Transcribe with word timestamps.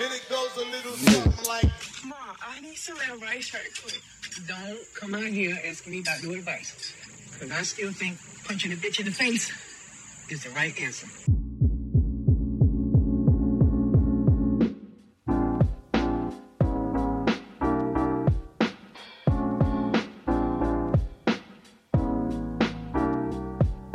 And 0.00 0.14
it 0.14 0.28
goes 0.30 0.56
a 0.56 0.60
little 0.60 0.92
something 0.92 1.48
like. 1.48 1.64
Mom, 2.06 2.36
I 2.46 2.60
need 2.60 2.76
some 2.76 2.96
advice 2.98 3.52
right 3.52 3.64
quick. 3.82 4.00
Don't 4.46 4.78
come 4.94 5.12
out 5.12 5.24
here 5.24 5.58
asking 5.66 5.92
me 5.92 6.00
about 6.02 6.22
no 6.22 6.34
advice. 6.34 6.94
Because 7.32 7.50
I 7.50 7.62
still 7.62 7.90
think 7.90 8.16
punching 8.44 8.70
a 8.70 8.76
bitch 8.76 9.00
in 9.00 9.06
the 9.06 9.10
face 9.10 9.50
is 10.30 10.44
the 10.44 10.50
right 10.50 10.72
answer. 10.80 11.08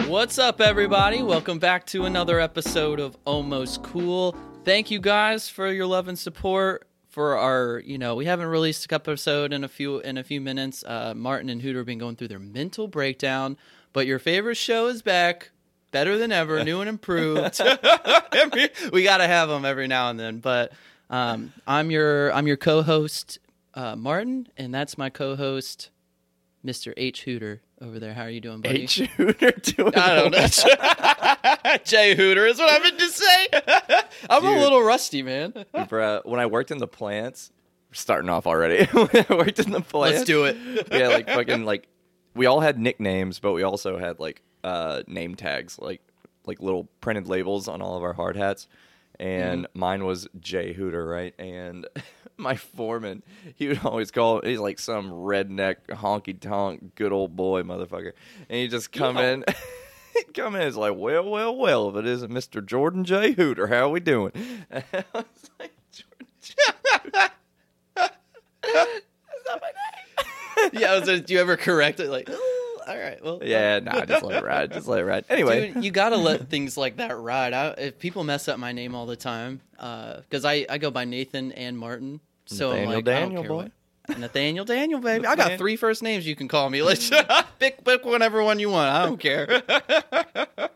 What's 0.10 0.38
up, 0.38 0.60
everybody? 0.60 1.24
Welcome 1.24 1.60
back 1.60 1.86
to 1.88 2.04
another 2.04 2.42
episode 2.42 3.00
of 3.00 3.16
Almost 3.24 3.84
Cool. 3.84 4.36
Thank 4.66 4.92
you 4.92 5.00
guys 5.00 5.50
for 5.50 5.70
your 5.70 5.86
love 5.86 6.08
and 6.08 6.18
support 6.18 6.88
for 7.10 7.38
our. 7.38 7.82
You 7.86 7.98
know, 7.98 8.16
we 8.16 8.26
haven't 8.26 8.48
released 8.48 8.90
a 8.90 8.96
episode 8.96 9.52
in 9.52 9.64
a 9.66 9.68
few 9.68 10.00
in 10.00 10.18
a 10.18 10.24
few 10.24 10.40
minutes. 10.40 10.86
Uh, 10.86 11.14
Martin 11.16 11.50
and 11.50 11.62
Hooter 11.62 11.80
have 11.80 11.86
been 11.86 11.98
going 11.98 12.16
through 12.16 12.30
their 12.30 12.40
mental 12.40 12.88
breakdown, 12.88 13.58
but 13.92 14.08
your 14.08 14.20
favorite 14.20 14.56
show 14.56 14.88
is 14.88 15.02
back, 15.02 15.52
better 15.92 16.18
than 16.18 16.32
ever, 16.32 16.64
new 16.64 16.80
and 16.80 16.88
improved. 16.90 17.60
Every- 18.32 18.70
we 18.94 19.04
got 19.04 19.18
to 19.18 19.28
have 19.28 19.50
them 19.50 19.66
every 19.66 19.88
now 19.88 20.10
and 20.10 20.18
then. 20.18 20.40
But 20.40 20.72
um, 21.10 21.52
I'm 21.68 21.92
your 21.92 22.32
I'm 22.34 22.48
your 22.48 22.58
co-host 22.58 23.40
uh, 23.74 23.98
Martin, 23.98 24.48
and 24.56 24.74
that's 24.74 24.98
my 24.98 25.10
co-host 25.10 25.90
Mr. 26.66 26.94
H 26.96 27.24
Hooter 27.24 27.62
over 27.84 28.00
there. 28.00 28.14
How 28.14 28.24
are 28.24 28.30
you 28.30 28.40
doing, 28.42 28.62
buddy? 28.62 28.84
H 28.84 28.96
Hooter 29.18 29.52
doing 29.52 29.94
I 29.96 30.16
don't 30.16 30.32
know. 30.32 31.78
Jay 31.84 32.16
Hooter 32.16 32.46
is 32.46 32.58
what 32.60 32.72
I 32.74 32.84
meant 32.84 33.00
to 33.00 33.10
say. 33.10 33.48
I'm 34.30 34.46
a 34.46 34.52
little 34.60 34.82
rusty, 34.82 35.22
man. 35.22 35.52
Bruh, 35.76 36.26
when 36.26 36.40
I 36.40 36.46
worked 36.46 36.72
in 36.72 36.78
the 36.78 36.88
plants, 36.88 37.52
starting 37.92 38.30
off 38.30 38.48
already. 38.48 38.86
when 38.86 39.10
I 39.30 39.36
worked 39.36 39.60
in 39.60 39.72
the 39.72 39.82
plants. 39.82 40.20
Let's 40.20 40.28
do 40.28 40.46
it. 40.46 40.58
yeah, 40.92 41.10
like 41.10 41.28
fucking 41.28 41.66
like 41.66 41.88
we 42.36 42.46
all 42.46 42.60
had 42.62 42.80
nicknames, 42.80 43.40
but 43.40 43.54
we 43.54 43.64
also 43.64 43.98
had 43.98 44.20
like 44.20 44.42
uh 44.64 45.04
name 45.08 45.36
tags, 45.36 45.78
like 45.80 46.02
like 46.46 46.62
little 46.62 46.88
printed 47.02 47.28
labels 47.28 47.68
on 47.68 47.82
all 47.82 47.98
of 47.98 48.04
our 48.04 48.14
hard 48.14 48.36
hats. 48.38 48.68
And 49.20 49.66
Mm-hmm. 49.68 49.80
mine 49.80 50.06
was 50.06 50.28
Jay 50.40 50.74
Hooter, 50.74 51.06
right? 51.06 51.36
And 51.40 51.86
my 52.50 52.56
foreman, 52.56 53.24
he 53.56 53.68
would 53.68 53.84
always 53.86 54.12
call 54.12 54.42
he's 54.42 54.60
like 54.60 54.80
some 54.80 55.10
redneck 55.10 55.78
honky 55.90 56.40
tonk 56.40 56.96
good 56.96 57.12
old 57.12 57.36
boy 57.36 57.64
motherfucker. 57.64 58.12
And 58.50 58.58
he 58.60 58.68
just 58.68 58.92
come 58.92 59.18
Yeah. 59.18 59.32
in 59.32 59.46
he'd 60.14 60.34
come 60.34 60.56
in 60.56 60.62
it's 60.62 60.76
like, 60.78 60.94
Well, 60.96 61.24
well, 61.30 61.56
well, 61.56 61.90
if 61.90 61.96
it 61.96 62.06
isn't 62.06 62.32
Mr. 62.32 62.64
Jordan 62.66 63.04
J. 63.04 63.32
Hooter, 63.32 63.68
how 63.68 63.86
are 63.88 63.90
we 63.90 64.00
doing? 64.00 64.32
And 64.70 64.84
I 64.94 65.04
was 65.14 65.26
like, 65.60 65.72
Jordan 65.92 66.28
J. 66.42 66.54
Is 67.96 69.44
that 69.46 69.60
my 69.62 69.72
name? 70.64 70.70
yeah, 70.82 70.92
I 70.94 71.00
was 71.00 71.30
you 71.30 71.40
ever 71.40 71.58
correct 71.58 72.00
it? 72.00 72.10
Like, 72.10 72.30
all 72.30 72.98
right, 72.98 73.24
well, 73.24 73.40
Yeah, 73.44 73.76
um, 73.78 73.86
nah, 73.86 74.06
just 74.06 74.24
let 74.24 74.44
it 74.44 74.46
ride. 74.46 74.72
Just 74.72 74.88
let 74.88 75.00
it 75.00 75.06
ride. 75.06 75.26
Anyway, 75.30 75.72
Dude, 75.74 75.84
you 75.84 75.92
gotta 75.92 76.18
let 76.18 76.50
things 76.50 76.78
like 76.78 76.98
that 76.98 77.18
ride. 77.18 77.54
I, 77.54 77.68
if 77.78 78.00
people 78.00 78.24
mess 78.24 78.48
up 78.48 78.60
my 78.60 78.72
name 78.72 78.94
all 78.96 79.06
the 79.06 79.16
time, 79.16 79.62
uh, 79.80 80.18
because 80.22 80.46
I, 80.46 80.66
I 80.70 80.78
go 80.78 80.92
by 80.92 81.06
Nathan 81.06 81.52
and 81.54 81.78
Martin, 81.78 82.20
so 82.46 82.72
I'm 82.72 82.90
Nathaniel 82.90 82.90
like, 82.90 83.08
I 83.08 83.20
don't 83.20 83.34
Daniel, 83.34 83.44
boy. 83.44 83.56
what- 83.56 83.72
Nathaniel 84.20 84.66
Daniel, 84.66 85.00
baby. 85.00 85.26
I 85.26 85.36
got 85.38 85.58
three 85.58 85.78
first 85.78 86.04
names 86.04 86.28
you 86.28 86.36
can 86.36 86.48
call 86.50 86.70
me. 86.70 86.82
Let's 86.82 87.10
pick 87.60 87.84
pick 87.86 88.04
whatever 88.06 88.44
one 88.44 88.60
you 88.60 88.70
want. 88.70 88.90
I 88.94 89.06
don't 89.06 89.18
care. 89.20 89.64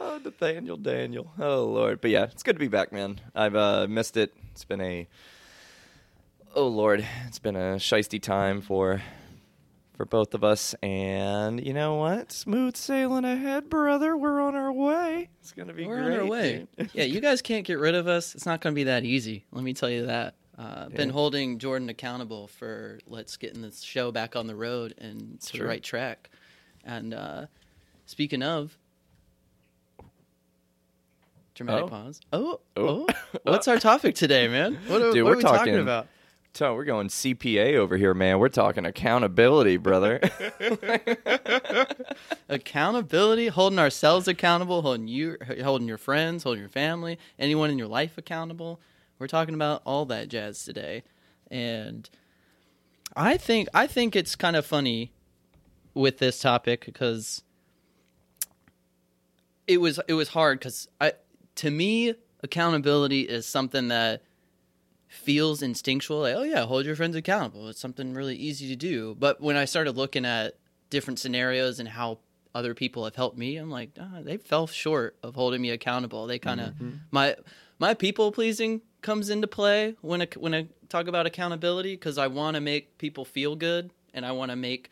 oh, 0.00 0.20
Nathaniel 0.24 0.76
Daniel. 0.76 1.30
Oh 1.38 1.64
Lord, 1.66 2.00
but 2.00 2.10
yeah, 2.10 2.24
it's 2.24 2.42
good 2.42 2.54
to 2.56 2.60
be 2.60 2.68
back, 2.68 2.92
man. 2.92 3.20
I've 3.34 3.54
uh, 3.54 3.86
missed 3.88 4.16
it. 4.16 4.34
It's 4.52 4.64
been 4.64 4.80
a 4.80 5.06
oh 6.54 6.66
Lord, 6.66 7.06
it's 7.26 7.38
been 7.38 7.56
a 7.56 7.76
shisty 7.76 8.20
time 8.20 8.60
for 8.60 9.00
for 9.96 10.04
both 10.04 10.34
of 10.34 10.42
us. 10.42 10.74
And 10.82 11.64
you 11.64 11.72
know 11.72 11.94
what? 11.96 12.32
Smooth 12.32 12.76
sailing 12.76 13.24
ahead, 13.24 13.70
brother. 13.70 14.16
We're 14.16 14.40
on 14.40 14.54
our 14.56 14.72
way. 14.72 15.28
It's 15.40 15.52
gonna 15.52 15.72
be 15.74 15.86
We're 15.86 16.02
great. 16.02 16.14
on 16.14 16.20
our 16.20 16.26
way. 16.26 16.66
yeah, 16.92 17.04
you 17.04 17.20
guys 17.20 17.40
can't 17.42 17.64
get 17.64 17.78
rid 17.78 17.94
of 17.94 18.08
us. 18.08 18.34
It's 18.34 18.46
not 18.46 18.60
going 18.60 18.74
to 18.74 18.76
be 18.76 18.84
that 18.84 19.04
easy. 19.04 19.44
Let 19.52 19.62
me 19.64 19.74
tell 19.74 19.90
you 19.90 20.06
that. 20.06 20.34
Uh, 20.62 20.88
Been 20.90 21.10
holding 21.10 21.58
Jordan 21.58 21.88
accountable 21.88 22.46
for 22.46 23.00
let's 23.06 23.36
getting 23.36 23.62
this 23.62 23.80
show 23.82 24.12
back 24.12 24.36
on 24.36 24.46
the 24.46 24.54
road 24.54 24.94
and 24.98 25.40
to 25.40 25.58
the 25.58 25.64
right 25.64 25.82
track. 25.82 26.30
And 26.84 27.12
uh, 27.14 27.46
speaking 28.06 28.42
of, 28.44 28.76
dramatic 31.54 31.84
Oh. 31.84 31.88
pause. 31.88 32.20
Oh, 32.32 32.60
Oh. 32.76 33.06
oh, 33.08 33.38
what's 33.42 33.66
our 33.66 33.78
topic 33.78 34.14
today, 34.14 34.46
man? 34.46 34.78
What 34.86 35.02
are, 35.02 35.12
Dude, 35.12 35.24
what 35.24 35.30
we're 35.30 35.32
are 35.32 35.36
we 35.38 35.42
talking, 35.42 35.58
talking- 35.58 35.78
about? 35.80 36.06
So 36.54 36.74
we're 36.74 36.84
going 36.84 37.08
CPA 37.08 37.76
over 37.76 37.96
here, 37.96 38.12
man. 38.12 38.38
We're 38.38 38.50
talking 38.50 38.84
accountability, 38.84 39.78
brother. 39.78 40.20
Accountability, 42.50 43.46
holding 43.48 43.78
ourselves 43.78 44.28
accountable, 44.28 44.82
holding 44.82 45.08
you, 45.08 45.38
holding 45.62 45.88
your 45.88 45.96
friends, 45.96 46.42
holding 46.42 46.60
your 46.60 46.68
family, 46.68 47.18
anyone 47.38 47.70
in 47.70 47.78
your 47.78 47.88
life 47.88 48.18
accountable. 48.18 48.80
We're 49.22 49.28
talking 49.28 49.54
about 49.54 49.82
all 49.86 50.04
that 50.06 50.26
jazz 50.26 50.64
today, 50.64 51.04
and 51.48 52.10
I 53.14 53.36
think 53.36 53.68
I 53.72 53.86
think 53.86 54.16
it's 54.16 54.34
kind 54.34 54.56
of 54.56 54.66
funny 54.66 55.12
with 55.94 56.18
this 56.18 56.40
topic 56.40 56.84
because 56.84 57.44
it 59.68 59.80
was 59.80 60.00
it 60.08 60.14
was 60.14 60.30
hard 60.30 60.58
because 60.58 60.88
I 61.00 61.12
to 61.54 61.70
me 61.70 62.14
accountability 62.42 63.20
is 63.20 63.46
something 63.46 63.86
that 63.88 64.24
feels 65.06 65.62
instinctual 65.62 66.22
like 66.22 66.34
oh 66.34 66.42
yeah 66.42 66.66
hold 66.66 66.84
your 66.84 66.96
friends 66.96 67.14
accountable. 67.14 67.68
It's 67.68 67.80
something 67.80 68.14
really 68.14 68.34
easy 68.34 68.66
to 68.70 68.76
do. 68.76 69.14
But 69.16 69.40
when 69.40 69.54
i 69.56 69.66
started 69.66 69.96
looking 69.96 70.24
at 70.24 70.54
different 70.90 71.20
scenarios 71.20 71.78
and 71.78 71.88
how 71.88 72.18
other 72.56 72.74
people 72.74 73.04
have 73.04 73.14
helped 73.14 73.38
me 73.38 73.56
i'm 73.56 73.70
like 73.70 73.90
ah, 74.00 74.18
they 74.20 74.36
fell 74.36 74.66
short 74.66 75.16
of 75.22 75.36
holding 75.36 75.62
me 75.62 75.70
accountable. 75.70 76.26
They 76.26 76.40
kind 76.40 76.60
of 76.60 76.74
my 77.12 77.36
my 77.78 77.94
people 77.94 78.32
pleasing 78.32 78.80
comes 79.02 79.30
into 79.30 79.46
play 79.46 79.96
when 80.00 80.22
I, 80.22 80.28
when 80.38 80.54
I 80.54 80.68
talk 80.88 81.08
about 81.08 81.26
accountability 81.26 81.94
because 81.94 82.18
i 82.18 82.26
want 82.26 82.54
to 82.54 82.60
make 82.60 82.98
people 82.98 83.24
feel 83.24 83.56
good 83.56 83.90
and 84.12 84.26
i 84.26 84.32
want 84.32 84.50
to 84.50 84.56
make 84.56 84.90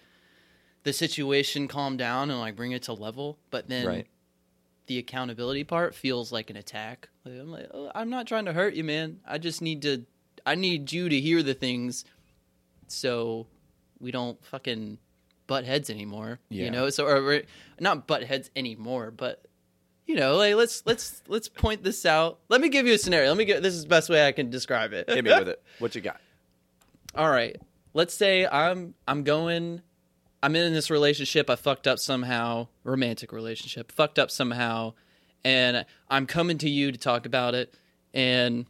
the 0.82 0.92
situation 0.92 1.68
calm 1.68 1.96
down 1.96 2.30
and 2.30 2.40
like 2.40 2.56
bring 2.56 2.72
it 2.72 2.84
to 2.84 2.92
level 2.92 3.38
but 3.50 3.68
then 3.68 3.86
right. 3.86 4.06
the 4.86 4.98
accountability 4.98 5.64
part 5.64 5.94
feels 5.94 6.32
like 6.32 6.50
an 6.50 6.56
attack. 6.56 7.08
Like, 7.24 7.38
I'm 7.38 7.50
like, 7.50 7.68
oh, 7.72 7.92
I'm 7.94 8.08
not 8.10 8.26
trying 8.26 8.46
to 8.46 8.52
hurt 8.52 8.74
you, 8.74 8.82
man. 8.82 9.20
I 9.26 9.38
just 9.38 9.60
need 9.60 9.82
to, 9.82 10.06
I 10.46 10.54
need 10.54 10.90
you 10.90 11.08
to 11.08 11.20
hear 11.20 11.42
the 11.42 11.54
things, 11.54 12.04
so 12.88 13.46
we 14.00 14.10
don't 14.10 14.42
fucking 14.44 14.98
butt 15.46 15.64
heads 15.64 15.90
anymore. 15.90 16.40
Yeah. 16.48 16.64
You 16.64 16.70
know, 16.70 16.90
so 16.90 17.06
or, 17.06 17.22
or 17.22 17.42
not 17.78 18.06
butt 18.06 18.24
heads 18.24 18.50
anymore, 18.56 19.10
but 19.10 19.44
you 20.10 20.16
know, 20.16 20.34
like 20.34 20.56
let's 20.56 20.82
let's 20.86 21.22
let's 21.28 21.48
point 21.48 21.84
this 21.84 22.04
out. 22.04 22.40
Let 22.48 22.60
me 22.60 22.68
give 22.68 22.84
you 22.84 22.94
a 22.94 22.98
scenario. 22.98 23.28
Let 23.28 23.36
me 23.36 23.44
get 23.44 23.62
this 23.62 23.74
is 23.74 23.84
the 23.84 23.88
best 23.88 24.10
way 24.10 24.26
I 24.26 24.32
can 24.32 24.50
describe 24.50 24.92
it. 24.92 25.08
Hit 25.08 25.24
me 25.24 25.30
with 25.30 25.46
it. 25.46 25.62
What 25.78 25.94
you 25.94 26.00
got? 26.00 26.20
All 27.14 27.30
right. 27.30 27.56
Let's 27.94 28.12
say 28.12 28.44
I'm 28.44 28.94
I'm 29.06 29.22
going 29.22 29.82
I'm 30.42 30.56
in 30.56 30.72
this 30.72 30.90
relationship, 30.90 31.48
I 31.48 31.54
fucked 31.54 31.86
up 31.86 32.00
somehow, 32.00 32.66
romantic 32.82 33.30
relationship, 33.30 33.92
fucked 33.92 34.18
up 34.18 34.32
somehow, 34.32 34.94
and 35.44 35.86
I'm 36.08 36.26
coming 36.26 36.58
to 36.58 36.68
you 36.68 36.90
to 36.90 36.98
talk 36.98 37.24
about 37.24 37.54
it 37.54 37.72
and 38.12 38.66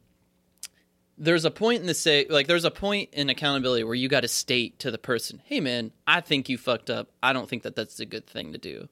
there's 1.17 1.47
a 1.47 1.51
point 1.51 1.81
in 1.81 1.87
the 1.87 1.95
say 1.95 2.27
like 2.29 2.49
there's 2.49 2.67
a 2.67 2.71
point 2.71 3.09
in 3.15 3.31
accountability 3.31 3.85
where 3.85 3.95
you 3.95 4.11
got 4.11 4.21
to 4.21 4.29
state 4.29 4.79
to 4.81 4.91
the 4.91 4.99
person, 4.99 5.41
"Hey 5.47 5.61
man, 5.61 5.93
I 6.07 6.21
think 6.21 6.51
you 6.51 6.59
fucked 6.59 6.91
up. 6.91 7.09
I 7.23 7.33
don't 7.33 7.49
think 7.49 7.63
that 7.63 7.77
that's 7.77 7.99
a 7.99 8.07
good 8.07 8.27
thing 8.27 8.53
to 8.53 8.59
do." 8.59 8.89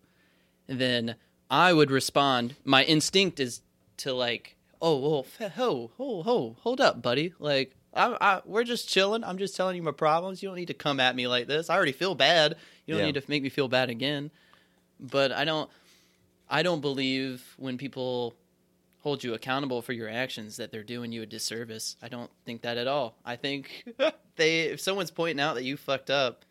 And 0.67 0.79
then 0.79 1.17
I 1.51 1.73
would 1.73 1.91
respond, 1.91 2.57
my 2.65 2.85
instinct 2.85 3.41
is 3.41 3.63
to 3.99 4.13
like, 4.13 4.57
"Oh, 4.83 4.93
oh 5.05 5.11
well, 5.11 5.27
f- 5.41 5.53
ho, 5.55 5.91
ho, 5.97 6.23
ho, 6.23 6.57
hold 6.61 6.81
up, 6.81 7.01
buddy. 7.03 7.33
Like 7.39 7.75
I, 7.95 8.17
I, 8.21 8.41
we're 8.45 8.65
just 8.65 8.89
chilling. 8.89 9.25
I'm 9.25 9.39
just 9.39 9.57
telling 9.57 9.77
you 9.77 9.83
my 9.83 9.93
problems. 9.93 10.43
You 10.43 10.49
don't 10.51 10.57
need 10.57 10.67
to 10.67 10.75
come 10.75 11.01
at 11.01 11.17
me 11.17 11.27
like 11.27 11.47
this. 11.47 11.71
I 11.71 11.75
already 11.77 11.93
feel 11.93 12.15
bad. 12.15 12.57
You 12.87 12.95
don't 12.95 13.01
Yeah. 13.01 13.07
need 13.13 13.21
to 13.21 13.23
make 13.29 13.43
me 13.43 13.49
feel 13.49 13.69
bad 13.69 13.91
again." 13.91 14.31
But 15.01 15.33
I 15.33 15.45
don't 15.45 15.71
I 16.51 16.63
don't 16.63 16.81
believe 16.81 17.55
when 17.57 17.79
people 17.79 18.35
hold 19.01 19.23
you 19.23 19.33
accountable 19.35 19.81
for 19.81 19.93
your 19.93 20.09
actions 20.09 20.57
that 20.57 20.73
they're 20.73 20.83
doing 20.83 21.13
you 21.13 21.23
a 21.23 21.27
disservice. 21.27 21.97
I 22.03 22.09
don't 22.09 22.31
think 22.45 22.63
that 22.63 22.77
at 22.79 22.89
all. 22.89 23.17
I 23.25 23.37
think 23.37 23.85
they 24.37 24.63
if 24.63 24.81
someone's 24.81 25.11
pointing 25.13 25.41
out 25.41 25.55
that 25.55 25.63
you 25.65 25.77
fucked 25.77 26.11
up, 26.11 26.45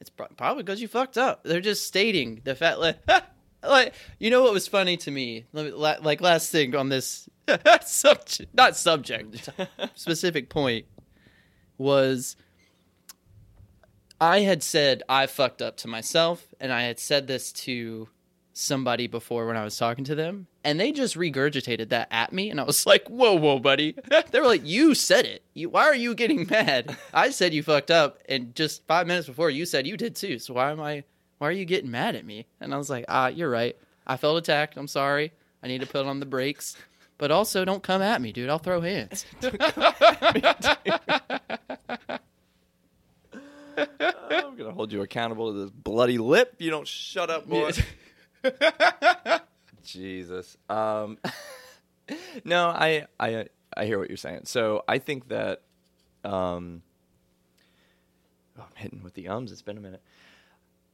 it's 0.00 0.10
probably 0.10 0.62
because 0.64 0.82
you 0.82 0.88
fucked 0.88 1.16
up. 1.16 1.44
They're 1.44 1.60
just 1.60 1.86
stating 1.86 2.40
the 2.44 2.54
fact 2.56 2.78
like 2.80 2.98
like 3.62 3.94
you 4.18 4.30
know 4.30 4.42
what 4.42 4.52
was 4.52 4.66
funny 4.68 4.96
to 4.98 5.10
me? 5.10 5.44
Let 5.52 5.64
me- 5.66 5.70
la- 5.72 5.96
Like 6.02 6.20
last 6.20 6.50
thing 6.52 6.74
on 6.74 6.88
this 6.88 7.28
subject, 7.84 8.54
not 8.54 8.76
subject, 8.76 9.48
specific 9.94 10.48
point 10.50 10.86
was 11.78 12.36
I 14.20 14.40
had 14.40 14.62
said 14.62 15.02
I 15.08 15.26
fucked 15.26 15.60
up 15.62 15.76
to 15.78 15.88
myself, 15.88 16.46
and 16.60 16.72
I 16.72 16.82
had 16.82 16.98
said 17.00 17.26
this 17.26 17.52
to 17.52 18.08
somebody 18.54 19.06
before 19.06 19.46
when 19.46 19.56
I 19.56 19.64
was 19.64 19.76
talking 19.76 20.04
to 20.04 20.14
them, 20.14 20.46
and 20.62 20.78
they 20.78 20.92
just 20.92 21.16
regurgitated 21.16 21.88
that 21.88 22.06
at 22.10 22.32
me, 22.32 22.50
and 22.50 22.60
I 22.60 22.64
was 22.64 22.86
like, 22.86 23.08
"Whoa, 23.08 23.34
whoa, 23.34 23.58
buddy!" 23.58 23.96
they 24.30 24.38
were 24.40 24.46
like, 24.46 24.64
"You 24.64 24.94
said 24.94 25.24
it. 25.24 25.42
You, 25.54 25.70
why 25.70 25.84
are 25.84 25.94
you 25.96 26.14
getting 26.14 26.46
mad? 26.48 26.96
I 27.12 27.30
said 27.30 27.52
you 27.52 27.62
fucked 27.64 27.90
up, 27.90 28.18
and 28.28 28.54
just 28.54 28.86
five 28.86 29.06
minutes 29.08 29.26
before 29.26 29.50
you 29.50 29.66
said 29.66 29.86
you 29.86 29.96
did 29.96 30.14
too. 30.14 30.38
So 30.38 30.54
why 30.54 30.70
am 30.70 30.80
I? 30.80 31.02
Why 31.42 31.48
are 31.48 31.52
you 31.52 31.64
getting 31.64 31.90
mad 31.90 32.14
at 32.14 32.24
me?" 32.24 32.46
And 32.60 32.72
I 32.72 32.78
was 32.78 32.88
like, 32.88 33.04
"Ah, 33.08 33.26
you're 33.26 33.50
right. 33.50 33.76
I 34.06 34.16
felt 34.16 34.38
attacked. 34.38 34.76
I'm 34.76 34.86
sorry. 34.86 35.32
I 35.60 35.66
need 35.66 35.80
to 35.80 35.88
put 35.88 36.06
on 36.06 36.20
the 36.20 36.26
brakes." 36.26 36.76
But 37.18 37.32
also, 37.32 37.64
don't 37.64 37.82
come 37.82 38.00
at 38.00 38.22
me, 38.22 38.30
dude. 38.30 38.48
I'll 38.48 38.60
throw 38.60 38.80
hands. 38.80 39.26
I'm 39.42 39.56
gonna 44.56 44.72
hold 44.72 44.92
you 44.92 45.02
accountable 45.02 45.52
to 45.52 45.58
this 45.62 45.70
bloody 45.70 46.18
lip. 46.18 46.54
You 46.58 46.70
don't 46.70 46.86
shut 46.86 47.28
up, 47.28 47.48
boy. 47.48 47.72
Jesus. 49.84 50.56
Um, 50.68 51.18
no, 52.44 52.68
I, 52.68 53.06
I, 53.18 53.46
I 53.76 53.86
hear 53.86 53.98
what 53.98 54.08
you're 54.08 54.16
saying. 54.16 54.42
So 54.44 54.84
I 54.86 54.98
think 54.98 55.26
that, 55.26 55.62
um, 56.22 56.82
oh, 58.56 58.62
I'm 58.62 58.76
hitting 58.76 59.02
with 59.02 59.14
the 59.14 59.26
ums. 59.26 59.50
It's 59.50 59.62
been 59.62 59.76
a 59.76 59.80
minute. 59.80 60.02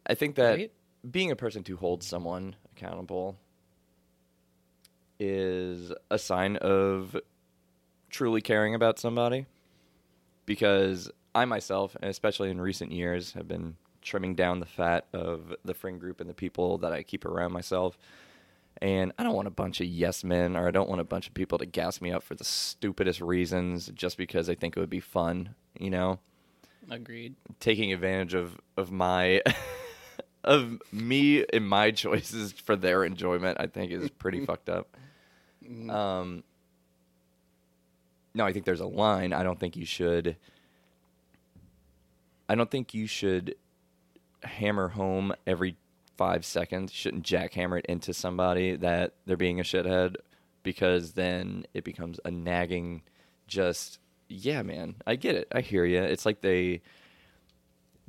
I 0.08 0.14
think 0.14 0.36
that 0.36 0.56
Right. 0.56 0.72
being 1.08 1.30
a 1.30 1.36
person 1.36 1.62
to 1.64 1.76
hold 1.76 2.02
someone 2.02 2.56
accountable 2.72 3.36
is 5.20 5.92
a 6.10 6.18
sign 6.18 6.56
of 6.56 7.16
truly 8.10 8.40
caring 8.40 8.74
about 8.74 8.98
somebody 8.98 9.46
because 10.46 11.10
I 11.34 11.44
myself, 11.44 11.96
and 12.00 12.10
especially 12.10 12.50
in 12.50 12.60
recent 12.60 12.92
years, 12.92 13.32
have 13.32 13.46
been 13.48 13.76
trimming 14.00 14.34
down 14.34 14.60
the 14.60 14.66
fat 14.66 15.06
of 15.12 15.54
the 15.64 15.74
friend 15.74 16.00
group 16.00 16.20
and 16.20 16.30
the 16.30 16.34
people 16.34 16.78
that 16.78 16.92
I 16.92 17.02
keep 17.02 17.24
around 17.24 17.52
myself. 17.52 17.98
And 18.80 19.12
I 19.18 19.24
don't 19.24 19.34
want 19.34 19.48
a 19.48 19.52
bunch 19.52 19.80
of 19.80 19.88
yes 19.88 20.22
men, 20.22 20.56
or 20.56 20.68
I 20.68 20.70
don't 20.70 20.88
want 20.88 21.00
a 21.00 21.04
bunch 21.04 21.26
of 21.26 21.34
people 21.34 21.58
to 21.58 21.66
gas 21.66 22.00
me 22.00 22.12
up 22.12 22.22
for 22.22 22.36
the 22.36 22.44
stupidest 22.44 23.20
reasons 23.20 23.90
just 23.92 24.16
because 24.16 24.48
I 24.48 24.54
think 24.54 24.76
it 24.76 24.80
would 24.80 24.88
be 24.88 25.00
fun, 25.00 25.54
you 25.78 25.90
know? 25.90 26.20
Agreed. 26.88 27.34
Taking 27.60 27.92
advantage 27.92 28.34
of, 28.34 28.58
of 28.76 28.90
my. 28.90 29.42
of 30.44 30.80
me 30.92 31.44
and 31.52 31.68
my 31.68 31.90
choices 31.92 32.52
for 32.52 32.76
their 32.76 33.04
enjoyment, 33.04 33.58
I 33.60 33.66
think 33.66 33.92
is 33.92 34.10
pretty 34.10 34.44
fucked 34.46 34.68
up. 34.68 34.96
Um, 35.88 36.44
no, 38.34 38.44
I 38.44 38.52
think 38.52 38.64
there's 38.64 38.80
a 38.80 38.86
line. 38.86 39.32
I 39.32 39.42
don't 39.42 39.58
think 39.58 39.76
you 39.76 39.84
should. 39.84 40.36
I 42.48 42.54
don't 42.54 42.70
think 42.70 42.94
you 42.94 43.06
should 43.06 43.56
hammer 44.42 44.88
home 44.88 45.34
every 45.46 45.76
five 46.16 46.44
seconds. 46.44 46.92
You 46.92 46.96
shouldn't 46.96 47.24
jackhammer 47.24 47.78
it 47.78 47.86
into 47.86 48.14
somebody 48.14 48.76
that 48.76 49.14
they're 49.26 49.36
being 49.36 49.60
a 49.60 49.64
shithead 49.64 50.16
because 50.62 51.12
then 51.12 51.66
it 51.74 51.84
becomes 51.84 52.20
a 52.24 52.30
nagging, 52.30 53.02
just, 53.46 53.98
yeah, 54.28 54.62
man, 54.62 54.96
I 55.06 55.16
get 55.16 55.34
it. 55.34 55.48
I 55.52 55.60
hear 55.60 55.84
you. 55.84 56.02
It's 56.02 56.26
like 56.26 56.40
they. 56.40 56.82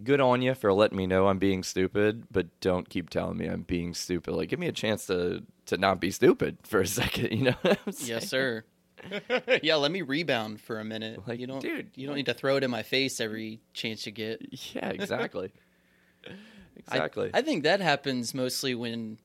Good 0.03 0.21
on 0.21 0.41
you 0.41 0.53
for 0.55 0.71
letting 0.71 0.97
me 0.97 1.07
know 1.07 1.27
I'm 1.27 1.39
being 1.39 1.63
stupid, 1.63 2.25
but 2.31 2.47
don't 2.61 2.87
keep 2.87 3.09
telling 3.09 3.37
me 3.37 3.47
I'm 3.47 3.63
being 3.63 3.93
stupid. 3.93 4.33
Like, 4.33 4.49
give 4.49 4.59
me 4.59 4.67
a 4.67 4.71
chance 4.71 5.05
to 5.07 5.43
to 5.65 5.77
not 5.77 5.99
be 5.99 6.11
stupid 6.11 6.57
for 6.63 6.81
a 6.81 6.87
second. 6.87 7.31
You 7.31 7.51
know? 7.51 7.75
Yes, 7.99 8.29
sir. 8.29 8.63
yeah, 9.63 9.75
let 9.75 9.91
me 9.91 10.01
rebound 10.01 10.59
for 10.61 10.79
a 10.79 10.83
minute. 10.83 11.25
Like, 11.27 11.39
you 11.39 11.47
don't, 11.47 11.61
dude, 11.61 11.91
You 11.95 12.07
don't 12.07 12.15
need 12.15 12.25
to 12.25 12.33
throw 12.33 12.57
it 12.57 12.63
in 12.63 12.71
my 12.71 12.83
face 12.83 13.19
every 13.21 13.61
chance 13.73 14.05
you 14.05 14.11
get. 14.11 14.41
Yeah, 14.73 14.89
exactly. 14.89 15.51
I- 16.27 16.31
exactly. 16.75 17.31
I, 17.33 17.41
think 17.41 17.63
that 17.63 17.79
happens 17.81 18.33
mostly 18.33 18.75
when 18.75 19.19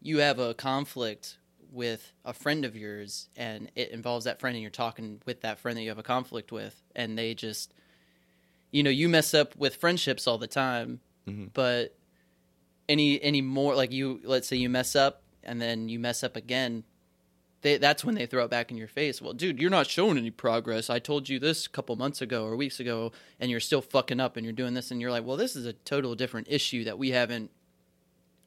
you 0.00 0.18
have 0.18 0.38
a 0.38 0.54
conflict 0.54 1.36
with 1.70 2.12
a 2.24 2.32
friend 2.32 2.64
of 2.64 2.76
yours, 2.76 3.28
and 3.36 3.70
it 3.74 3.90
involves 3.90 4.24
that 4.26 4.40
friend, 4.40 4.54
and 4.56 4.62
you're 4.62 4.70
talking 4.70 5.20
with 5.26 5.40
that 5.42 5.58
friend 5.58 5.76
that 5.76 5.82
you 5.82 5.88
have 5.88 5.98
a 5.98 6.02
conflict 6.02 6.52
with, 6.52 6.82
and 6.94 7.18
they 7.18 7.34
just, 7.34 7.72
you 8.72 8.82
know, 8.82 8.90
you 8.90 9.08
mess 9.08 9.32
up 9.34 9.54
with 9.56 9.76
friendships 9.76 10.26
all 10.26 10.38
the 10.38 10.46
time, 10.48 11.00
Mhm. 11.28 11.50
but 11.52 11.94
any 12.88 13.22
any 13.22 13.40
more 13.40 13.76
like 13.76 13.92
you, 13.92 14.20
let's 14.24 14.48
say 14.48 14.56
you 14.56 14.68
mess 14.68 14.96
up, 14.96 15.22
and 15.44 15.62
then 15.62 15.88
you 15.88 15.98
mess 16.00 16.24
up 16.24 16.34
again. 16.36 16.82
They, 17.60 17.78
that's 17.78 18.04
when 18.04 18.16
they 18.16 18.26
throw 18.26 18.44
it 18.44 18.50
back 18.50 18.72
in 18.72 18.76
your 18.76 18.88
face. 18.88 19.22
Well, 19.22 19.34
dude, 19.34 19.60
you're 19.60 19.70
not 19.70 19.86
showing 19.86 20.18
any 20.18 20.32
progress. 20.32 20.90
I 20.90 20.98
told 20.98 21.28
you 21.28 21.38
this 21.38 21.64
a 21.64 21.70
couple 21.70 21.94
months 21.94 22.20
ago 22.20 22.44
or 22.44 22.56
weeks 22.56 22.80
ago, 22.80 23.12
and 23.38 23.52
you're 23.52 23.60
still 23.60 23.80
fucking 23.82 24.18
up, 24.18 24.36
and 24.36 24.44
you're 24.44 24.52
doing 24.52 24.74
this, 24.74 24.90
and 24.90 25.00
you're 25.00 25.12
like, 25.12 25.24
well, 25.24 25.36
this 25.36 25.54
is 25.54 25.64
a 25.64 25.72
total 25.72 26.16
different 26.16 26.48
issue 26.50 26.82
that 26.82 26.98
we 26.98 27.10
haven't 27.10 27.52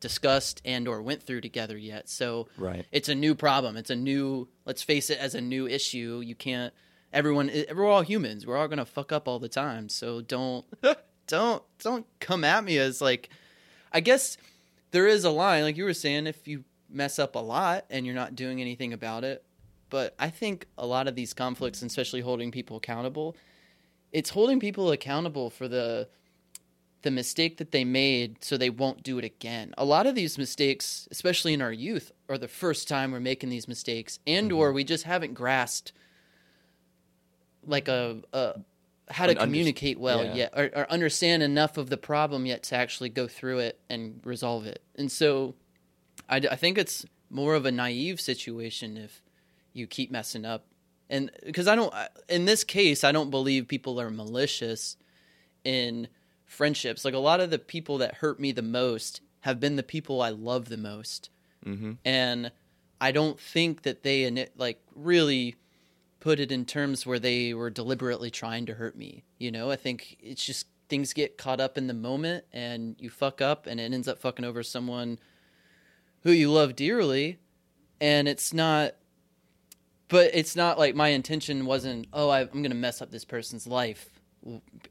discussed 0.02 0.62
and 0.66 0.88
or 0.88 1.02
went 1.02 1.24
through 1.24 1.42
together 1.42 1.78
yet. 1.78 2.10
So 2.10 2.50
Right. 2.58 2.86
it's 2.92 3.08
a 3.10 3.16
new 3.16 3.36
problem. 3.36 3.78
It's 3.78 3.90
a 3.90 3.96
new. 3.96 4.50
Let's 4.66 4.84
face 4.84 5.10
it, 5.10 5.18
as 5.18 5.34
a 5.34 5.42
new 5.42 5.66
issue, 5.68 6.22
you 6.24 6.36
can't. 6.36 6.74
Everyone, 7.16 7.50
we're 7.74 7.90
all 7.90 8.02
humans. 8.02 8.46
We're 8.46 8.58
all 8.58 8.68
gonna 8.68 8.86
fuck 8.86 9.12
up 9.14 9.28
all 9.28 9.40
the 9.40 9.50
time. 9.50 9.88
So 9.88 10.20
don't, 10.22 10.66
don't, 11.28 11.64
don't 11.80 12.06
come 12.20 12.44
at 12.44 12.64
me 12.64 12.78
as 12.78 13.02
like. 13.02 13.30
I 13.94 14.02
guess 14.02 14.38
there 14.92 15.08
is 15.08 15.24
a 15.24 15.30
line, 15.30 15.64
like 15.64 15.78
you 15.78 15.86
were 15.86 15.94
saying, 15.94 16.28
if 16.28 16.46
you 16.46 16.66
mess 16.90 17.18
up 17.18 17.36
a 17.36 17.40
lot 17.40 17.86
and 17.90 18.06
you're 18.06 18.14
not 18.14 18.36
doing 18.36 18.60
anything 18.60 18.92
about 18.92 19.24
it. 19.24 19.44
But 19.90 20.14
I 20.20 20.30
think 20.30 20.68
a 20.78 20.86
lot 20.86 21.08
of 21.08 21.16
these 21.16 21.34
conflicts, 21.34 21.82
and 21.82 21.90
especially 21.90 22.22
holding 22.22 22.52
people 22.52 22.78
accountable, 22.78 23.36
it's 24.12 24.32
holding 24.32 24.60
people 24.60 24.92
accountable 24.92 25.50
for 25.50 25.68
the 25.68 26.10
the 27.04 27.12
mistake 27.12 27.58
that 27.58 27.72
they 27.72 27.86
made 27.86 28.44
so 28.44 28.58
they 28.58 28.70
won't 28.70 29.04
do 29.04 29.20
it 29.20 29.24
again. 29.24 29.74
A 29.78 29.86
lot 29.86 30.08
of 30.08 30.16
these 30.16 30.40
mistakes, 30.40 31.08
especially 31.12 31.54
in 31.54 31.62
our 31.62 31.72
youth, 31.72 32.12
are 32.28 32.38
the 32.38 32.48
first 32.48 32.88
time 32.88 33.12
we're 33.12 33.20
making 33.20 33.50
these 33.50 33.68
mistakes 33.68 34.18
and 34.26 34.52
or 34.52 34.68
mm-hmm. 34.68 34.76
we 34.76 34.84
just 34.84 35.04
haven't 35.04 35.36
grasped 35.36 35.94
like 37.66 37.88
a, 37.88 38.22
a 38.34 38.56
how 39.10 39.26
to 39.28 39.34
An 39.34 39.38
communicate 39.38 40.00
well 40.00 40.24
yeah. 40.24 40.34
yet 40.34 40.54
or, 40.56 40.70
or 40.76 40.92
understand 40.92 41.44
enough 41.44 41.78
of 41.78 41.90
the 41.90 41.98
problem 41.98 42.46
yet 42.46 42.64
to 42.64 42.76
actually 42.76 43.10
go 43.10 43.28
through 43.28 43.60
it 43.60 43.80
and 43.90 44.20
resolve 44.24 44.66
it. 44.66 44.82
And 44.96 45.12
so 45.12 45.56
I 46.28 46.40
think 46.40 46.78
it's 46.78 47.06
more 47.30 47.54
of 47.54 47.66
a 47.66 47.72
naive 47.72 48.20
situation 48.20 48.98
if 48.98 49.22
you 49.74 49.86
keep 49.86 50.10
messing 50.10 50.46
up. 50.46 50.66
And 51.08 51.30
because 51.46 51.68
I 51.68 51.76
don't, 51.76 51.94
in 52.30 52.46
this 52.46 52.64
case, 52.64 53.04
I 53.04 53.12
don't 53.12 53.30
believe 53.30 53.68
people 53.68 54.02
are 54.02 54.10
malicious 54.10 54.98
in 55.64 56.08
friendships. 56.46 57.06
Like 57.06 57.14
a 57.14 57.20
lot 57.20 57.42
of 57.42 57.52
the 57.52 57.60
people 57.60 58.00
that 58.00 58.16
hurt 58.16 58.40
me 58.40 58.52
the 58.52 58.64
most 58.64 59.22
have 59.42 59.60
been 59.60 59.76
the 59.76 59.84
people 59.84 60.22
I 60.22 60.30
love 60.30 60.70
the 60.70 60.78
most. 60.78 61.30
mm-hmm. 61.64 61.94
And 62.04 62.52
I 63.00 63.12
don't 63.12 63.40
think 63.40 63.84
that 63.84 64.02
they 64.02 64.48
like 64.58 64.82
really 64.96 65.56
put 66.26 66.40
it 66.40 66.52
in 66.52 66.66
terms 66.66 67.06
where 67.06 67.20
they 67.20 67.54
were 67.54 67.70
deliberately 67.70 68.32
trying 68.32 68.66
to 68.66 68.74
hurt 68.74 68.98
me. 68.98 69.24
You 69.38 69.52
know, 69.52 69.70
I 69.70 69.76
think 69.76 70.18
it's 70.20 70.44
just 70.44 70.66
things 70.90 71.14
get 71.14 71.38
caught 71.38 71.60
up 71.62 71.78
in 71.78 71.86
the 71.86 71.94
moment 71.94 72.46
and 72.52 72.96
you 72.98 73.12
fuck 73.12 73.42
up 73.42 73.68
and 73.68 73.80
it 73.80 73.94
ends 73.94 74.08
up 74.08 74.18
fucking 74.18 74.44
over 74.44 74.64
someone 74.64 75.20
who 76.24 76.32
you 76.32 76.52
love 76.52 76.76
dearly 76.76 77.38
and 78.02 78.28
it's 78.28 78.54
not 78.54 78.96
but 80.08 80.32
it's 80.34 80.56
not 80.56 80.80
like 80.80 80.96
my 80.96 81.10
intention 81.10 81.66
wasn't 81.68 82.08
oh 82.14 82.30
I, 82.30 82.42
i'm 82.42 82.48
going 82.50 82.70
to 82.70 82.76
mess 82.76 83.02
up 83.02 83.10
this 83.10 83.26
person's 83.26 83.66
life 83.66 84.10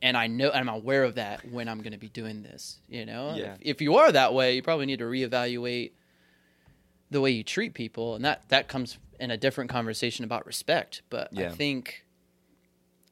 and 0.02 0.16
i 0.16 0.26
know 0.26 0.50
i'm 0.52 0.68
aware 0.68 1.04
of 1.04 1.14
that 1.16 1.48
when 1.52 1.68
i'm 1.68 1.78
going 1.78 1.92
to 1.92 1.98
be 1.98 2.08
doing 2.08 2.42
this 2.42 2.78
you 2.88 3.06
know 3.06 3.34
Yeah. 3.36 3.54
if, 3.54 3.76
if 3.76 3.80
you 3.80 3.96
are 3.96 4.10
that 4.10 4.34
way 4.34 4.56
you 4.56 4.62
probably 4.62 4.86
need 4.86 4.98
to 4.98 5.04
reevaluate 5.04 5.92
the 7.10 7.20
way 7.20 7.30
you 7.30 7.44
treat 7.44 7.74
people 7.74 8.16
and 8.16 8.24
that 8.24 8.48
that 8.48 8.66
comes 8.66 8.98
in 9.20 9.30
a 9.30 9.36
different 9.36 9.70
conversation 9.70 10.24
about 10.24 10.46
respect 10.46 11.02
but 11.10 11.28
i 11.36 11.48
think 11.54 12.04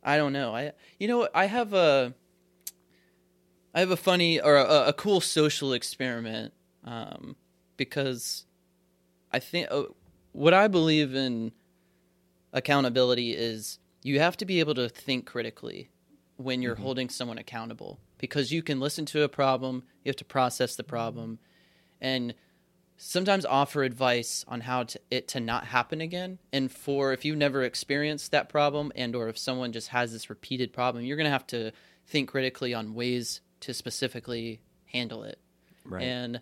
i 0.03 0.17
don't 0.17 0.33
know. 0.33 0.55
I 0.55 0.73
you 0.99 1.09
know 1.09 1.29
i 1.35 1.47
have 1.47 1.73
a 1.73 2.15
i 3.75 3.81
have 3.81 3.91
a 3.91 3.97
funny 3.97 4.41
or 4.41 4.57
a, 4.57 4.89
a 4.89 4.93
cool 4.93 5.21
social 5.21 5.73
experiment 5.73 6.53
um 6.85 7.37
because 7.77 8.47
i 9.33 9.39
think 9.39 9.69
uh, 9.71 9.85
what 10.33 10.55
i 10.55 10.69
believe 10.69 11.15
in 11.15 11.53
accountability 12.53 13.33
is 13.33 13.79
you 14.03 14.19
have 14.19 14.37
to 14.37 14.45
be 14.45 14.61
able 14.61 14.75
to 14.75 14.89
think 14.89 15.27
critically 15.27 15.91
when 16.37 16.61
you're 16.63 16.75
holding 16.75 17.09
someone 17.09 17.39
accountable 17.39 18.01
because 18.19 18.53
you 18.53 18.63
can 18.63 18.81
listen 18.81 19.05
to 19.07 19.23
a 19.23 19.29
problem, 19.29 19.83
you 20.05 20.09
have 20.09 20.17
to 20.17 20.25
process 20.25 20.77
the 20.77 20.85
problem, 20.85 21.39
and 22.01 22.35
sometimes 23.05 23.45
offer 23.45 23.83
advice 23.83 24.45
on 24.47 24.61
how 24.61 24.85
to, 24.85 25.01
it 25.11 25.27
to 25.27 25.41
not 25.41 25.65
happen 25.65 26.01
again. 26.01 26.39
And 26.53 26.71
for 26.71 27.13
if 27.13 27.25
you've 27.25 27.37
never 27.37 27.65
experienced 27.65 28.31
that 28.31 28.49
problem, 28.49 28.93
and 28.95 29.17
or 29.17 29.29
if 29.29 29.37
someone 29.37 29.73
just 29.73 29.89
has 29.89 30.13
this 30.13 30.31
repeated 30.31 30.73
problem, 30.73 31.05
you're 31.05 31.17
going 31.17 31.27
to 31.27 31.31
have 31.31 31.47
to 31.49 31.73
think 32.07 32.31
critically 32.31 32.73
on 32.73 32.95
ways 32.95 33.41
to 33.61 33.75
specifically 33.75 34.61
handle 34.87 35.25
it. 35.25 35.41
Right. 35.85 36.05
And 36.05 36.41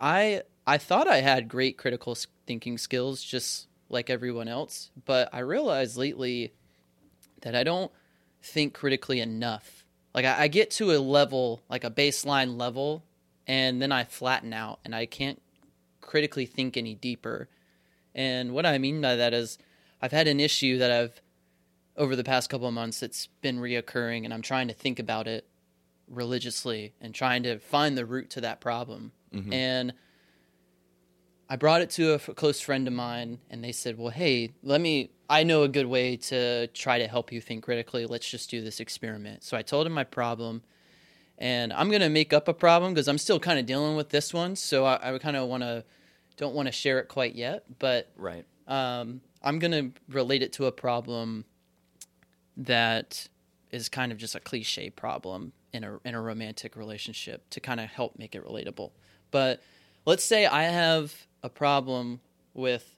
I 0.00 0.42
I 0.66 0.78
thought 0.78 1.08
I 1.08 1.20
had 1.20 1.46
great 1.46 1.76
critical 1.76 2.16
thinking 2.46 2.78
skills 2.78 3.22
just 3.22 3.68
like 3.90 4.08
everyone 4.08 4.48
else, 4.48 4.90
but 5.04 5.28
I 5.32 5.40
realized 5.40 5.98
lately 5.98 6.54
that 7.42 7.54
I 7.54 7.64
don't 7.64 7.92
think 8.42 8.72
critically 8.72 9.20
enough. 9.20 9.84
Like 10.14 10.24
I, 10.24 10.44
I 10.44 10.48
get 10.48 10.70
to 10.72 10.92
a 10.92 10.98
level, 10.98 11.60
like 11.68 11.84
a 11.84 11.90
baseline 11.90 12.58
level, 12.58 13.04
and 13.46 13.80
then 13.80 13.92
I 13.92 14.04
flatten 14.04 14.54
out 14.54 14.80
and 14.82 14.94
I 14.94 15.04
can't 15.04 15.40
critically 16.06 16.46
think 16.46 16.76
any 16.76 16.94
deeper. 16.94 17.48
And 18.14 18.52
what 18.52 18.64
I 18.64 18.78
mean 18.78 19.00
by 19.00 19.16
that 19.16 19.34
is 19.34 19.58
I've 20.00 20.12
had 20.12 20.28
an 20.28 20.40
issue 20.40 20.78
that 20.78 20.90
I've 20.90 21.20
over 21.96 22.14
the 22.14 22.24
past 22.24 22.50
couple 22.50 22.68
of 22.68 22.74
months 22.74 23.02
it's 23.02 23.28
been 23.40 23.58
reoccurring 23.58 24.24
and 24.24 24.32
I'm 24.32 24.42
trying 24.42 24.68
to 24.68 24.74
think 24.74 24.98
about 24.98 25.26
it 25.26 25.46
religiously 26.08 26.92
and 27.00 27.14
trying 27.14 27.42
to 27.42 27.58
find 27.58 27.96
the 27.96 28.04
root 28.04 28.30
to 28.30 28.40
that 28.42 28.60
problem. 28.60 29.12
Mm-hmm. 29.34 29.52
And 29.52 29.92
I 31.48 31.56
brought 31.56 31.80
it 31.80 31.90
to 31.90 32.14
a 32.14 32.18
close 32.18 32.60
friend 32.60 32.88
of 32.88 32.94
mine, 32.94 33.38
and 33.50 33.62
they 33.62 33.72
said, 33.72 33.98
"Well, 33.98 34.10
hey, 34.10 34.52
let 34.62 34.80
me. 34.80 35.10
I 35.28 35.44
know 35.44 35.62
a 35.62 35.68
good 35.68 35.86
way 35.86 36.16
to 36.16 36.66
try 36.68 36.98
to 36.98 37.06
help 37.06 37.32
you 37.32 37.40
think 37.40 37.64
critically. 37.64 38.06
Let's 38.06 38.28
just 38.28 38.50
do 38.50 38.60
this 38.60 38.80
experiment." 38.80 39.44
So 39.44 39.56
I 39.56 39.62
told 39.62 39.86
him 39.86 39.92
my 39.92 40.04
problem, 40.04 40.62
and 41.38 41.72
I'm 41.72 41.90
gonna 41.90 42.08
make 42.10 42.32
up 42.32 42.48
a 42.48 42.54
problem 42.54 42.94
because 42.94 43.08
I'm 43.08 43.18
still 43.18 43.38
kind 43.38 43.58
of 43.58 43.66
dealing 43.66 43.96
with 43.96 44.10
this 44.10 44.32
one. 44.32 44.56
So 44.56 44.84
I, 44.84 45.14
I 45.14 45.18
kind 45.18 45.36
of 45.36 45.48
want 45.48 45.62
to, 45.62 45.84
don't 46.36 46.54
want 46.54 46.66
to 46.66 46.72
share 46.72 46.98
it 46.98 47.08
quite 47.08 47.34
yet, 47.34 47.64
but 47.78 48.10
Right. 48.16 48.44
um, 48.66 49.20
I'm 49.42 49.58
gonna 49.58 49.90
relate 50.08 50.42
it 50.42 50.52
to 50.54 50.66
a 50.66 50.72
problem 50.72 51.44
that 52.56 53.28
is 53.70 53.88
kind 53.88 54.12
of 54.12 54.18
just 54.18 54.34
a 54.34 54.40
cliche 54.40 54.90
problem 54.90 55.52
in 55.72 55.84
a 55.84 55.98
in 56.04 56.14
a 56.14 56.20
romantic 56.20 56.76
relationship 56.76 57.48
to 57.50 57.60
kind 57.60 57.80
of 57.80 57.86
help 57.90 58.18
make 58.18 58.34
it 58.34 58.44
relatable. 58.44 58.92
But 59.30 59.62
let's 60.06 60.24
say 60.24 60.46
I 60.46 60.64
have 60.64 61.26
a 61.42 61.48
problem 61.48 62.20
with 62.54 62.96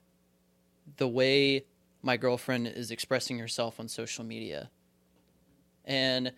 the 0.97 1.07
way 1.07 1.65
my 2.01 2.15
girlfriend 2.17 2.67
is 2.67 2.91
expressing 2.91 3.39
herself 3.39 3.79
on 3.79 3.87
social 3.87 4.23
media. 4.23 4.69
And 5.83 6.31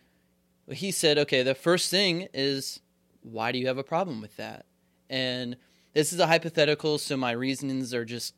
he 0.69 0.91
said, 0.91 1.17
okay, 1.17 1.43
the 1.43 1.55
first 1.55 1.89
thing 1.89 2.27
is 2.33 2.79
why 3.21 3.51
do 3.51 3.59
you 3.59 3.67
have 3.67 3.77
a 3.77 3.83
problem 3.83 4.21
with 4.21 4.35
that? 4.37 4.65
And 5.09 5.57
this 5.93 6.13
is 6.13 6.19
a 6.19 6.27
hypothetical, 6.27 6.97
so 6.97 7.17
my 7.17 7.31
reasonings 7.31 7.93
are 7.93 8.05
just 8.05 8.33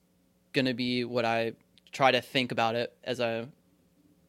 going 0.54 0.66
to 0.66 0.74
be 0.74 1.04
what 1.04 1.26
I 1.26 1.54
try 1.92 2.12
to 2.12 2.22
think 2.22 2.52
about 2.52 2.76
it 2.76 2.96
as 3.04 3.20
I 3.20 3.46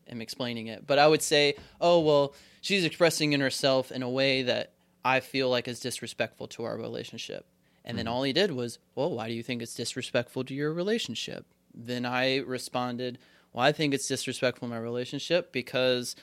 am 0.08 0.20
explaining 0.20 0.66
it. 0.66 0.86
But 0.86 0.98
I 0.98 1.08
would 1.08 1.22
say, 1.22 1.54
oh, 1.80 2.00
well, 2.00 2.34
she's 2.60 2.84
expressing 2.84 3.32
in 3.32 3.40
herself 3.40 3.90
in 3.90 4.02
a 4.02 4.10
way 4.10 4.42
that 4.42 4.72
I 5.04 5.20
feel 5.20 5.48
like 5.48 5.68
is 5.68 5.80
disrespectful 5.80 6.48
to 6.48 6.64
our 6.64 6.76
relationship. 6.76 7.46
And 7.84 7.98
then 7.98 8.06
hmm. 8.06 8.12
all 8.12 8.22
he 8.22 8.32
did 8.32 8.50
was, 8.50 8.78
well, 8.94 9.10
why 9.10 9.28
do 9.28 9.34
you 9.34 9.42
think 9.42 9.62
it's 9.62 9.74
disrespectful 9.74 10.44
to 10.44 10.54
your 10.54 10.72
relationship? 10.72 11.46
Then 11.74 12.06
I 12.06 12.38
responded, 12.38 13.18
well, 13.52 13.64
I 13.64 13.72
think 13.72 13.94
it's 13.94 14.08
disrespectful 14.08 14.66
in 14.66 14.70
my 14.70 14.78
relationship 14.78 15.52
because 15.52 16.16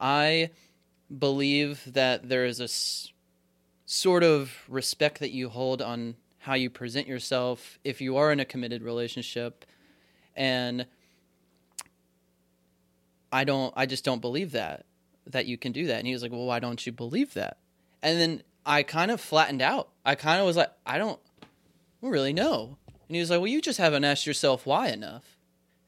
I 0.00 0.50
believe 1.16 1.82
that 1.92 2.28
there 2.28 2.44
is 2.44 2.60
a 2.60 2.64
s- 2.64 3.12
sort 3.84 4.22
of 4.22 4.52
respect 4.68 5.20
that 5.20 5.30
you 5.30 5.48
hold 5.48 5.80
on 5.80 6.16
how 6.38 6.54
you 6.54 6.70
present 6.70 7.06
yourself 7.06 7.78
if 7.84 8.00
you 8.00 8.16
are 8.16 8.32
in 8.32 8.40
a 8.40 8.44
committed 8.44 8.82
relationship. 8.82 9.64
And 10.34 10.86
I 13.32 13.44
don't 13.44 13.72
I 13.76 13.86
just 13.86 14.04
don't 14.04 14.20
believe 14.20 14.52
that 14.52 14.86
that 15.26 15.46
you 15.46 15.58
can 15.58 15.72
do 15.72 15.86
that. 15.88 15.98
And 15.98 16.06
he 16.06 16.12
was 16.12 16.22
like 16.22 16.32
well 16.32 16.46
why 16.46 16.60
don't 16.60 16.84
you 16.86 16.92
believe 16.92 17.34
that? 17.34 17.58
And 18.02 18.20
then 18.20 18.42
I 18.64 18.82
kind 18.82 19.10
of 19.10 19.20
flattened 19.20 19.62
out. 19.62 19.88
I 20.04 20.14
kind 20.14 20.40
of 20.40 20.46
was 20.46 20.56
like 20.56 20.70
I 20.84 20.98
don't 20.98 21.20
really 22.00 22.32
know. 22.32 22.78
And 23.08 23.14
he 23.14 23.20
was 23.20 23.30
like 23.30 23.40
well 23.40 23.48
you 23.48 23.60
just 23.60 23.78
haven't 23.78 24.04
asked 24.04 24.26
yourself 24.26 24.66
why 24.66 24.88
enough. 24.88 25.36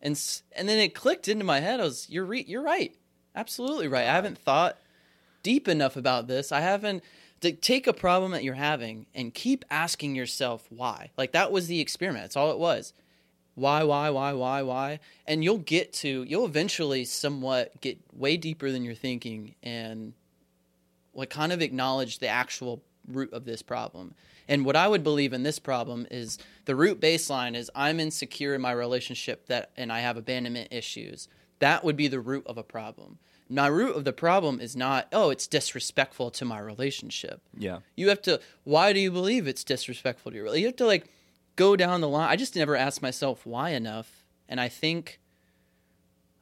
And 0.01 0.21
and 0.57 0.69
then 0.69 0.79
it 0.79 0.95
clicked 0.95 1.29
into 1.29 1.45
my 1.45 1.61
head. 1.61 1.81
I 1.81 1.85
was 1.85 2.09
you're 2.09 2.25
re- 2.25 2.45
you're 2.47 2.63
right. 2.63 2.95
Absolutely 3.35 3.87
right. 3.89 4.07
I 4.07 4.13
haven't 4.15 4.39
thought 4.39 4.77
deep 5.42 5.68
enough 5.68 5.97
about 5.97 6.26
this. 6.26 6.52
I 6.52 6.61
haven't 6.61 7.02
to 7.40 7.52
take 7.52 7.87
a 7.87 7.92
problem 7.92 8.33
that 8.33 8.42
you're 8.42 8.54
having 8.54 9.07
and 9.14 9.33
keep 9.33 9.64
asking 9.71 10.14
yourself 10.14 10.66
why. 10.71 11.11
Like 11.16 11.33
that 11.33 11.52
was 11.52 11.68
the 11.68 11.80
experiment. 11.80 12.25
That's 12.25 12.37
all 12.37 12.50
it 12.50 12.59
was. 12.59 12.92
Why, 13.54 13.83
why, 13.83 14.11
why, 14.11 14.33
why, 14.33 14.62
why? 14.62 15.00
And 15.26 15.42
you'll 15.42 15.59
get 15.59 15.92
to 15.95 16.25
you'll 16.25 16.45
eventually 16.45 17.04
somewhat 17.04 17.80
get 17.80 17.99
way 18.12 18.37
deeper 18.37 18.71
than 18.71 18.85
you're 18.85 18.95
thinking 18.95 19.54
and 19.62 20.12
like 21.14 21.30
kind 21.30 21.52
of 21.52 21.61
acknowledge 21.61 22.18
the 22.18 22.28
actual 22.28 22.83
root 23.09 23.33
of 23.33 23.45
this 23.45 23.62
problem. 23.62 24.14
And 24.49 24.64
what 24.64 24.76
I 24.76 24.88
would 24.88 25.02
believe 25.02 25.33
in 25.33 25.42
this 25.42 25.59
problem 25.59 26.07
is 26.11 26.38
the 26.64 26.76
root 26.76 27.00
baseline 27.00 27.54
is 27.54 27.71
I'm 27.75 28.00
insecure 28.00 28.54
in 28.54 28.61
my 28.61 28.73
relationship 28.73 29.47
that 29.47 29.71
and 29.76 29.92
I 29.92 30.00
have 30.00 30.16
abandonment 30.16 30.73
issues. 30.73 31.28
That 31.59 31.85
would 31.85 31.97
be 31.97 32.09
the 32.09 32.21
root 32.21 32.47
of 32.47 32.59
a 32.59 32.62
problem. 32.62 33.18
My 33.50 33.67
root 33.67 33.97
of 33.97 34.05
the 34.05 34.12
problem 34.12 34.61
is 34.61 34.76
not, 34.76 35.09
oh, 35.12 35.31
it's 35.31 35.47
disrespectful 35.47 36.31
to 36.33 36.45
my 36.45 36.59
relationship. 36.59 37.40
Yeah. 37.57 37.78
You 37.97 38.09
have 38.11 38.21
to 38.23 38.40
why 38.64 38.93
do 38.93 39.00
you 39.00 39.11
believe 39.11 39.47
it's 39.47 39.64
disrespectful 39.64 40.33
to 40.33 40.37
your 40.37 40.45
relationship? 40.45 40.62
You 40.62 40.69
have 40.69 40.76
to 40.76 40.87
like 40.87 41.11
go 41.57 41.76
down 41.76 42.00
the 42.00 42.09
line. 42.09 42.28
I 42.28 42.37
just 42.37 42.57
never 42.57 42.76
asked 42.76 43.02
myself 43.02 43.47
why 43.47 43.71
enough. 43.71 44.25
And 44.49 44.61
I 44.61 44.69
think 44.69 45.21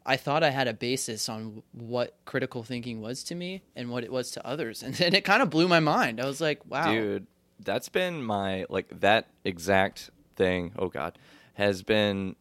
I 0.04 0.16
thought 0.16 0.42
I 0.44 0.50
had 0.50 0.68
a 0.68 0.72
basis 0.72 1.28
on 1.28 1.62
what 1.72 2.16
critical 2.24 2.62
thinking 2.62 3.00
was 3.00 3.24
to 3.24 3.34
me 3.34 3.62
and 3.74 3.90
what 3.90 4.04
it 4.04 4.12
was 4.12 4.30
to 4.32 4.46
others. 4.46 4.82
And 4.86 4.94
then 4.94 5.14
it 5.14 5.24
kind 5.24 5.42
of 5.42 5.50
blew 5.50 5.68
my 5.68 5.80
mind. 5.80 6.20
I 6.20 6.26
was 6.26 6.40
like, 6.40 6.60
wow. 6.68 6.92
Dude, 6.92 7.26
that's 7.60 7.88
been 7.88 8.22
my 8.22 8.66
like 8.68 9.00
that 9.00 9.26
exact 9.44 10.10
thing. 10.36 10.72
Oh 10.78 10.88
god, 10.88 11.18
has 11.54 11.82
been 11.82 12.36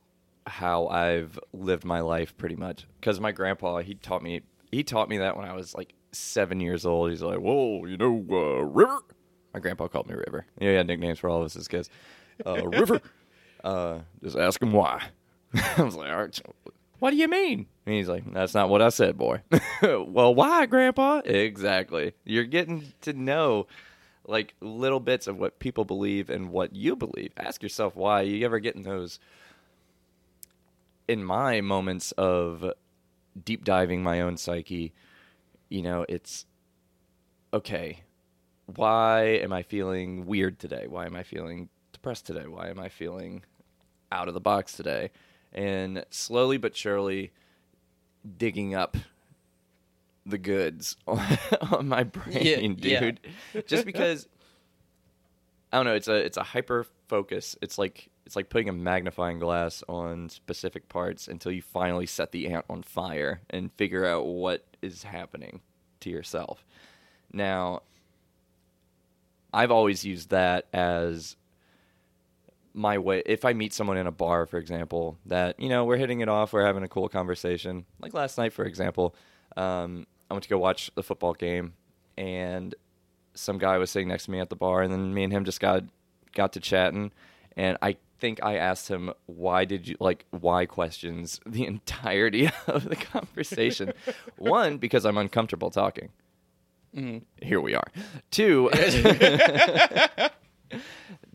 how 0.48 0.88
I've 0.88 1.40
lived 1.54 1.86
my 1.86 2.02
life 2.02 2.38
pretty 2.38 2.56
much. 2.56 2.86
Because 3.00 3.20
my 3.20 3.32
grandpa, 3.32 3.80
he 3.80 3.96
taught 3.96 4.22
me 4.22 4.42
he 4.72 4.84
taught 4.84 5.10
me 5.10 5.18
that 5.20 5.38
when 5.38 5.48
I 5.48 5.54
was 5.54 5.74
like 5.76 5.94
seven 6.12 6.60
years 6.60 6.86
old. 6.86 7.10
He's 7.10 7.22
like, 7.22 7.40
"Whoa, 7.40 7.86
you 7.86 7.98
know, 7.98 8.26
uh, 8.30 8.64
River." 8.64 9.00
My 9.54 9.60
grandpa 9.60 9.88
called 9.88 10.08
me 10.10 10.16
River. 10.16 10.46
Yeah, 10.60 10.70
he 10.70 10.76
had 10.76 10.88
nicknames 10.88 11.20
for 11.20 11.30
all 11.30 11.40
of 11.40 11.46
us 11.46 11.56
as 11.56 11.68
kids. 11.68 11.90
Uh, 12.46 12.68
River. 12.68 13.02
Uh, 13.64 14.00
just 14.24 14.38
ask 14.38 14.62
him 14.62 14.74
why. 14.74 15.02
I 15.78 15.82
was 15.82 15.96
like, 15.96 16.10
all 16.12 16.18
right, 16.18 16.42
what 17.00 17.12
do 17.12 17.18
you 17.18 17.28
mean? 17.28 17.68
And 17.86 17.96
he's 17.96 18.10
like, 18.10 18.32
that's 18.34 18.54
not 18.54 18.70
what 18.70 18.82
I 18.82 18.90
said, 18.90 19.18
boy. 19.18 19.42
well, 19.82 20.36
why, 20.36 20.66
Grandpa? 20.66 21.22
Exactly. 21.24 22.14
You're 22.26 22.44
getting 22.46 22.94
to 23.02 23.14
know 23.14 23.68
like 24.28 24.56
little 24.60 25.00
bits 25.00 25.28
of 25.28 25.38
what 25.38 25.60
people 25.60 25.86
believe 25.86 26.30
and 26.30 26.50
what 26.50 26.76
you 26.76 26.96
believe. 26.96 27.32
Ask 27.38 27.64
yourself 27.64 27.96
why. 27.96 28.22
You 28.22 28.46
ever 28.46 28.60
get 28.60 28.76
in 28.76 28.84
those 28.84 29.20
in 31.08 31.24
my 31.24 31.62
moments 31.62 32.12
of 32.14 32.72
deep 33.44 33.64
diving 33.64 34.04
my 34.04 34.22
own 34.22 34.38
psyche, 34.38 34.94
you 35.70 35.82
know, 35.82 36.06
it's 36.08 36.46
okay, 37.54 38.02
why 38.76 39.24
am 39.24 39.54
I 39.54 39.64
feeling 39.64 40.26
weird 40.26 40.60
today? 40.60 40.86
Why 40.88 41.06
am 41.06 41.16
I 41.16 41.24
feeling 41.24 41.70
depressed 41.92 42.26
today? 42.26 42.48
Why 42.48 42.70
am 42.70 42.80
I 42.80 42.90
feeling 42.90 43.44
out 44.12 44.28
of 44.28 44.34
the 44.34 44.40
box 44.42 44.74
today? 44.74 45.12
And 45.54 46.06
slowly 46.10 46.58
but 46.58 46.76
surely 46.76 47.32
digging 48.38 48.74
up 48.76 48.98
the 50.26 50.38
goods 50.38 50.98
on 51.08 51.88
my 51.88 52.04
brain, 52.04 52.78
Yeah, 52.80 52.90
yeah. 52.90 53.00
dude. 53.00 53.20
Just 53.68 53.86
because 53.86 54.28
I 55.72 55.78
don't 55.78 55.86
know, 55.86 55.94
it's 55.96 56.08
a 56.08 56.16
it's 56.16 56.38
a 56.38 56.44
hyper 56.44 56.86
focus. 57.08 57.56
It's 57.62 57.78
like 57.78 58.10
it's 58.26 58.36
like 58.36 58.50
putting 58.50 58.70
a 58.70 58.74
magnifying 58.74 59.40
glass 59.40 59.84
on 59.88 60.30
specific 60.30 60.90
parts 60.90 61.28
until 61.28 61.52
you 61.52 61.62
finally 61.62 62.06
set 62.06 62.32
the 62.32 62.48
ant 62.48 62.66
on 62.70 62.82
fire 62.82 63.42
and 63.50 63.72
figure 63.74 64.06
out 64.06 64.26
what 64.26 64.66
is 64.82 65.04
happening 65.04 65.62
to 66.00 66.10
yourself. 66.10 66.66
Now, 67.32 67.84
I've 69.54 69.72
always 69.72 70.04
used 70.04 70.32
that 70.32 70.66
as 70.74 71.36
my 72.74 72.98
way 72.98 73.24
if 73.26 73.46
I 73.46 73.54
meet 73.54 73.74
someone 73.74 73.98
in 73.98 74.08
a 74.08 74.12
bar, 74.12 74.46
for 74.46 74.58
example, 74.58 75.18
that, 75.28 75.60
you 75.60 75.70
know, 75.70 75.86
we're 75.86 75.98
hitting 75.98 76.22
it 76.22 76.28
off, 76.28 76.52
we're 76.52 76.66
having 76.66 76.84
a 76.84 76.90
cool 76.90 77.08
conversation. 77.08 77.86
Like 78.02 78.14
last 78.14 78.38
night, 78.38 78.54
for 78.54 78.66
example, 78.66 79.16
um, 79.56 80.08
I 80.30 80.34
went 80.34 80.44
to 80.44 80.50
go 80.50 80.58
watch 80.58 80.92
the 80.96 81.04
football 81.04 81.34
game 81.34 81.74
and 82.18 82.74
some 83.36 83.60
guy 83.60 83.78
was 83.78 83.92
sitting 83.92 84.08
next 84.08 84.26
to 84.26 84.32
me 84.32 84.40
at 84.40 84.50
the 84.50 84.56
bar 84.56 84.82
and 84.82 84.92
then 84.92 85.14
me 85.14 85.24
and 85.24 85.32
him 85.32 85.46
just 85.46 85.60
got 85.60 85.84
got 86.34 86.54
to 86.54 86.60
chatting 86.60 87.12
and 87.56 87.78
I 87.82 87.96
think 88.20 88.40
I 88.44 88.58
asked 88.58 88.88
him 88.88 89.12
why 89.26 89.66
did 89.66 89.88
you 89.88 89.96
like 90.00 90.26
why 90.32 90.66
questions 90.66 91.40
the 91.46 91.66
entirety 91.66 92.50
of 92.68 92.90
the 92.90 92.96
conversation. 92.96 93.94
One, 94.38 94.78
because 94.78 95.06
I'm 95.06 95.18
uncomfortable 95.18 95.70
talking. 95.70 96.10
Here 97.42 97.60
we 97.60 97.76
are. 97.76 97.88
Two, 98.32 98.70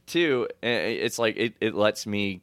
two, 0.07 0.49
eh, 0.63 0.69
it's 0.69 1.19
like 1.19 1.37
it, 1.37 1.55
it 1.61 1.75
lets 1.75 2.07
me 2.07 2.41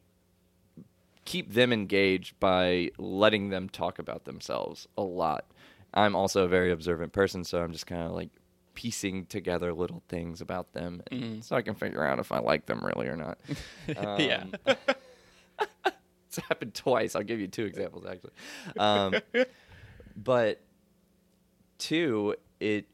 keep 1.24 1.52
them 1.52 1.72
engaged 1.72 2.38
by 2.38 2.92
letting 2.96 3.50
them 3.50 3.68
talk 3.68 3.98
about 3.98 4.24
themselves 4.24 4.86
a 4.96 5.02
lot. 5.02 5.46
I'm 5.92 6.14
also 6.14 6.44
a 6.44 6.48
very 6.48 6.70
observant 6.70 7.12
person, 7.12 7.42
so 7.42 7.60
I'm 7.60 7.72
just 7.72 7.88
kind 7.88 8.02
of 8.02 8.12
like 8.12 8.30
piecing 8.78 9.26
together 9.26 9.74
little 9.74 10.04
things 10.08 10.40
about 10.40 10.72
them 10.72 11.02
so 11.42 11.56
I 11.56 11.62
can 11.62 11.74
figure 11.74 12.04
out 12.04 12.20
if 12.20 12.30
I 12.30 12.38
like 12.38 12.66
them 12.66 12.80
really 12.80 13.08
or 13.08 13.16
not. 13.16 13.36
yeah. 13.88 14.44
Um, 14.44 14.76
it's 16.28 16.36
happened 16.48 16.74
twice. 16.74 17.16
I'll 17.16 17.24
give 17.24 17.40
you 17.40 17.48
two 17.48 17.64
examples 17.64 18.06
actually. 18.06 18.30
Um, 18.78 19.16
but 20.16 20.60
two, 21.78 22.36
it 22.60 22.86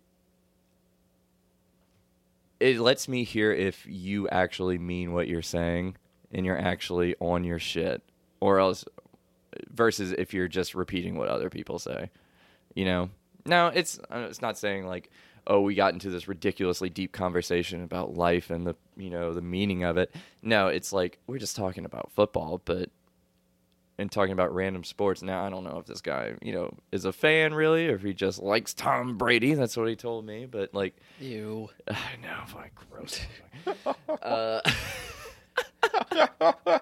it 2.61 2.81
lets 2.81 3.07
me 3.07 3.23
hear 3.23 3.53
if 3.53 3.85
you 3.87 4.27
actually 4.31 4.79
mean 4.79 5.13
what 5.13 5.29
you're 5.29 5.43
saying 5.43 5.97
and 6.33 6.47
you're 6.47 6.59
actually 6.59 7.15
on 7.21 7.45
your 7.45 7.59
shit, 7.59 8.03
or 8.41 8.59
else 8.59 8.87
versus 9.69 10.13
if 10.13 10.33
you're 10.33 10.49
just 10.49 10.75
repeating 10.75 11.19
what 11.19 11.29
other 11.29 11.51
people 11.51 11.79
say. 11.79 12.09
You 12.75 12.87
know. 12.87 13.11
Now 13.45 13.67
it's 13.67 13.99
uh, 14.11 14.29
it's 14.31 14.41
not 14.41 14.57
saying 14.57 14.87
like 14.87 15.11
oh 15.47 15.61
we 15.61 15.75
got 15.75 15.93
into 15.93 16.11
this 16.11 16.27
ridiculously 16.29 16.89
deep 16.91 17.13
conversation 17.13 17.83
about 17.83 18.15
life 18.15 18.51
and 18.51 18.67
the 18.67 18.75
you 18.97 19.11
know 19.11 19.33
the 19.33 19.43
meaning 19.43 19.85
of 19.85 19.97
it. 19.97 20.15
No, 20.43 20.69
it's 20.69 20.93
like 20.93 21.19
we're 21.27 21.39
just 21.39 21.57
talking 21.57 21.85
about 21.85 22.11
football, 22.13 22.61
but 22.65 22.91
and 23.97 24.11
talking 24.11 24.33
about 24.33 24.53
random 24.53 24.83
sports. 24.83 25.23
Now 25.23 25.45
I 25.45 25.51
don't 25.51 25.63
know 25.65 25.79
if 25.79 25.87
this 25.87 26.01
guy, 26.01 26.35
you 26.43 26.53
know, 26.53 26.75
is 26.91 27.05
a 27.05 27.13
fan 27.13 27.55
really, 27.55 27.89
or 27.89 27.95
if 27.95 28.03
he 28.03 28.13
just 28.13 28.43
likes 28.43 28.75
Tom 28.75 29.17
Brady. 29.17 29.55
That's 29.55 29.77
what 29.77 29.89
he 29.89 29.95
told 29.97 30.27
me. 30.27 30.47
But 30.47 30.75
like, 30.75 30.97
you, 31.21 31.71
I 31.89 32.17
know, 32.23 32.41
like 32.57 32.73
gross. 32.91 33.21
uh, 34.23 34.61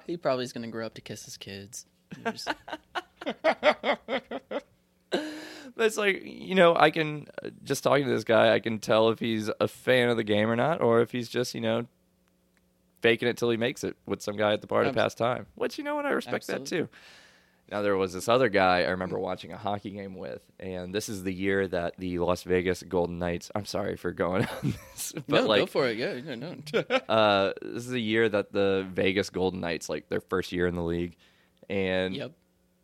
He 0.06 0.16
probably 0.16 0.44
is 0.44 0.52
gonna 0.52 0.68
grow 0.68 0.86
up 0.86 0.94
to 0.94 1.00
kiss 1.00 1.24
his 1.24 1.36
kids. 1.36 1.86
Just- 2.24 2.48
but 3.24 4.62
it's 5.76 5.96
like 5.96 6.22
you 6.24 6.54
know, 6.54 6.74
I 6.74 6.90
can 6.90 7.26
uh, 7.44 7.50
just 7.64 7.84
talking 7.84 8.04
to 8.04 8.10
this 8.10 8.24
guy, 8.24 8.54
I 8.54 8.60
can 8.60 8.78
tell 8.78 9.10
if 9.10 9.18
he's 9.18 9.50
a 9.60 9.68
fan 9.68 10.08
of 10.08 10.16
the 10.16 10.24
game 10.24 10.50
or 10.50 10.56
not, 10.56 10.80
or 10.80 11.00
if 11.00 11.12
he's 11.12 11.28
just 11.28 11.54
you 11.54 11.60
know 11.60 11.86
faking 13.02 13.28
it 13.28 13.36
till 13.36 13.50
he 13.50 13.56
makes 13.56 13.84
it 13.84 13.96
with 14.06 14.22
some 14.22 14.36
guy 14.36 14.52
at 14.52 14.60
the 14.60 14.66
bar 14.66 14.84
to 14.84 14.92
pass 14.92 15.14
time. 15.14 15.46
Which 15.54 15.78
you 15.78 15.84
know 15.84 15.94
what, 15.94 16.06
I 16.06 16.10
respect 16.10 16.46
that 16.46 16.66
too. 16.66 16.88
Now 17.70 17.80
there 17.80 17.96
was 17.96 18.12
this 18.12 18.28
other 18.28 18.48
guy 18.48 18.82
I 18.82 18.90
remember 18.90 19.18
watching 19.18 19.52
a 19.52 19.56
hockey 19.56 19.90
game 19.90 20.14
with, 20.14 20.42
and 20.60 20.94
this 20.94 21.08
is 21.08 21.22
the 21.22 21.32
year 21.32 21.66
that 21.68 21.94
the 21.96 22.18
Las 22.18 22.42
Vegas 22.42 22.82
Golden 22.82 23.18
Knights. 23.18 23.50
I'm 23.54 23.64
sorry 23.64 23.96
for 23.96 24.12
going 24.12 24.46
on 24.62 24.74
this, 24.92 25.14
but 25.26 25.42
no, 25.42 25.46
like 25.46 25.62
go 25.62 25.66
for 25.66 25.88
it. 25.88 25.96
Yeah, 25.96 26.20
no, 26.20 26.34
no. 26.34 26.80
uh, 27.08 27.52
this 27.62 27.84
is 27.84 27.90
the 27.90 28.00
year 28.00 28.28
that 28.28 28.52
the 28.52 28.86
Vegas 28.92 29.30
Golden 29.30 29.60
Knights, 29.60 29.88
like 29.88 30.08
their 30.08 30.20
first 30.20 30.52
year 30.52 30.66
in 30.66 30.74
the 30.74 30.82
league, 30.82 31.16
and 31.70 32.14
yep. 32.14 32.32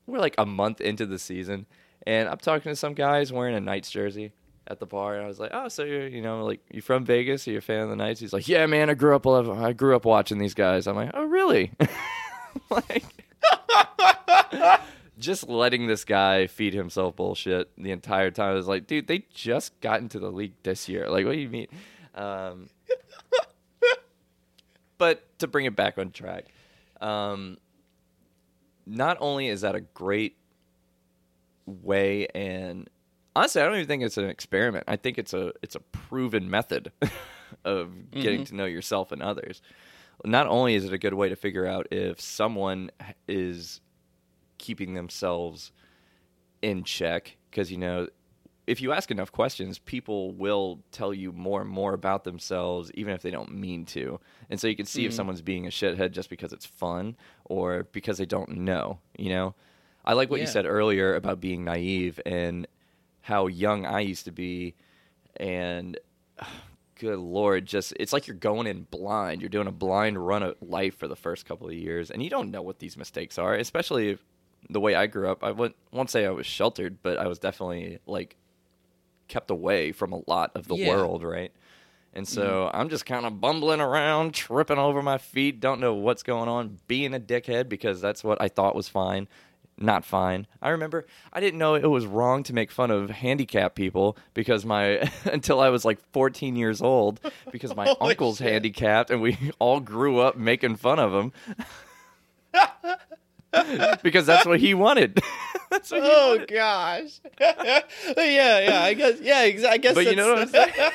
we're 0.06 0.20
like 0.20 0.36
a 0.38 0.46
month 0.46 0.80
into 0.80 1.04
the 1.04 1.18
season, 1.18 1.66
and 2.06 2.28
I'm 2.28 2.38
talking 2.38 2.72
to 2.72 2.76
some 2.76 2.94
guys 2.94 3.30
wearing 3.32 3.56
a 3.56 3.60
Knights 3.60 3.90
jersey 3.90 4.32
at 4.68 4.78
the 4.78 4.86
bar, 4.86 5.14
and 5.14 5.24
I 5.24 5.26
was 5.26 5.40
like, 5.40 5.50
"Oh, 5.52 5.68
so 5.68 5.82
you're 5.82 6.06
you 6.06 6.22
know 6.22 6.44
like 6.44 6.60
you 6.70 6.82
from 6.82 7.04
Vegas? 7.04 7.48
Are 7.48 7.52
you 7.52 7.58
a 7.58 7.62
fan 7.62 7.80
of 7.80 7.88
the 7.88 7.96
Knights?" 7.96 8.20
He's 8.20 8.32
like, 8.32 8.46
"Yeah, 8.46 8.66
man, 8.66 8.90
I 8.90 8.94
grew 8.94 9.16
up 9.16 9.26
I 9.26 9.72
grew 9.72 9.96
up 9.96 10.04
watching 10.04 10.38
these 10.38 10.54
guys." 10.54 10.86
I'm 10.86 10.96
like, 10.96 11.10
"Oh, 11.14 11.24
really?" 11.24 11.72
like. 12.70 13.04
Just 15.18 15.48
letting 15.48 15.88
this 15.88 16.04
guy 16.04 16.46
feed 16.46 16.74
himself 16.74 17.16
bullshit 17.16 17.70
the 17.76 17.90
entire 17.90 18.30
time. 18.30 18.52
I 18.52 18.54
was 18.54 18.68
like, 18.68 18.86
dude, 18.86 19.08
they 19.08 19.24
just 19.34 19.80
got 19.80 20.00
into 20.00 20.20
the 20.20 20.30
league 20.30 20.54
this 20.62 20.88
year. 20.88 21.10
Like, 21.10 21.26
what 21.26 21.32
do 21.32 21.38
you 21.38 21.48
mean? 21.48 21.66
Um, 22.14 22.68
but 24.98 25.38
to 25.40 25.48
bring 25.48 25.66
it 25.66 25.74
back 25.74 25.98
on 25.98 26.12
track, 26.12 26.44
um, 27.00 27.58
not 28.86 29.16
only 29.18 29.48
is 29.48 29.62
that 29.62 29.74
a 29.74 29.80
great 29.80 30.36
way, 31.66 32.28
and 32.28 32.88
honestly, 33.38 33.62
I 33.62 33.66
don't 33.66 33.76
even 33.76 33.86
think 33.86 34.02
it's 34.02 34.18
an 34.18 34.28
experiment. 34.28 34.84
I 34.88 34.96
think 34.96 35.16
it's 35.16 35.32
a 35.32 35.52
it's 35.62 35.76
a 35.76 35.80
proven 35.80 36.50
method 36.50 36.90
of 37.64 38.10
getting 38.10 38.40
mm-hmm. 38.40 38.44
to 38.44 38.54
know 38.56 38.64
yourself 38.64 39.12
and 39.12 39.22
others. 39.22 39.62
Not 40.24 40.48
only 40.48 40.74
is 40.74 40.84
it 40.84 40.92
a 40.92 40.98
good 40.98 41.14
way 41.14 41.28
to 41.28 41.36
figure 41.36 41.64
out 41.64 41.86
if 41.92 42.20
someone 42.20 42.90
is 43.28 43.80
keeping 44.58 44.94
themselves 44.94 45.70
in 46.60 46.82
check, 46.82 47.36
because 47.50 47.70
you 47.70 47.78
know 47.78 48.08
if 48.66 48.82
you 48.82 48.92
ask 48.92 49.10
enough 49.10 49.32
questions, 49.32 49.78
people 49.78 50.32
will 50.32 50.80
tell 50.90 51.14
you 51.14 51.32
more 51.32 51.62
and 51.62 51.70
more 51.70 51.94
about 51.94 52.24
themselves, 52.24 52.90
even 52.94 53.14
if 53.14 53.22
they 53.22 53.30
don't 53.30 53.54
mean 53.54 53.86
to. 53.86 54.20
And 54.50 54.60
so 54.60 54.66
you 54.66 54.76
can 54.76 54.84
see 54.84 55.06
if 55.06 55.12
mm-hmm. 55.12 55.16
someone's 55.16 55.40
being 55.40 55.66
a 55.66 55.70
shithead 55.70 56.10
just 56.10 56.28
because 56.28 56.52
it's 56.52 56.66
fun 56.66 57.16
or 57.44 57.84
because 57.92 58.18
they 58.18 58.26
don't 58.26 58.50
know. 58.50 58.98
You 59.16 59.30
know, 59.30 59.54
I 60.04 60.12
like 60.12 60.28
what 60.28 60.40
you 60.40 60.46
said 60.46 60.66
earlier 60.66 61.14
about 61.14 61.40
being 61.40 61.64
naive 61.64 62.20
and 62.26 62.66
how 63.28 63.46
young 63.46 63.84
I 63.84 64.00
used 64.00 64.24
to 64.24 64.32
be, 64.32 64.74
and 65.36 65.98
good 66.98 67.18
lord, 67.18 67.66
just 67.66 67.92
it's 68.00 68.12
like 68.12 68.26
you're 68.26 68.36
going 68.36 68.66
in 68.66 68.84
blind. 68.90 69.42
You're 69.42 69.50
doing 69.50 69.68
a 69.68 69.72
blind 69.72 70.26
run 70.26 70.42
of 70.42 70.56
life 70.62 70.96
for 70.96 71.06
the 71.06 71.14
first 71.14 71.44
couple 71.44 71.68
of 71.68 71.74
years, 71.74 72.10
and 72.10 72.22
you 72.22 72.30
don't 72.30 72.50
know 72.50 72.62
what 72.62 72.78
these 72.78 72.96
mistakes 72.96 73.38
are, 73.38 73.54
especially 73.54 74.08
if 74.08 74.24
the 74.70 74.80
way 74.80 74.94
I 74.94 75.06
grew 75.06 75.28
up. 75.28 75.44
I 75.44 75.50
wouldn't, 75.52 75.76
won't 75.92 76.10
say 76.10 76.24
I 76.26 76.30
was 76.30 76.46
sheltered, 76.46 77.02
but 77.02 77.18
I 77.18 77.26
was 77.28 77.38
definitely 77.38 77.98
like 78.06 78.36
kept 79.28 79.50
away 79.50 79.92
from 79.92 80.12
a 80.14 80.22
lot 80.26 80.52
of 80.54 80.66
the 80.66 80.76
Yeah. 80.76 80.96
world, 80.96 81.22
right? 81.22 81.52
And 82.14 82.26
so 82.26 82.66
mm-hmm. 82.66 82.76
I'm 82.76 82.88
just 82.88 83.04
kind 83.04 83.26
of 83.26 83.40
bumbling 83.40 83.80
around, 83.80 84.32
tripping 84.32 84.78
over 84.78 85.02
my 85.02 85.18
feet, 85.18 85.60
don't 85.60 85.80
know 85.80 85.94
what's 85.94 86.22
going 86.22 86.48
on, 86.48 86.78
being 86.88 87.14
a 87.14 87.20
dickhead 87.20 87.68
because 87.68 88.00
that's 88.00 88.24
what 88.24 88.40
I 88.40 88.48
thought 88.48 88.74
was 88.74 88.88
fine. 88.88 89.28
Not 89.80 90.04
fine. 90.04 90.46
I 90.60 90.70
remember 90.70 91.06
I 91.32 91.40
didn't 91.40 91.58
know 91.58 91.74
it 91.76 91.86
was 91.86 92.04
wrong 92.04 92.42
to 92.44 92.52
make 92.52 92.70
fun 92.72 92.90
of 92.90 93.10
handicapped 93.10 93.76
people 93.76 94.16
because 94.34 94.64
my 94.66 95.08
until 95.24 95.60
I 95.60 95.68
was 95.68 95.84
like 95.84 95.98
14 96.12 96.56
years 96.56 96.82
old 96.82 97.20
because 97.52 97.74
my 97.76 97.86
uncle's 98.00 98.38
shit. 98.38 98.50
handicapped 98.52 99.10
and 99.10 99.20
we 99.22 99.38
all 99.60 99.78
grew 99.80 100.18
up 100.18 100.36
making 100.36 100.76
fun 100.76 100.98
of 100.98 101.12
him 101.14 101.32
because 104.02 104.26
that's 104.26 104.46
what 104.46 104.60
he 104.60 104.74
wanted. 104.74 105.20
what 105.68 105.86
he 105.86 105.96
Oh 106.00 106.30
wanted. 106.36 106.48
gosh. 106.52 107.20
yeah, 107.40 107.80
yeah. 108.16 108.80
I 108.82 108.94
guess. 108.94 109.20
Yeah, 109.20 109.44
exa- 109.46 109.66
I 109.66 109.76
guess. 109.78 109.94
But 109.94 110.06
you 110.06 110.16
know 110.16 110.30
what 110.32 110.38
I'm 110.42 110.48
saying? 110.48 110.90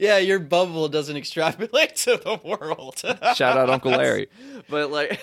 yeah, 0.00 0.18
your 0.18 0.38
bubble 0.38 0.88
doesn't 0.88 1.16
extrapolate 1.16 1.96
to 1.96 2.16
the 2.18 2.38
world. 2.44 2.98
Shout 3.34 3.58
out 3.58 3.68
Uncle 3.68 3.90
Larry. 3.90 4.28
But 4.68 4.90
like 4.90 5.20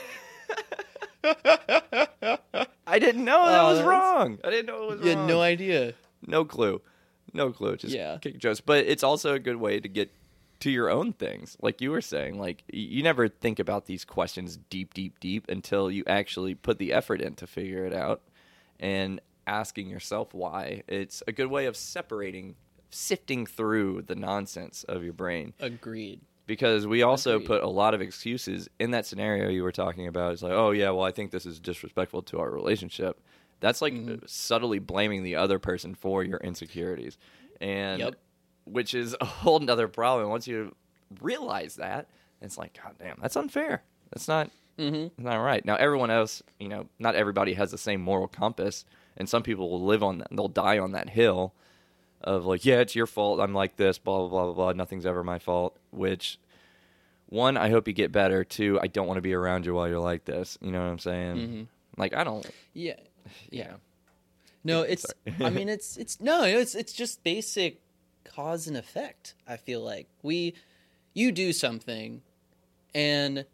I 2.89 2.99
didn't 2.99 3.23
know 3.25 3.45
that 3.45 3.61
Oh, 3.61 3.67
was 3.67 3.77
that's- 3.79 3.89
wrong. 3.89 4.39
I 4.43 4.49
didn't 4.49 4.65
know 4.65 4.83
it 4.83 4.89
was 4.97 5.01
You 5.01 5.09
had 5.17 5.27
no 5.27 5.41
idea. 5.41 5.93
No 6.25 6.43
clue. 6.45 6.81
No 7.33 7.51
clue. 7.51 7.77
Just 7.77 7.93
Yeah. 7.95 8.17
kick 8.19 8.37
jokes. 8.39 8.59
But 8.61 8.85
it's 8.85 9.03
also 9.03 9.33
a 9.33 9.39
good 9.39 9.57
way 9.57 9.79
to 9.79 9.87
get 9.87 10.11
to 10.61 10.69
your 10.71 10.89
own 10.89 11.13
things. 11.13 11.55
Like 11.61 11.79
you 11.79 11.91
were 11.91 12.01
saying, 12.01 12.37
like 12.39 12.63
y- 12.73 12.79
you 12.79 13.03
never 13.03 13.27
think 13.29 13.59
about 13.59 13.85
these 13.85 14.03
questions 14.03 14.57
deep, 14.69 14.93
deep, 14.93 15.19
deep 15.19 15.47
until 15.47 15.89
you 15.89 16.03
actually 16.07 16.55
put 16.55 16.79
the 16.79 16.91
effort 16.91 17.21
in 17.21 17.35
to 17.35 17.47
figure 17.47 17.85
it 17.85 17.93
out 17.93 18.21
and 18.79 19.21
asking 19.47 19.87
yourself 19.89 20.33
why. 20.33 20.83
It's 20.87 21.23
a 21.27 21.31
good 21.31 21.47
way 21.47 21.65
of 21.65 21.77
separating, 21.77 22.55
sifting 22.89 23.45
through 23.45 24.01
the 24.03 24.15
nonsense 24.15 24.83
of 24.83 25.03
your 25.03 25.13
brain 25.13 25.53
Agreed. 25.59 26.21
Because 26.49 26.87
we 26.87 27.03
also 27.03 27.35
Agreed. 27.35 27.45
put 27.47 27.63
a 27.63 27.69
lot 27.69 27.93
of 27.93 28.01
excuses 28.01 28.67
in 28.79 28.89
that 28.91 29.05
scenario 29.05 29.49
you 29.49 29.61
were 29.61 29.71
talking 29.71 30.07
about. 30.07 30.33
It's 30.33 30.41
like, 30.41 30.51
oh 30.51 30.71
yeah, 30.71 30.89
well 30.89 31.05
I 31.05 31.11
think 31.11 31.29
this 31.29 31.45
is 31.45 31.59
disrespectful 31.59 32.23
to 32.23 32.39
our 32.39 32.49
relationship. 32.49 33.21
That's 33.59 33.81
like 33.83 33.93
Mm-hmm. 33.93 34.25
subtly 34.25 34.79
blaming 34.79 35.21
the 35.23 35.35
other 35.35 35.59
person 35.59 35.93
for 35.93 36.23
your 36.23 36.39
insecurities, 36.39 37.17
and 37.61 37.99
Yep. 37.99 38.15
which 38.65 38.93
is 38.95 39.15
a 39.21 39.25
whole 39.25 39.59
nother 39.59 39.87
problem. 39.87 40.29
Once 40.29 40.47
you 40.47 40.73
realize 41.21 41.75
that, 41.75 42.07
it's 42.41 42.57
like, 42.57 42.79
god 42.81 42.95
damn, 42.99 43.17
that's 43.21 43.35
unfair. 43.35 43.83
That's 44.11 44.27
not 44.27 44.49
Mm-hmm. 44.79 45.21
not 45.23 45.35
right. 45.35 45.63
Now 45.65 45.75
everyone 45.75 46.09
else, 46.09 46.41
you 46.59 46.69
know, 46.69 46.87
not 46.99 47.13
everybody 47.13 47.53
has 47.53 47.69
the 47.69 47.77
same 47.77 48.01
moral 48.01 48.27
compass, 48.29 48.85
and 49.17 49.27
some 49.29 49.43
people 49.43 49.69
will 49.69 49.83
live 49.85 50.01
on 50.01 50.17
that. 50.19 50.29
They'll 50.31 50.47
die 50.47 50.79
on 50.79 50.93
that 50.93 51.09
hill 51.09 51.53
of 52.21 52.45
like, 52.45 52.65
yeah, 52.65 52.79
it's 52.79 52.95
your 52.95 53.07
fault. 53.07 53.39
I'm 53.39 53.53
like 53.53 53.75
this. 53.75 53.97
Blah 53.97 54.19
blah 54.19 54.27
blah 54.27 54.45
blah 54.45 54.53
blah. 54.53 54.71
Nothing's 54.73 55.05
ever 55.05 55.23
my 55.23 55.39
fault. 55.39 55.77
Which 55.91 56.39
one, 57.27 57.57
I 57.57 57.69
hope 57.69 57.87
you 57.87 57.93
get 57.93 58.11
better. 58.11 58.43
Two, 58.43 58.79
I 58.81 58.87
don't 58.87 59.07
want 59.07 59.17
to 59.17 59.21
be 59.21 59.33
around 59.33 59.65
you 59.65 59.73
while 59.73 59.87
you're 59.87 59.99
like 59.99 60.25
this. 60.25 60.57
You 60.61 60.71
know 60.71 60.79
what 60.79 60.89
I'm 60.89 60.99
saying? 60.99 61.35
Mm-hmm. 61.35 61.63
Like 61.97 62.13
I 62.15 62.23
don't. 62.23 62.45
Yeah. 62.73 62.93
Yeah. 62.93 62.97
Yeah. 63.51 63.73
No, 64.63 64.81
it's. 64.81 65.05
I 65.39 65.49
mean, 65.49 65.69
it's 65.69 65.95
it's 65.97 66.19
no, 66.19 66.43
it's 66.43 66.75
it's 66.75 66.91
just 66.93 67.23
basic 67.23 67.79
cause 68.23 68.67
and 68.67 68.75
effect. 68.75 69.35
I 69.47 69.57
feel 69.57 69.81
like 69.81 70.07
we, 70.21 70.53
you 71.13 71.31
do 71.31 71.53
something, 71.53 72.21
and 72.93 73.45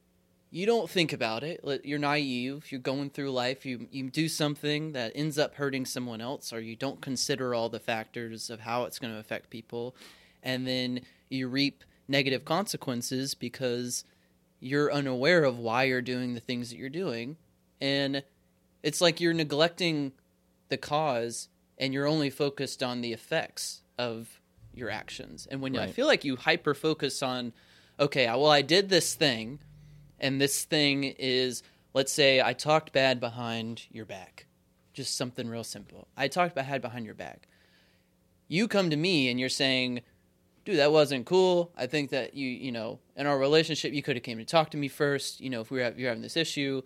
you 0.51 0.65
don't 0.65 0.89
think 0.89 1.11
about 1.11 1.43
it. 1.43 1.61
You're 1.83 1.99
naive. 1.99 2.71
You're 2.71 2.79
going 2.79 3.09
through 3.09 3.31
life. 3.31 3.65
You 3.65 3.87
you 3.91 4.09
do 4.09 4.29
something 4.29 4.93
that 4.93 5.11
ends 5.15 5.37
up 5.37 5.55
hurting 5.55 5.85
someone 5.85 6.21
else, 6.21 6.53
or 6.53 6.59
you 6.59 6.75
don't 6.75 7.01
consider 7.01 7.53
all 7.53 7.69
the 7.69 7.79
factors 7.79 8.49
of 8.49 8.61
how 8.61 8.83
it's 8.83 8.99
going 8.99 9.13
to 9.13 9.19
affect 9.19 9.49
people, 9.49 9.95
and 10.43 10.65
then 10.65 11.01
you 11.29 11.47
reap 11.47 11.83
negative 12.07 12.45
consequences 12.45 13.33
because 13.33 14.05
you're 14.59 14.91
unaware 14.91 15.43
of 15.43 15.57
why 15.57 15.83
you're 15.83 16.01
doing 16.01 16.33
the 16.33 16.39
things 16.39 16.69
that 16.69 16.77
you're 16.77 16.89
doing, 16.89 17.37
and 17.81 18.23
it's 18.83 19.01
like 19.01 19.19
you're 19.19 19.33
neglecting 19.33 20.13
the 20.69 20.77
cause 20.77 21.49
and 21.77 21.93
you're 21.93 22.07
only 22.07 22.29
focused 22.29 22.81
on 22.81 23.01
the 23.01 23.13
effects 23.13 23.81
of 23.97 24.39
your 24.73 24.89
actions. 24.89 25.47
And 25.49 25.61
when 25.61 25.77
I 25.77 25.87
feel 25.87 26.07
like 26.07 26.23
you 26.23 26.35
hyper 26.35 26.73
focus 26.73 27.21
on, 27.23 27.53
okay, 27.99 28.27
well, 28.27 28.47
I 28.47 28.61
did 28.61 28.89
this 28.89 29.13
thing, 29.13 29.59
and 30.19 30.39
this 30.39 30.63
thing 30.63 31.03
is, 31.03 31.63
let's 31.93 32.11
say 32.11 32.41
I 32.41 32.53
talked 32.53 32.93
bad 32.93 33.19
behind 33.19 33.87
your 33.91 34.05
back. 34.05 34.47
Just 34.93 35.17
something 35.17 35.47
real 35.47 35.63
simple. 35.63 36.07
I 36.15 36.27
talked 36.27 36.55
bad 36.55 36.81
behind 36.81 37.05
your 37.05 37.15
back. 37.15 37.47
You 38.47 38.67
come 38.67 38.89
to 38.89 38.95
me 38.95 39.29
and 39.29 39.39
you're 39.39 39.49
saying, 39.49 40.01
dude, 40.63 40.79
that 40.79 40.91
wasn't 40.91 41.25
cool. 41.25 41.71
I 41.75 41.87
think 41.87 42.11
that 42.11 42.33
you, 42.33 42.47
you 42.47 42.71
know, 42.71 42.99
in 43.15 43.27
our 43.27 43.37
relationship, 43.37 43.93
you 43.93 44.01
could 44.03 44.15
have 44.15 44.23
came 44.23 44.37
to 44.37 44.45
talk 44.45 44.71
to 44.71 44.77
me 44.77 44.87
first. 44.87 45.41
You 45.41 45.49
know, 45.49 45.61
if 45.61 45.71
we 45.71 45.79
were 45.79 45.93
you're 45.97 46.09
having 46.09 46.21
this 46.21 46.37
issue, 46.37 46.81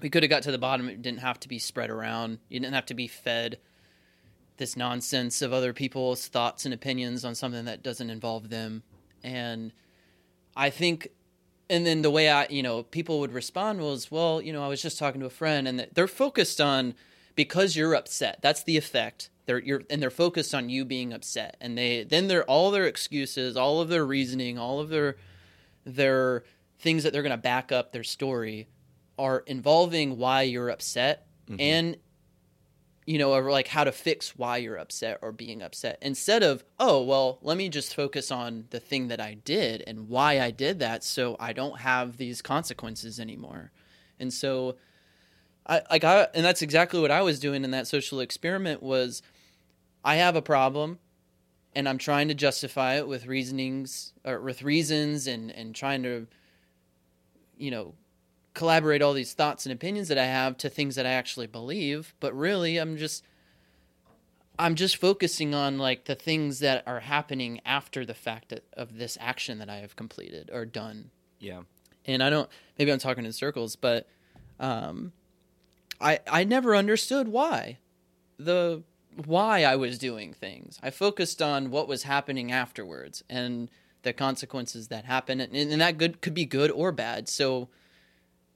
we 0.00 0.10
could 0.10 0.22
have 0.22 0.30
got 0.30 0.42
to 0.44 0.52
the 0.52 0.58
bottom. 0.58 0.88
It 0.88 1.02
didn't 1.02 1.20
have 1.20 1.40
to 1.40 1.48
be 1.48 1.58
spread 1.58 1.90
around. 1.90 2.38
You 2.48 2.60
didn't 2.60 2.74
have 2.74 2.86
to 2.86 2.94
be 2.94 3.08
fed 3.08 3.58
this 4.56 4.76
nonsense 4.76 5.42
of 5.42 5.52
other 5.52 5.72
people's 5.72 6.28
thoughts 6.28 6.64
and 6.64 6.74
opinions 6.74 7.24
on 7.24 7.34
something 7.34 7.64
that 7.64 7.82
doesn't 7.82 8.10
involve 8.10 8.50
them. 8.50 8.82
And 9.22 9.72
I 10.56 10.70
think, 10.70 11.08
and 11.72 11.86
then 11.86 12.02
the 12.02 12.10
way 12.10 12.28
I, 12.28 12.46
you 12.50 12.62
know, 12.62 12.82
people 12.82 13.18
would 13.20 13.32
respond 13.32 13.80
was, 13.80 14.10
well, 14.10 14.42
you 14.42 14.52
know, 14.52 14.62
I 14.62 14.68
was 14.68 14.82
just 14.82 14.98
talking 14.98 15.22
to 15.22 15.26
a 15.26 15.30
friend, 15.30 15.66
and 15.66 15.88
they're 15.94 16.06
focused 16.06 16.60
on 16.60 16.94
because 17.34 17.74
you're 17.74 17.94
upset. 17.94 18.40
That's 18.42 18.62
the 18.62 18.76
effect. 18.76 19.30
They're 19.46 19.58
you're 19.58 19.82
and 19.88 20.00
they're 20.02 20.10
focused 20.10 20.54
on 20.54 20.68
you 20.68 20.84
being 20.84 21.14
upset, 21.14 21.56
and 21.62 21.76
they 21.76 22.04
then 22.04 22.28
they're 22.28 22.44
all 22.44 22.70
their 22.70 22.84
excuses, 22.84 23.56
all 23.56 23.80
of 23.80 23.88
their 23.88 24.04
reasoning, 24.04 24.58
all 24.58 24.80
of 24.80 24.90
their 24.90 25.16
their 25.84 26.44
things 26.78 27.04
that 27.04 27.12
they're 27.14 27.22
going 27.22 27.30
to 27.30 27.38
back 27.38 27.72
up 27.72 27.92
their 27.92 28.04
story 28.04 28.68
are 29.18 29.42
involving 29.46 30.18
why 30.18 30.42
you're 30.42 30.68
upset 30.68 31.26
mm-hmm. 31.48 31.60
and 31.60 31.96
you 33.06 33.18
know, 33.18 33.32
or 33.32 33.50
like 33.50 33.68
how 33.68 33.84
to 33.84 33.92
fix 33.92 34.36
why 34.36 34.58
you're 34.58 34.76
upset 34.76 35.18
or 35.22 35.32
being 35.32 35.60
upset 35.60 35.98
instead 36.00 36.42
of, 36.42 36.64
oh, 36.78 37.02
well, 37.02 37.38
let 37.42 37.56
me 37.56 37.68
just 37.68 37.94
focus 37.94 38.30
on 38.30 38.66
the 38.70 38.78
thing 38.78 39.08
that 39.08 39.20
I 39.20 39.34
did 39.34 39.82
and 39.86 40.08
why 40.08 40.40
I 40.40 40.50
did 40.50 40.78
that 40.78 41.02
so 41.02 41.36
I 41.40 41.52
don't 41.52 41.80
have 41.80 42.16
these 42.16 42.42
consequences 42.42 43.18
anymore. 43.18 43.72
And 44.20 44.32
so 44.32 44.76
I 45.66 45.82
like 45.90 46.04
I 46.04 46.28
and 46.34 46.44
that's 46.44 46.62
exactly 46.62 47.00
what 47.00 47.10
I 47.10 47.22
was 47.22 47.38
doing 47.40 47.64
in 47.64 47.70
that 47.72 47.86
social 47.86 48.20
experiment 48.20 48.82
was 48.82 49.22
I 50.04 50.16
have 50.16 50.36
a 50.36 50.42
problem 50.42 50.98
and 51.74 51.88
I'm 51.88 51.98
trying 51.98 52.28
to 52.28 52.34
justify 52.34 52.96
it 52.96 53.08
with 53.08 53.26
reasonings 53.26 54.12
or 54.24 54.40
with 54.40 54.62
reasons 54.62 55.26
and 55.26 55.50
and 55.50 55.74
trying 55.74 56.02
to 56.02 56.26
you 57.56 57.70
know 57.70 57.94
collaborate 58.54 59.02
all 59.02 59.12
these 59.12 59.32
thoughts 59.32 59.66
and 59.66 59.72
opinions 59.72 60.08
that 60.08 60.18
I 60.18 60.26
have 60.26 60.56
to 60.58 60.68
things 60.68 60.96
that 60.96 61.06
I 61.06 61.10
actually 61.10 61.46
believe, 61.46 62.14
but 62.20 62.36
really 62.36 62.76
I'm 62.76 62.96
just 62.96 63.24
I'm 64.58 64.74
just 64.74 64.96
focusing 64.96 65.54
on 65.54 65.78
like 65.78 66.04
the 66.04 66.14
things 66.14 66.58
that 66.58 66.82
are 66.86 67.00
happening 67.00 67.60
after 67.64 68.04
the 68.04 68.14
fact 68.14 68.52
of 68.74 68.98
this 68.98 69.16
action 69.20 69.58
that 69.58 69.70
I 69.70 69.76
have 69.76 69.96
completed 69.96 70.50
or 70.52 70.66
done. 70.66 71.10
Yeah. 71.38 71.62
And 72.04 72.22
I 72.22 72.30
don't 72.30 72.48
maybe 72.78 72.92
I'm 72.92 72.98
talking 72.98 73.24
in 73.24 73.32
circles, 73.32 73.76
but 73.76 74.06
um 74.60 75.12
I 76.00 76.20
I 76.30 76.44
never 76.44 76.76
understood 76.76 77.28
why 77.28 77.78
the 78.38 78.82
why 79.24 79.64
I 79.64 79.76
was 79.76 79.98
doing 79.98 80.32
things. 80.32 80.78
I 80.82 80.90
focused 80.90 81.40
on 81.40 81.70
what 81.70 81.88
was 81.88 82.02
happening 82.02 82.50
afterwards 82.52 83.22
and 83.28 83.70
the 84.02 84.12
consequences 84.12 84.88
that 84.88 85.04
happen 85.04 85.40
and, 85.40 85.54
and 85.54 85.80
that 85.80 85.96
good 85.96 86.20
could 86.20 86.34
be 86.34 86.44
good 86.44 86.70
or 86.70 86.92
bad. 86.92 87.28
So 87.28 87.68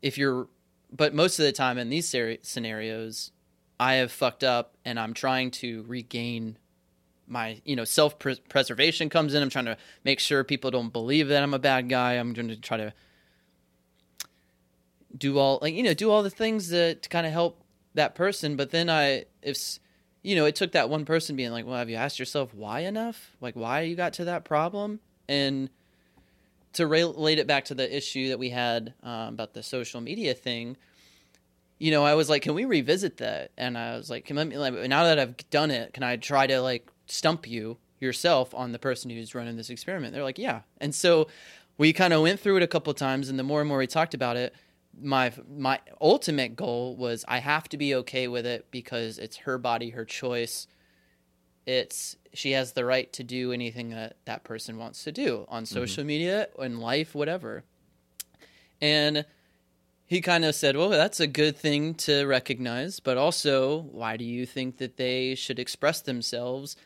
if 0.06 0.16
you're 0.16 0.48
but 0.94 1.14
most 1.14 1.38
of 1.38 1.44
the 1.44 1.52
time 1.52 1.78
in 1.78 1.90
these 1.90 2.08
seri- 2.08 2.38
scenarios 2.42 3.32
i 3.80 3.94
have 3.94 4.12
fucked 4.12 4.44
up 4.44 4.74
and 4.84 4.98
i'm 4.98 5.12
trying 5.14 5.50
to 5.50 5.84
regain 5.88 6.56
my 7.26 7.60
you 7.64 7.76
know 7.76 7.84
self 7.84 8.18
preservation 8.18 9.08
comes 9.08 9.34
in. 9.34 9.42
I'm 9.42 9.50
trying 9.50 9.64
to 9.66 9.76
make 10.04 10.20
sure 10.20 10.44
people 10.44 10.70
don't 10.70 10.92
believe 10.92 11.28
that 11.28 11.42
i'm 11.42 11.54
a 11.54 11.58
bad 11.58 11.88
guy. 11.88 12.14
I'm 12.14 12.32
going 12.32 12.48
to 12.48 12.56
try 12.56 12.76
to 12.76 12.92
do 15.16 15.38
all 15.38 15.58
like 15.62 15.74
you 15.74 15.82
know 15.82 15.94
do 15.94 16.10
all 16.10 16.22
the 16.22 16.30
things 16.30 16.68
that 16.70 17.02
to 17.02 17.08
kind 17.08 17.26
of 17.26 17.32
help 17.32 17.62
that 17.94 18.14
person. 18.14 18.56
But 18.56 18.70
then 18.70 18.88
i 18.88 19.24
if 19.42 19.78
you 20.22 20.36
know 20.36 20.44
it 20.44 20.54
took 20.54 20.72
that 20.72 20.88
one 20.88 21.04
person 21.04 21.36
being 21.36 21.50
like 21.50 21.66
well 21.66 21.76
have 21.76 21.90
you 21.90 21.96
asked 21.96 22.18
yourself 22.18 22.54
why 22.54 22.80
enough? 22.80 23.36
Like 23.40 23.54
why 23.54 23.82
you 23.82 23.96
got 23.96 24.12
to 24.14 24.24
that 24.26 24.44
problem? 24.44 25.00
And 25.28 25.70
to 26.76 26.86
relate 26.86 27.38
it 27.38 27.46
back 27.46 27.66
to 27.66 27.74
the 27.74 27.96
issue 27.96 28.28
that 28.28 28.38
we 28.38 28.50
had 28.50 28.94
um, 29.02 29.34
about 29.34 29.54
the 29.54 29.62
social 29.62 30.00
media 30.00 30.34
thing, 30.34 30.76
you 31.78 31.90
know, 31.90 32.04
I 32.04 32.14
was 32.14 32.30
like, 32.30 32.42
can 32.42 32.54
we 32.54 32.64
revisit 32.64 33.18
that? 33.18 33.50
And 33.58 33.76
I 33.76 33.96
was 33.96 34.08
like, 34.08 34.24
can 34.24 34.36
let 34.36 34.48
me, 34.48 34.56
like, 34.56 34.74
now 34.88 35.04
that 35.04 35.18
I've 35.18 35.36
done 35.50 35.70
it, 35.70 35.92
can 35.92 36.02
I 36.02 36.16
try 36.16 36.46
to 36.46 36.60
like 36.60 36.90
stump 37.06 37.46
you 37.46 37.78
yourself 38.00 38.54
on 38.54 38.72
the 38.72 38.78
person 38.78 39.10
who's 39.10 39.34
running 39.34 39.56
this 39.56 39.70
experiment? 39.70 40.14
They're 40.14 40.22
like, 40.22 40.38
yeah. 40.38 40.60
And 40.80 40.94
so 40.94 41.28
we 41.78 41.92
kind 41.92 42.12
of 42.12 42.22
went 42.22 42.40
through 42.40 42.56
it 42.56 42.62
a 42.62 42.66
couple 42.66 42.92
times, 42.94 43.28
and 43.28 43.38
the 43.38 43.42
more 43.42 43.60
and 43.60 43.68
more 43.68 43.78
we 43.78 43.86
talked 43.86 44.14
about 44.14 44.36
it, 44.36 44.54
my 44.98 45.32
my 45.46 45.78
ultimate 46.00 46.56
goal 46.56 46.96
was 46.96 47.24
I 47.28 47.38
have 47.38 47.68
to 47.68 47.76
be 47.76 47.94
okay 47.96 48.28
with 48.28 48.46
it 48.46 48.66
because 48.70 49.18
it's 49.18 49.36
her 49.38 49.58
body, 49.58 49.90
her 49.90 50.06
choice. 50.06 50.66
It's 51.66 52.16
she 52.32 52.52
has 52.52 52.72
the 52.72 52.84
right 52.84 53.12
to 53.14 53.24
do 53.24 53.52
anything 53.52 53.90
that 53.90 54.16
that 54.24 54.44
person 54.44 54.78
wants 54.78 55.04
to 55.04 55.12
do 55.12 55.46
on 55.48 55.66
social 55.66 56.04
media, 56.04 56.48
in 56.58 56.78
life, 56.78 57.14
whatever. 57.14 57.64
And 58.80 59.24
he 60.06 60.20
kind 60.20 60.44
of 60.44 60.54
said, 60.54 60.76
"Well, 60.76 60.90
that's 60.90 61.18
a 61.18 61.26
good 61.26 61.56
thing 61.56 61.94
to 61.94 62.24
recognize, 62.24 63.00
but 63.00 63.16
also, 63.16 63.80
why 63.90 64.16
do 64.16 64.24
you 64.24 64.46
think 64.46 64.78
that 64.78 64.96
they 64.96 65.34
should 65.34 65.58
express 65.58 66.00
themselves 66.00 66.76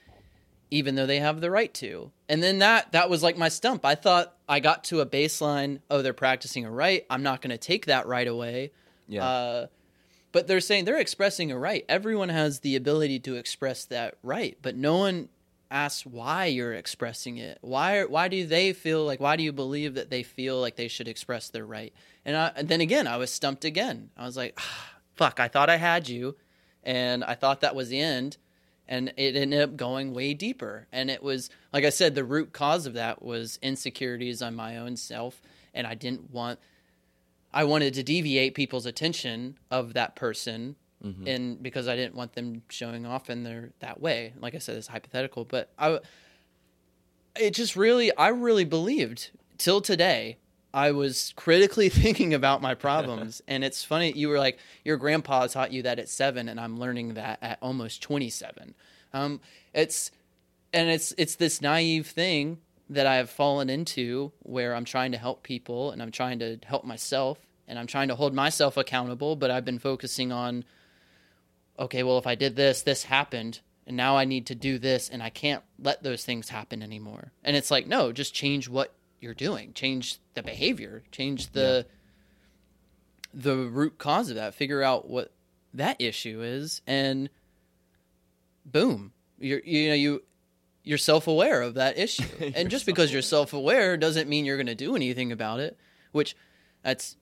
even 0.71 0.95
though 0.95 1.07
they 1.07 1.19
have 1.19 1.41
the 1.41 1.51
right 1.51 1.75
to?" 1.75 2.11
And 2.29 2.43
then 2.43 2.61
that 2.61 2.93
that 2.93 3.11
was 3.11 3.23
like 3.23 3.37
my 3.37 3.51
stump. 3.51 3.85
I 3.85 3.97
thought 3.97 4.35
I 4.49 4.61
got 4.61 4.85
to 4.85 5.01
a 5.01 5.07
baseline, 5.07 5.81
oh, 5.91 6.01
they're 6.01 6.15
practicing 6.15 6.65
a 6.65 6.71
right. 6.71 7.05
I'm 7.11 7.23
not 7.23 7.43
going 7.43 7.51
to 7.51 7.59
take 7.59 7.87
that 7.87 8.07
right 8.07 8.27
away. 8.27 8.73
Yeah. 9.09 9.27
Uh, 9.27 9.67
but 10.33 10.47
they're 10.47 10.61
saying 10.61 10.85
they're 10.85 10.99
expressing 10.99 11.51
a 11.51 11.59
right. 11.59 11.85
Everyone 11.89 12.29
has 12.29 12.61
the 12.61 12.77
ability 12.77 13.21
to 13.21 13.37
express 13.37 13.85
that 13.87 14.17
right, 14.23 14.57
but 14.63 14.77
no 14.77 14.99
one 14.99 15.29
asks 15.71 16.05
why 16.05 16.47
you're 16.47 16.75
expressing 16.75 17.39
it. 17.39 17.59
Why 17.61 18.05
why 18.05 18.29
do 18.29 18.47
they 18.47 18.73
feel 18.73 19.05
like 19.05 19.21
why 19.21 19.37
do 19.37 19.43
you 19.43 19.53
believe 19.53 19.95
that 19.95 20.11
they 20.11 20.23
feel 20.23 20.61
like 20.61 20.77
they 20.77 20.89
should 20.89 21.09
express 21.09 21.49
their 21.49 21.65
right? 21.65 21.93
And, 22.25 22.37
I, 22.37 22.53
and 22.57 22.69
then 22.69 22.81
again, 22.81 23.07
I 23.07 23.17
was 23.17 23.31
stumped 23.31 23.65
again. 23.65 24.11
I 24.17 24.27
was 24.27 24.37
like, 24.37 24.55
ah, 24.59 24.93
fuck, 25.15 25.41
I 25.41 25.49
thought 25.49 25.71
I 25.71 25.77
had 25.77 26.09
you 26.09 26.37
and 26.83 27.23
I 27.25 27.35
thought 27.35 27.61
that 27.61 27.75
was 27.75 27.89
the 27.89 28.01
end 28.01 28.37
and 28.89 29.13
it 29.17 29.37
ended 29.37 29.61
up 29.61 29.77
going 29.77 30.13
way 30.13 30.35
deeper. 30.35 30.87
And 30.93 31.11
it 31.11 31.23
was 31.23 31.51
like 31.73 31.85
I 31.85 31.91
said 31.91 32.15
the 32.15 32.25
root 32.25 32.53
cause 32.53 32.87
of 32.87 32.95
that 32.95 33.23
was 33.23 33.59
insecurities 33.63 34.43
on 34.43 34.55
my 34.55 34.77
own 34.77 34.97
self 34.97 35.41
and 35.73 35.87
I 35.87 35.95
didn't 35.95 36.31
want 36.31 36.59
I 37.53 37.65
wanted 37.65 37.95
to 37.95 38.03
deviate 38.03 38.55
people's 38.55 38.87
attention 38.87 39.59
of 39.71 39.95
that 39.95 40.15
person, 40.17 40.77
and 41.27 41.63
because 41.63 41.89
I 41.89 41.97
didn't 41.97 42.15
want 42.15 42.35
them 42.35 42.63
showing 42.69 43.07
off 43.07 43.31
in 43.31 43.43
their 43.43 43.71
that 43.81 44.01
way. 44.01 44.35
Like 44.39 44.55
I 44.55 44.59
said, 44.59 44.77
it's 44.77 44.89
hypothetical, 44.89 45.45
but 45.45 45.73
I, 45.79 45.99
it 47.37 47.55
just 47.55 47.75
really, 47.75 48.15
I 48.17 48.29
really 48.29 48.65
believed 48.65 49.31
till 49.59 49.81
today. 49.81 50.37
I 50.73 50.93
was 50.93 51.33
critically 51.37 51.89
thinking 52.03 52.35
about 52.35 52.63
my 52.63 52.75
problems, 52.75 53.43
and 53.49 53.65
it's 53.65 53.83
funny. 53.83 54.13
You 54.13 54.29
were 54.29 54.39
like, 54.39 54.59
your 54.85 54.97
grandpa 54.99 55.47
taught 55.47 55.73
you 55.73 55.83
that 55.83 55.99
at 55.99 56.09
seven, 56.09 56.49
and 56.49 56.61
I'm 56.61 56.79
learning 56.79 57.15
that 57.15 57.39
at 57.43 57.59
almost 57.61 58.03
twenty-seven. 58.03 58.75
Um, 59.13 59.41
it's 59.75 60.11
and 60.73 60.89
it's 60.91 61.13
it's 61.19 61.35
this 61.37 61.61
naive 61.61 62.07
thing 62.07 62.59
that 62.91 63.07
I 63.07 63.17
have 63.17 63.31
fallen 63.31 63.71
into 63.71 64.33
where 64.41 64.75
I'm 64.75 64.85
trying 64.85 65.13
to 65.13 65.19
help 65.19 65.45
people 65.45 65.93
and 65.93 66.03
I'm 66.03 66.11
trying 66.11 66.41
to 66.41 66.59
help 66.65 66.85
myself 66.85 67.39
and 67.69 67.79
I'm 67.79 67.87
trying 67.87 68.09
to 68.09 68.17
hold 68.17 68.35
myself 68.35 68.77
accountable, 68.77 69.37
but 69.37 69.51
I've 69.51 69.65
been 69.65 69.79
focusing 69.79 70.33
on 70.33 70.65
okay, 71.79 72.03
well 72.03 72.19
if 72.19 72.27
I 72.27 72.35
did 72.35 72.57
this, 72.57 72.83
this 72.83 73.05
happened, 73.05 73.61
and 73.87 73.97
now 73.97 74.17
I 74.17 74.25
need 74.25 74.47
to 74.47 74.55
do 74.55 74.79
this 74.79 75.09
and 75.09 75.23
I 75.23 75.31
can't 75.31 75.63
let 75.79 76.03
those 76.03 76.25
things 76.25 76.51
happen 76.51 76.83
anymore. 76.83 77.33
And 77.43 77.57
it's 77.57 77.71
like, 77.71 77.87
no, 77.87 78.13
just 78.13 78.35
change 78.35 78.69
what 78.69 78.93
you're 79.21 79.35
doing. 79.35 79.73
Change 79.73 80.19
the 80.35 80.43
behavior, 80.43 81.05
change 81.13 81.53
the 81.53 81.87
the 83.33 83.57
root 83.57 83.99
cause 83.99 84.29
of 84.31 84.35
that, 84.35 84.55
figure 84.55 84.83
out 84.83 85.09
what 85.09 85.33
that 85.73 86.01
issue 86.01 86.43
is 86.43 86.83
and 86.89 87.31
boom, 88.67 89.13
you're 89.39 89.61
you 89.61 89.89
know 89.89 89.95
you 89.95 90.23
you're 90.91 90.99
self-aware 90.99 91.63
of 91.63 91.75
that 91.75 91.97
issue. 91.97 92.25
and 92.55 92.69
just 92.69 92.85
because 92.85 93.13
you're 93.13 93.23
self-aware 93.23 93.97
doesn't 93.97 94.29
mean 94.29 94.45
you're 94.45 94.57
going 94.57 94.67
to 94.67 94.75
do 94.75 94.97
anything 94.97 95.31
about 95.31 95.61
it, 95.61 95.79
which 96.11 96.37
that's 96.83 97.17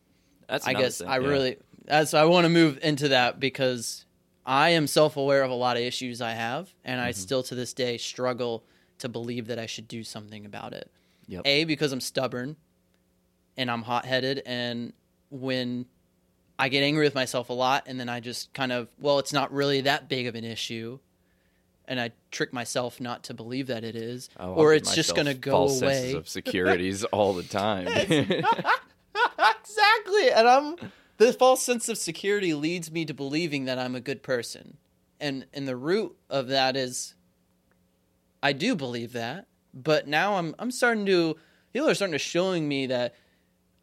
That's 0.48 0.66
I 0.66 0.72
guess 0.72 0.98
thing, 0.98 1.08
I 1.08 1.18
yeah. 1.18 1.28
really 1.28 1.56
as 1.86 2.14
I 2.14 2.24
want 2.24 2.46
to 2.46 2.48
move 2.48 2.78
into 2.82 3.08
that 3.08 3.38
because 3.38 4.06
I 4.46 4.70
am 4.70 4.86
self-aware 4.86 5.42
of 5.42 5.50
a 5.50 5.54
lot 5.54 5.76
of 5.76 5.82
issues 5.82 6.22
I 6.22 6.30
have 6.30 6.72
and 6.82 6.98
Mm-hmm. 6.98 7.08
I 7.08 7.10
still 7.12 7.42
to 7.44 7.54
this 7.54 7.74
day 7.74 7.98
struggle 7.98 8.64
to 8.98 9.08
believe 9.10 9.48
that 9.48 9.58
I 9.58 9.66
should 9.66 9.86
do 9.86 10.02
something 10.02 10.46
about 10.46 10.72
it. 10.72 10.90
Yep. 11.26 11.42
A 11.44 11.64
because 11.64 11.92
I'm 11.92 12.00
stubborn 12.00 12.56
and 13.58 13.70
I'm 13.70 13.82
hot-headed 13.82 14.42
and 14.46 14.94
when 15.30 15.84
I 16.58 16.70
get 16.70 16.82
angry 16.82 17.04
with 17.04 17.14
myself 17.14 17.50
a 17.50 17.52
lot 17.52 17.84
and 17.86 18.00
then 18.00 18.08
I 18.08 18.20
just 18.20 18.54
kind 18.54 18.72
of 18.72 18.88
well 18.98 19.18
it's 19.18 19.34
not 19.34 19.52
really 19.52 19.82
that 19.82 20.08
big 20.08 20.26
of 20.26 20.34
an 20.34 20.44
issue 20.44 21.00
and 21.88 21.98
I 22.00 22.12
trick 22.30 22.52
myself 22.52 23.00
not 23.00 23.24
to 23.24 23.34
believe 23.34 23.66
that 23.66 23.82
it 23.82 23.96
is 23.96 24.28
Oh, 24.38 24.52
or 24.54 24.74
it's 24.74 24.94
just 24.94 25.14
going 25.16 25.26
to 25.26 25.34
go 25.34 25.50
false 25.50 25.82
away. 25.82 25.94
senses 25.94 26.14
of 26.14 26.28
securities 26.28 27.02
all 27.12 27.32
the 27.34 27.42
time. 27.42 27.88
exactly. 27.88 28.44
And 30.30 30.48
I'm 30.48 30.76
the 31.16 31.32
false 31.32 31.62
sense 31.62 31.88
of 31.88 31.98
security 31.98 32.54
leads 32.54 32.92
me 32.92 33.04
to 33.06 33.14
believing 33.14 33.64
that 33.64 33.78
I'm 33.78 33.94
a 33.94 34.00
good 34.00 34.22
person. 34.22 34.76
And 35.20 35.46
and 35.52 35.66
the 35.66 35.76
root 35.76 36.16
of 36.30 36.48
that 36.48 36.76
is 36.76 37.14
I 38.42 38.52
do 38.52 38.76
believe 38.76 39.12
that, 39.14 39.46
but 39.74 40.06
now 40.06 40.36
I'm 40.36 40.54
I'm 40.58 40.70
starting 40.70 41.06
to 41.06 41.36
people 41.72 41.88
are 41.88 41.94
starting 41.94 42.12
to 42.12 42.18
showing 42.18 42.68
me 42.68 42.86
that 42.86 43.14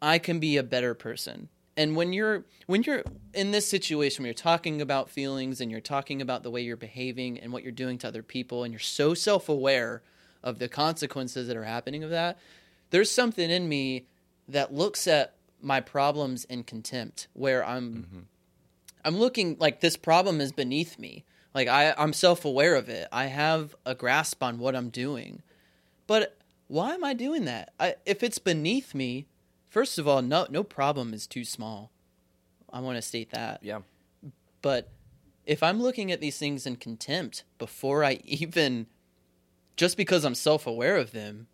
I 0.00 0.18
can 0.18 0.38
be 0.38 0.56
a 0.56 0.62
better 0.62 0.94
person. 0.94 1.48
And 1.76 1.94
when 1.94 2.12
you're 2.12 2.44
when 2.66 2.82
you're 2.82 3.04
in 3.34 3.50
this 3.50 3.68
situation 3.68 4.22
where 4.22 4.28
you're 4.28 4.34
talking 4.34 4.80
about 4.80 5.10
feelings 5.10 5.60
and 5.60 5.70
you're 5.70 5.80
talking 5.80 6.22
about 6.22 6.42
the 6.42 6.50
way 6.50 6.62
you're 6.62 6.76
behaving 6.76 7.38
and 7.38 7.52
what 7.52 7.62
you're 7.62 7.72
doing 7.72 7.98
to 7.98 8.08
other 8.08 8.22
people 8.22 8.64
and 8.64 8.72
you're 8.72 8.80
so 8.80 9.12
self-aware 9.14 10.02
of 10.42 10.58
the 10.58 10.68
consequences 10.68 11.48
that 11.48 11.56
are 11.56 11.64
happening 11.64 12.02
of 12.02 12.10
that, 12.10 12.38
there's 12.90 13.10
something 13.10 13.50
in 13.50 13.68
me 13.68 14.06
that 14.48 14.72
looks 14.72 15.06
at 15.06 15.34
my 15.60 15.80
problems 15.80 16.44
in 16.44 16.62
contempt 16.62 17.28
where 17.34 17.64
I'm 17.64 17.92
mm-hmm. 17.92 18.20
I'm 19.04 19.18
looking 19.18 19.56
like 19.60 19.80
this 19.80 19.96
problem 19.96 20.40
is 20.40 20.52
beneath 20.52 20.98
me. 20.98 21.24
Like 21.54 21.68
I, 21.68 21.94
I'm 21.96 22.12
self 22.12 22.44
aware 22.44 22.74
of 22.74 22.88
it. 22.88 23.08
I 23.12 23.26
have 23.26 23.74
a 23.84 23.94
grasp 23.94 24.42
on 24.42 24.58
what 24.58 24.74
I'm 24.74 24.88
doing. 24.88 25.42
But 26.06 26.36
why 26.68 26.94
am 26.94 27.04
I 27.04 27.14
doing 27.14 27.44
that? 27.44 27.72
I, 27.78 27.96
if 28.04 28.22
it's 28.22 28.38
beneath 28.38 28.94
me, 28.94 29.26
first 29.76 29.98
of 29.98 30.08
all, 30.08 30.22
no 30.22 30.46
no 30.48 30.64
problem 30.64 31.12
is 31.12 31.26
too 31.26 31.44
small. 31.44 31.90
I 32.72 32.80
want 32.80 32.96
to 32.96 33.02
state 33.02 33.30
that. 33.32 33.62
Yeah. 33.62 33.80
But 34.62 34.90
if 35.44 35.62
I'm 35.62 35.82
looking 35.82 36.10
at 36.10 36.18
these 36.18 36.38
things 36.38 36.66
in 36.66 36.76
contempt 36.76 37.44
before 37.58 38.02
I 38.02 38.20
even, 38.24 38.86
just 39.76 39.98
because 39.98 40.24
I'm 40.24 40.34
self 40.34 40.66
aware 40.66 40.96
of 40.96 41.12
them, 41.12 41.48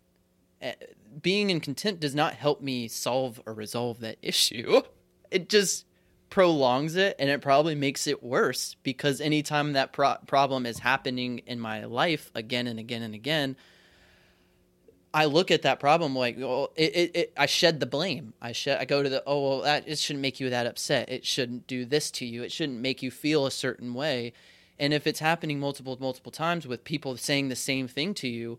eh, 0.61 0.75
being 1.21 1.49
in 1.49 1.59
contempt 1.59 1.99
does 1.99 2.15
not 2.15 2.35
help 2.35 2.61
me 2.61 2.87
solve 2.87 3.41
or 3.45 3.53
resolve 3.53 3.99
that 3.99 4.19
issue. 4.21 4.83
It 5.29 5.49
just 5.49 5.85
prolongs 6.29 6.95
it 6.95 7.17
and 7.19 7.29
it 7.29 7.41
probably 7.41 7.75
makes 7.75 8.07
it 8.07 8.23
worse 8.23 8.77
because 8.83 9.19
anytime 9.19 9.73
that 9.73 9.91
pro- 9.91 10.15
problem 10.27 10.65
is 10.65 10.79
happening 10.79 11.39
in 11.39 11.59
my 11.59 11.83
life 11.83 12.31
again 12.33 12.67
and 12.67 12.79
again 12.79 13.01
and 13.01 13.13
again, 13.13 13.57
I 15.13 15.25
look 15.25 15.51
at 15.51 15.61
that 15.61 15.79
problem 15.79 16.15
like, 16.15 16.37
well, 16.39 16.71
it, 16.75 16.95
it, 16.95 17.15
it, 17.15 17.33
I 17.37 17.45
shed 17.45 17.79
the 17.79 17.85
blame. 17.85 18.33
I 18.41 18.51
shed, 18.51 18.79
I 18.81 18.85
go 18.85 19.03
to 19.03 19.09
the, 19.09 19.23
oh, 19.27 19.47
well, 19.47 19.61
that 19.61 19.87
it 19.87 19.99
shouldn't 19.99 20.21
make 20.21 20.39
you 20.39 20.49
that 20.49 20.65
upset. 20.65 21.09
It 21.09 21.25
shouldn't 21.25 21.67
do 21.67 21.85
this 21.85 22.09
to 22.11 22.25
you. 22.25 22.41
It 22.41 22.51
shouldn't 22.51 22.79
make 22.79 23.03
you 23.03 23.11
feel 23.11 23.45
a 23.45 23.51
certain 23.51 23.93
way. 23.93 24.33
And 24.79 24.91
if 24.91 25.05
it's 25.05 25.19
happening 25.19 25.59
multiple, 25.59 25.95
multiple 25.99 26.31
times 26.31 26.67
with 26.67 26.83
people 26.83 27.15
saying 27.17 27.49
the 27.49 27.55
same 27.55 27.87
thing 27.87 28.15
to 28.15 28.27
you, 28.27 28.57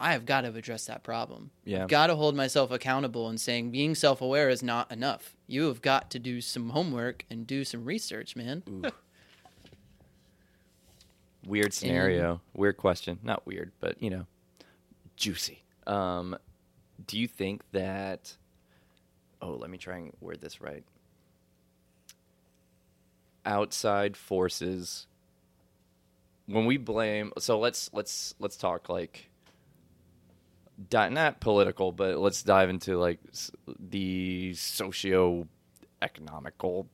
I 0.00 0.12
have 0.12 0.24
got 0.24 0.42
to 0.42 0.54
address 0.54 0.86
that 0.86 1.02
problem. 1.02 1.50
Yeah. 1.64 1.86
Got 1.86 2.06
to 2.06 2.14
hold 2.14 2.36
myself 2.36 2.70
accountable 2.70 3.28
and 3.28 3.40
saying 3.40 3.72
being 3.72 3.96
self 3.96 4.20
aware 4.20 4.48
is 4.48 4.62
not 4.62 4.92
enough. 4.92 5.34
You 5.48 5.66
have 5.66 5.82
got 5.82 6.10
to 6.12 6.20
do 6.20 6.40
some 6.40 6.70
homework 6.70 7.24
and 7.28 7.46
do 7.46 7.64
some 7.64 7.84
research, 7.84 8.36
man. 8.36 8.62
Weird 11.44 11.74
scenario. 11.74 12.40
Weird 12.54 12.76
question. 12.76 13.18
Not 13.24 13.44
weird, 13.46 13.72
but 13.80 14.00
you 14.00 14.10
know, 14.10 14.26
juicy. 15.16 15.64
Um, 15.88 16.36
do 17.06 17.18
you 17.18 17.26
think 17.26 17.62
that? 17.72 18.36
Oh, 19.42 19.52
let 19.52 19.70
me 19.70 19.78
try 19.78 19.96
and 19.96 20.12
word 20.20 20.40
this 20.40 20.60
right. 20.60 20.84
Outside 23.44 24.16
forces. 24.16 25.06
When 26.46 26.66
we 26.66 26.76
blame, 26.76 27.32
so 27.38 27.58
let's 27.58 27.90
let's 27.92 28.34
let's 28.38 28.56
talk 28.56 28.88
like. 28.88 29.24
Di- 30.90 31.08
not 31.08 31.40
political, 31.40 31.90
but 31.90 32.18
let's 32.18 32.44
dive 32.44 32.70
into 32.70 32.96
like 32.98 33.18
s- 33.30 33.50
the 33.80 34.54
socio-economical 34.54 36.86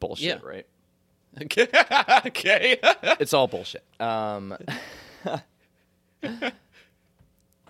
bullshit, 0.00 0.26
Yeah. 0.26 0.38
right? 0.42 0.66
Okay. 1.42 1.66
okay. 2.26 2.78
it's 3.18 3.32
all 3.32 3.48
bullshit. 3.48 3.82
Um, 3.98 4.54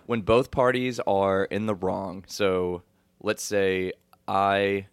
when 0.05 0.21
both 0.21 0.51
parties 0.51 0.99
are 1.07 1.45
in 1.45 1.65
the 1.65 1.75
wrong, 1.75 2.23
so 2.27 2.83
let's 3.21 3.43
say 3.43 3.93
I 4.27 4.87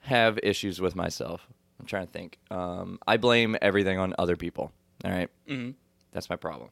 have 0.00 0.38
issues 0.42 0.80
with 0.80 0.96
myself. 0.96 1.46
I'm 1.78 1.86
trying 1.86 2.06
to 2.06 2.12
think. 2.12 2.38
Um, 2.50 2.98
I 3.06 3.16
blame 3.16 3.56
everything 3.62 3.98
on 3.98 4.14
other 4.18 4.36
people. 4.36 4.72
All 5.04 5.10
right? 5.10 5.30
Mhm. 5.48 5.74
that's 6.12 6.28
my 6.28 6.36
problem. 6.36 6.70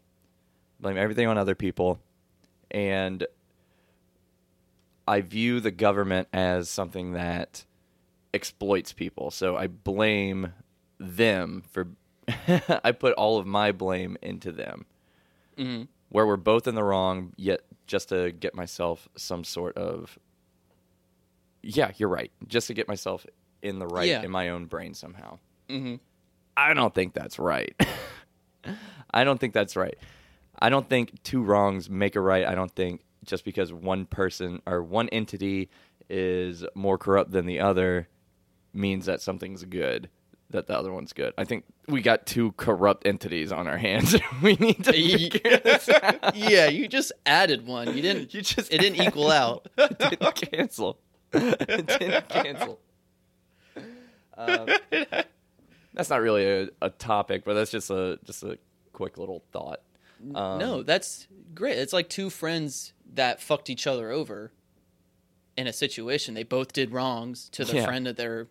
Blame 0.81 0.97
everything 0.97 1.27
on 1.29 1.39
other 1.39 1.55
people, 1.55 1.99
and 2.71 3.27
I 5.07 5.21
view 5.23 5.61
the 5.61 5.71
government 5.71 6.29
as 6.33 6.69
something 6.69 7.13
that 7.13 7.65
exploits 8.35 8.93
people. 8.93 9.31
So 9.31 9.57
I 9.57 9.67
blame 9.69 10.53
them 10.99 11.63
for. 11.71 11.89
I 12.85 12.93
put 12.93 13.15
all 13.15 13.39
of 13.39 13.47
my 13.47 13.73
blame 13.73 14.19
into 14.21 14.53
them, 14.53 14.85
hmm 15.57 15.83
where 16.11 16.27
we're 16.27 16.37
both 16.37 16.67
in 16.67 16.75
the 16.75 16.85
wrong, 16.85 17.33
yet 17.37 17.61
just 17.87 18.09
to 18.11 18.33
get 18.33 18.55
myself 18.55 19.09
some 19.17 19.45
sort 19.45 19.77
of. 19.77 20.19
Yeah, 21.63 21.91
you're 21.97 22.09
right. 22.09 22.31
Just 22.47 22.69
to 22.69 22.75
get 22.75 22.89
myself 22.89 23.27
in 23.63 23.79
the 23.79 23.87
right 23.87 24.09
Yeah. 24.09 24.23
in 24.23 24.31
my 24.31 24.49
own 24.51 24.67
brain 24.67 24.95
somehow. 24.95 25.39
hmm 25.69 25.97
I 26.57 26.75
don't 26.75 26.95
think 26.95 27.15
that's 27.15 27.39
right. 27.39 27.75
I 29.13 29.25
don't 29.25 29.39
think 29.39 29.55
that's 29.55 29.77
right. 29.77 29.97
I 30.59 30.71
don't 30.71 30.89
think 30.89 31.23
two 31.23 31.43
wrongs 31.43 31.89
make 31.89 32.17
a 32.17 32.21
right. 32.21 32.45
I 32.45 32.55
don't 32.57 32.75
think 32.75 33.03
just 33.25 33.45
because 33.45 33.73
one 33.73 34.07
person 34.07 34.61
or 34.67 34.83
one 34.83 35.09
entity 35.11 35.71
is 36.11 36.65
more 36.75 36.99
corrupt 36.99 37.31
than 37.31 37.47
the 37.47 37.61
other 37.61 38.09
means 38.73 39.07
that 39.07 39.21
something's 39.21 39.65
good, 39.65 40.09
that 40.51 40.67
the 40.67 40.77
other 40.79 40.93
one's 40.93 41.13
good. 41.13 41.35
I 41.37 41.45
think 41.45 41.65
we 41.89 42.01
got 42.01 42.25
two 42.27 42.53
corrupt 42.53 43.07
entities 43.07 43.53
on 43.53 43.67
our 43.67 43.77
hands. 43.77 44.17
we 44.43 44.55
need 44.55 44.83
to 44.85 44.93
figure 44.93 45.59
this 45.59 45.89
out. 46.03 46.35
yeah, 46.37 46.69
you 46.69 46.89
just 46.89 47.13
added 47.27 47.67
one. 47.67 47.95
You 47.95 48.03
didn't. 48.03 48.33
You 48.35 48.43
just 48.43 48.73
It 48.73 48.79
didn't 48.81 49.01
equal 49.03 49.31
out. 49.31 49.69
it 49.77 49.99
didn't 49.99 50.35
cancel. 50.35 50.99
it 51.33 51.87
didn't 51.87 52.29
cancel. 52.29 52.81
Um, 54.37 54.69
that's 55.95 56.11
not 56.11 56.21
really 56.21 56.45
a, 56.47 56.69
a 56.81 56.91
topic, 56.91 57.45
but 57.45 57.55
that's 57.55 57.71
just 57.71 57.91
a 57.91 58.19
just 58.25 58.43
a 58.45 58.59
quick 58.93 59.19
little 59.19 59.43
thought. 59.53 59.81
Um, 60.35 60.59
no, 60.59 60.83
that's 60.83 61.27
great. 61.55 61.77
It's 61.79 61.93
like 61.93 62.09
two 62.09 62.31
friends 62.31 62.93
that 63.15 63.41
fucked 63.43 63.69
each 63.71 63.87
other 63.87 64.11
over 64.11 64.53
in 65.57 65.67
a 65.67 65.73
situation. 65.73 66.35
They 66.35 66.43
both 66.45 66.73
did 66.73 66.93
wrongs 66.93 67.49
to 67.51 67.65
the 67.65 67.77
Yeah. 67.77 67.85
friend 67.87 68.07
that 68.07 68.17
they're, 68.17 68.47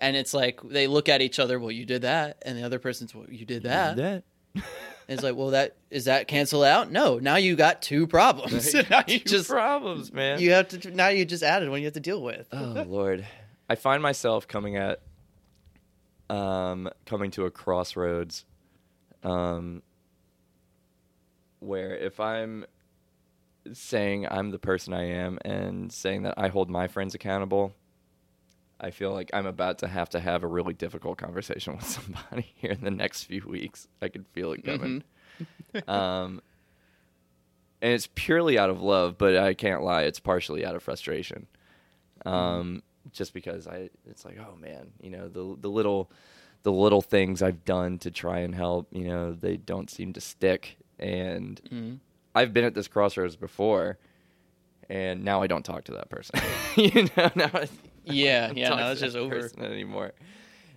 and 0.00 0.16
it's 0.16 0.34
like 0.34 0.60
they 0.62 0.86
look 0.86 1.08
at 1.08 1.20
each 1.20 1.38
other. 1.38 1.60
Well, 1.60 1.70
you 1.70 1.84
did 1.84 2.02
that, 2.02 2.42
and 2.44 2.58
the 2.58 2.62
other 2.64 2.78
person's, 2.78 3.14
well, 3.14 3.26
you 3.28 3.44
did 3.44 3.62
that. 3.64 3.96
Did 3.96 4.04
that. 4.04 4.24
And 4.54 4.64
it's 5.18 5.22
like, 5.22 5.36
well, 5.36 5.50
that 5.50 5.76
is 5.90 6.06
that 6.06 6.28
cancel 6.28 6.62
out? 6.64 6.90
No, 6.90 7.18
now 7.18 7.36
you 7.36 7.56
got 7.56 7.82
two 7.82 8.06
problems. 8.06 8.72
now 8.90 9.02
you 9.06 9.18
Two 9.20 9.28
just 9.28 9.50
problems, 9.50 10.12
man. 10.12 10.40
you 10.40 10.52
have 10.52 10.68
to 10.68 10.90
now 10.90 11.08
you 11.08 11.24
just 11.24 11.42
added 11.42 11.68
one 11.68 11.80
you 11.80 11.86
have 11.86 11.94
to 11.94 12.00
deal 12.00 12.22
with. 12.22 12.48
oh 12.52 12.84
Lord, 12.88 13.26
I 13.68 13.74
find 13.74 14.02
myself 14.02 14.48
coming 14.48 14.76
at, 14.76 15.00
um, 16.28 16.88
coming 17.06 17.30
to 17.32 17.44
a 17.44 17.50
crossroads, 17.50 18.44
um, 19.22 19.82
where 21.58 21.96
if 21.96 22.20
I'm 22.20 22.64
saying 23.72 24.26
I'm 24.30 24.50
the 24.50 24.58
person 24.58 24.94
I 24.94 25.06
am 25.10 25.38
and 25.44 25.92
saying 25.92 26.22
that 26.22 26.34
I 26.36 26.48
hold 26.48 26.70
my 26.70 26.86
friends 26.88 27.14
accountable, 27.14 27.74
I 28.80 28.90
feel 28.90 29.12
like 29.12 29.30
I'm 29.34 29.46
about 29.46 29.78
to 29.80 29.88
have 29.88 30.08
to 30.10 30.20
have 30.20 30.42
a 30.42 30.46
really 30.46 30.72
difficult 30.74 31.18
conversation 31.18 31.76
with 31.76 31.84
somebody 31.86 32.46
here 32.54 32.72
in 32.72 32.82
the 32.82 32.90
next 32.90 33.24
few 33.24 33.42
weeks. 33.46 33.86
I 34.00 34.08
can 34.08 34.24
feel 34.24 34.52
it 34.52 34.64
coming. 34.64 35.02
um, 35.88 36.40
and 37.82 37.92
it's 37.92 38.08
purely 38.14 38.58
out 38.58 38.70
of 38.70 38.82
love, 38.82 39.16
but 39.18 39.36
I 39.36 39.54
can't 39.54 39.82
lie, 39.82 40.02
it's 40.02 40.20
partially 40.20 40.64
out 40.64 40.76
of 40.76 40.82
frustration. 40.82 41.46
Um, 42.26 42.82
just 43.12 43.32
because 43.32 43.66
I, 43.66 43.88
it's 44.06 44.24
like, 44.24 44.38
oh 44.38 44.54
man, 44.56 44.92
you 45.00 45.08
know, 45.10 45.28
the 45.28 45.56
the 45.58 45.70
little, 45.70 46.10
the 46.62 46.72
little 46.72 47.00
things 47.00 47.40
I've 47.42 47.64
done 47.64 47.98
to 48.00 48.10
try 48.10 48.40
and 48.40 48.54
help, 48.54 48.88
you 48.92 49.04
know, 49.08 49.32
they 49.32 49.56
don't 49.56 49.88
seem 49.90 50.12
to 50.12 50.20
stick, 50.20 50.76
and 50.98 51.60
Mhm. 51.72 51.98
I've 52.34 52.52
been 52.52 52.64
at 52.64 52.74
this 52.74 52.88
crossroads 52.88 53.36
before, 53.36 53.96
and 54.90 55.24
now 55.24 55.40
I 55.42 55.46
don't 55.46 55.64
talk 55.64 55.84
to 55.84 55.92
that 55.92 56.10
person. 56.10 56.38
you 56.76 57.08
know, 57.16 57.30
now 57.34 57.50
I 57.54 57.66
Yeah, 58.12 58.52
yeah, 58.54 58.68
talk 58.70 58.78
no, 58.78 58.90
it's 58.92 59.00
just 59.00 59.16
over. 59.16 59.34
person 59.40 59.62
anymore. 59.62 60.12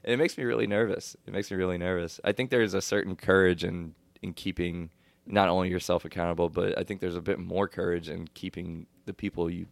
And 0.04 0.14
it 0.14 0.18
makes 0.18 0.38
me 0.38 0.44
really 0.44 0.68
nervous. 0.68 1.16
It 1.26 1.34
makes 1.34 1.50
me 1.50 1.58
really 1.58 1.78
nervous. 1.78 2.20
I 2.24 2.32
think 2.34 2.50
there's 2.50 2.74
a 2.74 2.82
certain 2.82 3.16
courage 3.16 3.64
in 3.64 3.96
in 4.22 4.34
keeping 4.34 4.90
not 5.26 5.48
only 5.50 5.70
yourself 5.70 6.04
accountable, 6.06 6.50
but 6.50 6.78
I 6.78 6.84
think 6.84 7.00
there's 7.00 7.16
a 7.16 7.22
bit 7.22 7.40
more 7.40 7.68
courage 7.68 8.10
in 8.10 8.28
keeping 8.34 8.88
the 9.06 9.14
people 9.14 9.50
you 9.50 9.68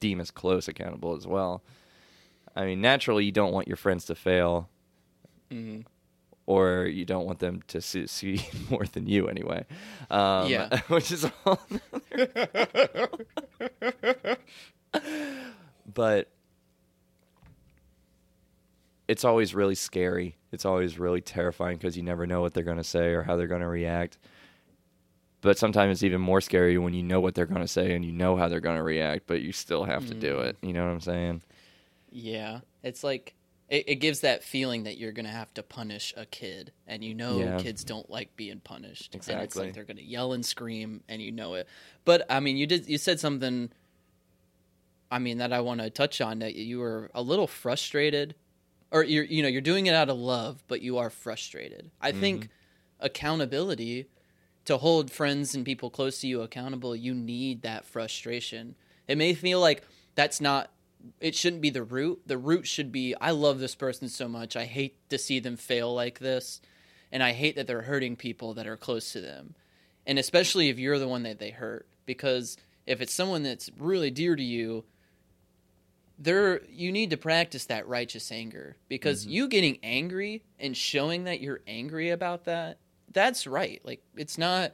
deem 0.00 0.20
as 0.20 0.30
close 0.30 0.68
accountable 0.68 1.14
as 1.16 1.26
well. 1.26 1.62
I 2.56 2.64
mean, 2.64 2.80
naturally, 2.80 3.24
you 3.24 3.32
don't 3.32 3.52
want 3.52 3.68
your 3.68 3.76
friends 3.76 4.06
to 4.06 4.14
fail, 4.14 4.68
Mhm. 5.50 5.84
or 6.46 6.86
you 6.86 7.04
don't 7.04 7.26
want 7.26 7.38
them 7.40 7.60
to 7.68 7.80
see, 7.82 8.06
see 8.18 8.40
more 8.70 8.84
than 8.86 9.06
you 9.06 9.28
anyway. 9.28 9.66
Um, 10.10 10.48
Yeah. 10.48 10.80
which 10.88 11.12
is 11.12 11.26
all. 11.44 11.60
but 15.92 16.28
it's 19.10 19.24
always 19.24 19.54
really 19.54 19.74
scary. 19.74 20.36
It's 20.52 20.64
always 20.64 20.98
really 20.98 21.20
terrifying 21.20 21.76
because 21.78 21.96
you 21.96 22.02
never 22.02 22.26
know 22.26 22.40
what 22.40 22.54
they're 22.54 22.64
going 22.64 22.76
to 22.76 22.84
say 22.84 23.08
or 23.08 23.22
how 23.22 23.36
they're 23.36 23.46
going 23.54 23.60
to 23.60 23.66
react. 23.68 24.18
But 25.40 25.58
sometimes 25.58 25.92
it's 25.96 26.02
even 26.02 26.20
more 26.20 26.40
scary 26.40 26.76
when 26.78 26.94
you 26.94 27.02
know 27.02 27.20
what 27.20 27.34
they're 27.34 27.46
going 27.46 27.62
to 27.62 27.68
say 27.68 27.94
and 27.94 28.04
you 28.04 28.12
know 28.12 28.36
how 28.36 28.48
they're 28.48 28.60
going 28.60 28.76
to 28.76 28.82
react, 28.82 29.26
but 29.26 29.40
you 29.42 29.52
still 29.52 29.84
have 29.84 30.06
to 30.06 30.14
do 30.14 30.36
Mm. 30.36 30.44
it. 30.46 30.56
You 30.62 30.72
know 30.74 30.84
what 30.84 30.92
I'm 30.92 31.00
saying? 31.00 31.42
Yeah, 32.12 32.60
it's 32.82 33.02
like 33.02 33.34
it, 33.68 33.84
it 33.88 33.94
gives 33.96 34.20
that 34.20 34.42
feeling 34.42 34.82
that 34.84 34.98
you're 34.98 35.12
gonna 35.12 35.28
have 35.28 35.54
to 35.54 35.62
punish 35.62 36.12
a 36.16 36.26
kid, 36.26 36.72
and 36.88 37.04
you 37.04 37.14
know 37.14 37.38
Yeah. 37.38 37.58
kids 37.58 37.84
don't 37.84 38.10
like 38.10 38.34
being 38.36 38.58
punished. 38.58 39.14
and 39.14 39.20
it's 39.20 39.28
Exactly. 39.28 39.66
like 39.66 39.74
they're 39.74 39.84
gonna 39.84 40.00
yell 40.02 40.32
and 40.32 40.44
scream, 40.44 41.02
and 41.08 41.22
you 41.22 41.30
know 41.30 41.54
it. 41.54 41.68
But 42.04 42.26
I 42.28 42.40
mean, 42.40 42.56
you 42.56 42.66
did 42.66 42.88
you 42.88 42.98
said 42.98 43.20
something. 43.20 43.70
I 45.10 45.18
mean 45.20 45.38
that 45.38 45.52
I 45.52 45.60
want 45.60 45.80
to 45.80 45.88
touch 45.90 46.20
on 46.20 46.40
that 46.40 46.54
you 46.56 46.78
were 46.80 47.10
a 47.14 47.22
little 47.22 47.46
frustrated, 47.46 48.34
or 48.90 49.04
you're 49.04 49.24
you 49.24 49.42
know 49.42 49.48
you're 49.48 49.60
doing 49.60 49.86
it 49.86 49.94
out 49.94 50.08
of 50.08 50.16
love, 50.16 50.62
but 50.68 50.82
you 50.82 50.98
are 50.98 51.10
frustrated. 51.10 51.90
I 52.00 52.10
mm-hmm. 52.10 52.20
think 52.20 52.48
accountability 53.00 54.06
to 54.66 54.76
hold 54.76 55.10
friends 55.10 55.54
and 55.54 55.64
people 55.64 55.90
close 55.90 56.20
to 56.20 56.26
you 56.26 56.42
accountable, 56.42 56.94
you 56.94 57.14
need 57.14 57.62
that 57.62 57.84
frustration. 57.86 58.74
It 59.08 59.18
may 59.18 59.34
feel 59.34 59.60
like 59.60 59.82
that's 60.14 60.40
not 60.40 60.70
it 61.18 61.34
shouldn't 61.34 61.62
be 61.62 61.70
the 61.70 61.82
root. 61.82 62.20
The 62.26 62.38
root 62.38 62.66
should 62.66 62.92
be 62.92 63.14
I 63.20 63.30
love 63.30 63.58
this 63.58 63.74
person 63.74 64.08
so 64.08 64.28
much. 64.28 64.56
I 64.56 64.64
hate 64.64 64.96
to 65.08 65.18
see 65.18 65.40
them 65.40 65.56
fail 65.56 65.94
like 65.94 66.18
this. 66.18 66.60
And 67.12 67.22
I 67.22 67.32
hate 67.32 67.56
that 67.56 67.66
they're 67.66 67.82
hurting 67.82 68.16
people 68.16 68.54
that 68.54 68.66
are 68.66 68.76
close 68.76 69.12
to 69.12 69.20
them. 69.20 69.54
And 70.06 70.18
especially 70.18 70.68
if 70.68 70.78
you're 70.78 70.98
the 70.98 71.08
one 71.08 71.24
that 71.24 71.38
they 71.38 71.50
hurt 71.50 71.88
because 72.06 72.56
if 72.86 73.00
it's 73.00 73.14
someone 73.14 73.42
that's 73.42 73.70
really 73.78 74.10
dear 74.10 74.36
to 74.36 74.42
you, 74.42 74.84
there 76.20 76.60
you 76.68 76.92
need 76.92 77.10
to 77.10 77.16
practice 77.16 77.64
that 77.64 77.88
righteous 77.88 78.30
anger 78.30 78.76
because 78.88 79.22
mm-hmm. 79.22 79.32
you 79.32 79.48
getting 79.48 79.78
angry 79.82 80.44
and 80.58 80.76
showing 80.76 81.24
that 81.24 81.40
you're 81.40 81.60
angry 81.66 82.10
about 82.10 82.44
that 82.44 82.78
that's 83.12 83.46
right. 83.46 83.80
Like 83.84 84.02
it's 84.16 84.38
not 84.38 84.72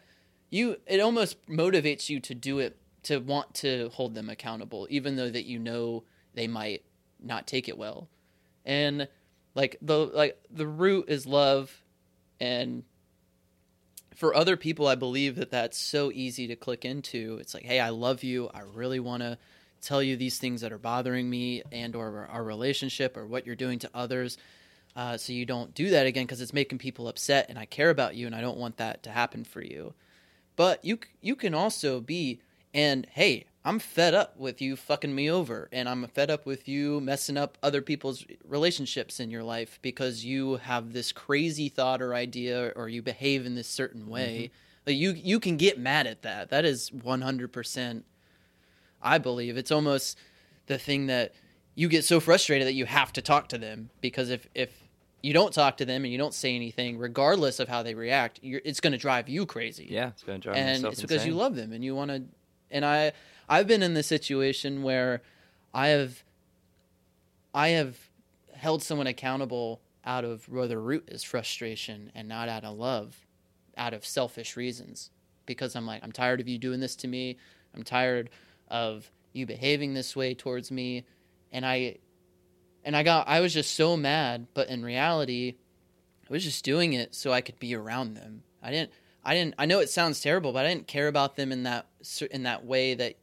you 0.51 0.77
it 0.87 1.01
almost 1.01 1.45
motivates 1.47 2.09
you 2.09 2.21
to 2.21 2.35
do 2.35 2.59
it 2.59 2.77
to 3.05 3.19
want 3.19 3.55
to 3.55 3.91
hold 3.93 4.15
them 4.15 4.29
accountable 4.29 4.87
even 4.91 5.17
though 5.17 5.31
that 5.31 5.47
you 5.47 5.59
know 5.59 6.05
they 6.35 6.47
might 6.47 6.83
not 7.23 7.47
take 7.47 7.69
it 7.69 7.79
well. 7.79 8.09
And 8.65 9.09
like 9.55 9.77
the 9.81 9.97
like 9.97 10.39
the 10.51 10.67
root 10.67 11.07
is 11.09 11.27
love. 11.27 11.83
And 12.39 12.85
for 14.15 14.35
other 14.35 14.57
people 14.57 14.87
i 14.87 14.95
believe 14.95 15.37
that 15.37 15.51
that's 15.51 15.77
so 15.77 16.11
easy 16.13 16.47
to 16.47 16.57
click 16.57 16.85
into. 16.85 17.39
It's 17.41 17.55
like 17.55 17.65
hey 17.65 17.81
i 17.81 17.89
love 17.89 18.23
you. 18.23 18.51
I 18.53 18.61
really 18.61 19.01
want 19.01 19.23
to 19.23 19.39
tell 19.87 20.03
you 20.03 20.17
these 20.17 20.39
things 20.39 20.61
that 20.61 20.73
are 20.73 20.79
bothering 20.79 21.29
me 21.29 21.63
and 21.71 21.95
or 21.95 22.29
our 22.31 22.43
relationship 22.43 23.17
or 23.17 23.27
what 23.27 23.47
you're 23.47 23.55
doing 23.55 23.79
to 23.79 23.91
others 23.95 24.37
uh, 24.97 25.19
so 25.19 25.35
you 25.35 25.45
don't 25.45 25.75
do 25.75 25.91
that 25.91 26.07
again 26.07 26.25
because 26.25 26.41
it's 26.41 26.55
making 26.55 26.79
people 26.79 27.07
upset 27.07 27.47
and 27.51 27.59
i 27.59 27.67
care 27.67 27.91
about 27.91 28.17
you 28.17 28.27
and 28.27 28.35
i 28.35 28.41
don't 28.41 28.57
want 28.57 28.79
that 28.79 29.03
to 29.03 29.11
happen 29.11 29.45
for 29.45 29.63
you. 29.63 29.95
But 30.57 30.83
you 30.85 30.99
you 31.21 31.37
can 31.37 31.55
also 31.55 32.01
be 32.01 32.41
and 32.73 33.07
hey 33.13 33.45
i'm 33.63 33.79
fed 33.79 34.15
up 34.15 34.39
with 34.39 34.63
you 34.63 34.75
fucking 34.75 35.15
me 35.15 35.31
over 35.31 35.69
and 35.71 35.87
i'm 35.87 36.07
fed 36.09 36.31
up 36.31 36.47
with 36.47 36.67
you 36.67 36.99
messing 37.03 37.37
up 37.37 37.59
other 37.63 37.83
people's 37.83 38.25
relationships 38.43 39.21
in 39.21 39.31
your 39.31 39.43
life 39.43 39.79
because 39.83 40.25
you 40.25 40.57
have 40.57 40.95
this 40.95 41.13
crazy 41.13 41.69
thought 41.69 42.01
or 42.01 42.15
idea 42.15 42.73
or 42.75 42.89
you 42.89 43.03
behave 43.03 43.45
in 43.45 43.55
this 43.55 43.69
certain 43.69 44.09
way. 44.09 44.51
Like 44.87 44.97
you 44.97 45.11
you 45.13 45.39
can 45.41 45.59
get 45.59 45.79
mad 45.79 46.07
at 46.07 46.23
that. 46.23 46.49
That 46.49 46.65
is 46.65 46.91
100% 46.91 48.03
I 49.03 49.19
believe 49.19 49.57
it's 49.57 49.71
almost 49.71 50.19
the 50.67 50.79
thing 50.79 51.07
that 51.07 51.35
you 51.75 51.89
get 51.89 52.05
so 52.05 52.21
frustrated 52.21 52.67
that 52.67 52.75
you 52.75 52.87
have 52.87 53.13
to 53.15 53.23
talk 53.23 53.49
to 53.49 53.59
them 53.59 53.91
because 54.01 54.31
if 54.31 54.49
if 54.55 54.71
you 55.23 55.33
don't 55.33 55.53
talk 55.53 55.77
to 55.79 55.85
them 55.85 56.05
and 56.05 56.13
you 56.13 56.19
don't 56.19 56.35
say 56.35 56.55
anything, 56.55 56.99
regardless 56.99 57.59
of 57.59 57.69
how 57.69 57.83
they 57.83 57.95
react, 57.95 58.39
you're, 58.43 58.61
it's 58.65 58.81
going 58.81 58.93
to 58.93 58.99
drive 58.99 59.29
you 59.29 59.45
crazy. 59.45 59.87
Yeah, 59.91 60.09
it's 60.09 60.23
going 60.23 60.41
to 60.41 60.45
drive 60.45 60.57
you 60.57 60.63
crazy. 60.63 60.85
and 60.85 60.93
it's 60.93 61.01
because 61.01 61.27
you 61.27 61.35
love 61.35 61.57
them 61.57 61.73
and 61.73 61.85
you 61.85 61.95
want 61.95 62.11
to. 62.11 62.23
And 62.71 62.85
I 62.85 63.13
I've 63.49 63.67
been 63.67 63.83
in 63.83 63.95
the 63.95 64.03
situation 64.03 64.83
where 64.83 65.23
I 65.75 65.89
have 65.89 66.23
I 67.55 67.69
have 67.69 67.97
held 68.55 68.83
someone 68.83 69.07
accountable 69.07 69.81
out 70.05 70.25
of 70.25 70.49
where 70.49 70.69
the 70.69 70.79
root 70.79 71.09
is 71.09 71.23
frustration 71.25 72.13
and 72.15 72.29
not 72.29 72.49
out 72.49 72.65
of 72.65 72.77
love, 72.77 73.27
out 73.77 73.93
of 73.93 74.05
selfish 74.07 74.57
reasons. 74.57 75.11
Because 75.47 75.77
I'm 75.77 75.87
like, 75.87 76.03
I'm 76.03 76.13
tired 76.13 76.41
of 76.41 76.49
you 76.49 76.59
doing 76.59 76.81
this 76.81 76.97
to 76.97 77.09
me. 77.09 77.37
I'm 77.75 77.83
tired 77.83 78.31
of 78.69 79.11
you 79.33 79.47
behaving 79.47 79.95
this 79.95 80.17
way 80.17 80.35
towards 80.35 80.71
me. 80.71 81.05
And 81.53 81.65
I 81.65 81.97
and 82.85 82.97
I 82.97 83.03
got 83.03 83.29
I 83.29 83.41
was 83.41 83.53
just 83.53 83.75
so 83.75 83.97
mad, 83.97 84.47
but 84.55 84.69
in 84.69 84.85
reality, 84.85 85.57
I 86.29 86.33
was 86.33 86.45
just 86.45 86.65
doing 86.65 86.93
it 86.93 87.15
so 87.15 87.33
I 87.33 87.41
could 87.41 87.59
be 87.59 87.75
around 87.75 88.15
them. 88.15 88.43
I 88.63 88.71
didn't 88.71 88.91
I 89.25 89.35
didn't 89.35 89.55
I 89.59 89.67
know 89.67 89.81
it 89.81 89.91
sounds 89.91 90.21
terrible, 90.21 90.53
but 90.53 90.65
I 90.65 90.69
didn't 90.69 90.87
care 90.87 91.09
about 91.09 91.37
them 91.37 91.53
in 91.53 91.65
that 91.65 91.87
in 92.31 92.45
that 92.45 92.65
way 92.65 92.95
that 92.95 93.17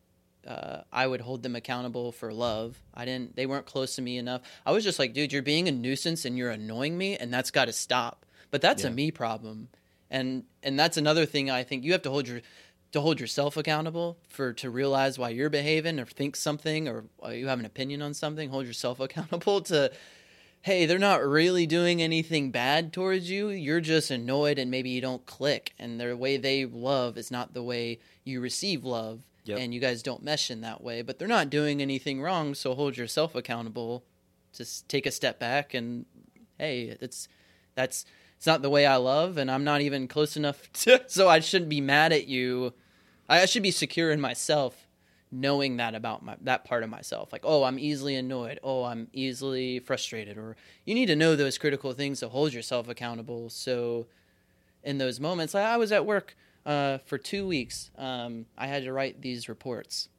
uh, 0.48 0.82
I 0.92 1.08
would 1.08 1.22
hold 1.22 1.44
them 1.44 1.56
accountable 1.56 2.12
for 2.12 2.34
love. 2.34 2.78
I 2.94 3.06
didn't. 3.06 3.36
They 3.36 3.46
weren't 3.46 3.66
close 3.66 3.96
to 3.96 4.02
me 4.02 4.18
enough. 4.18 4.42
I 4.66 4.72
was 4.72 4.84
just 4.84 5.00
like, 5.00 5.14
dude, 5.14 5.32
you're 5.32 5.42
being 5.42 5.68
a 5.68 5.72
nuisance 5.72 6.26
and 6.26 6.38
you're 6.38 6.52
annoying 6.52 6.98
me, 6.98 7.16
and 7.16 7.34
that's 7.34 7.52
got 7.52 7.66
to 7.66 7.74
stop. 7.74 8.26
But 8.52 8.62
that's 8.62 8.84
a 8.84 8.92
me 8.92 9.10
problem, 9.10 9.70
and 10.12 10.44
and 10.62 10.78
that's 10.78 10.98
another 10.98 11.26
thing 11.26 11.50
I 11.50 11.64
think 11.64 11.84
you 11.84 11.94
have 11.94 12.02
to 12.04 12.10
hold 12.10 12.28
your 12.28 12.42
to 12.94 13.02
hold 13.02 13.20
yourself 13.20 13.58
accountable 13.58 14.18
for 14.30 14.54
to 14.54 14.70
realize 14.70 15.20
why 15.20 15.30
you're 15.30 15.50
behaving 15.50 16.00
or 16.00 16.06
think 16.06 16.36
something 16.36 16.88
or 16.88 17.06
you 17.32 17.48
have 17.48 17.60
an 17.60 17.66
opinion 17.66 18.02
on 18.02 18.14
something. 18.14 18.50
Hold 18.50 18.66
yourself 18.66 19.00
accountable 19.02 19.62
to 19.62 19.92
hey, 20.64 20.86
they're 20.86 20.98
not 20.98 21.22
really 21.22 21.68
doing 21.68 22.02
anything 22.02 22.50
bad 22.50 22.94
towards 22.94 23.30
you. 23.30 23.50
You're 23.50 23.82
just 23.82 24.10
annoyed 24.10 24.58
and 24.58 24.72
maybe 24.72 24.92
you 24.92 25.02
don't 25.02 25.26
click. 25.26 25.74
And 25.78 26.00
the 26.00 26.16
way 26.16 26.38
they 26.38 26.66
love 26.66 27.18
is 27.18 27.30
not 27.30 27.54
the 27.54 27.62
way 27.62 28.00
you 28.24 28.40
receive 28.40 28.86
love. 28.86 29.24
Yep. 29.44 29.60
And 29.60 29.74
you 29.74 29.82
guys 29.82 30.02
don't 30.02 30.24
mesh 30.24 30.50
in 30.50 30.62
that 30.62 30.82
way. 30.82 31.02
But 31.02 31.20
they're 31.20 31.28
not 31.28 31.50
doing 31.50 31.82
anything 31.82 32.22
wrong. 32.22 32.56
So 32.56 32.76
hold 32.76 32.96
yourself 32.96 33.36
accountable. 33.36 34.06
Just 34.54 34.88
take 34.88 35.06
a 35.06 35.12
step 35.12 35.38
back 35.38 35.74
and 35.74 36.06
hey, 36.58 36.96
it's 37.02 37.28
that's 37.76 38.06
it's 38.38 38.48
not 38.48 38.62
the 38.62 38.70
way 38.70 38.86
I 38.86 38.96
love 38.96 39.38
and 39.38 39.52
I'm 39.52 39.66
not 39.66 39.82
even 39.82 40.08
close 40.08 40.38
enough 40.38 40.72
to 40.74 41.04
so 41.08 41.28
I 41.28 41.42
shouldn't 41.42 41.70
be 41.70 41.82
mad 41.82 42.14
at 42.14 42.28
you. 42.28 42.74
I 43.28 43.46
should 43.46 43.64
be 43.64 43.72
secure 43.72 44.12
in 44.12 44.20
myself 44.20 44.88
knowing 45.32 45.78
that 45.78 45.96
about 45.96 46.24
my 46.24 46.36
that 46.42 46.64
part 46.64 46.84
of 46.84 46.90
myself. 46.90 47.32
Like 47.34 47.42
oh 47.44 47.64
i'm 47.64 47.80
easily 47.80 48.16
annoyed. 48.16 48.60
Oh 48.64 48.84
i'm 48.84 49.08
easily 49.14 49.80
frustrated. 49.80 50.38
Or 50.38 50.56
you 50.86 50.94
need 50.94 51.08
to 51.08 51.16
know 51.16 51.36
those 51.36 51.58
critical 51.58 51.94
things 51.94 52.20
to 52.20 52.30
hold 52.30 52.54
yourself 52.54 52.88
accountable. 52.88 53.50
So 53.50 54.06
in 54.84 54.98
those 54.98 55.20
moments 55.20 55.56
i 55.56 55.78
was 55.78 55.92
at 55.92 56.06
work 56.06 56.36
uh, 56.66 57.00
for 57.06 57.18
two 57.18 57.48
weeks. 57.48 57.90
Um, 57.98 58.46
i 58.58 58.68
had 58.68 58.84
to 58.84 58.94
write 58.94 59.22
these 59.22 59.50
reports. 59.50 60.10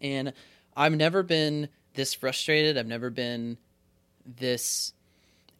And 0.00 0.32
i've 0.76 0.96
never 0.96 1.22
been 1.22 1.68
this 1.94 2.14
frustrated. 2.14 2.78
I've 2.78 2.86
never 2.86 3.10
been 3.10 3.58
this 4.24 4.94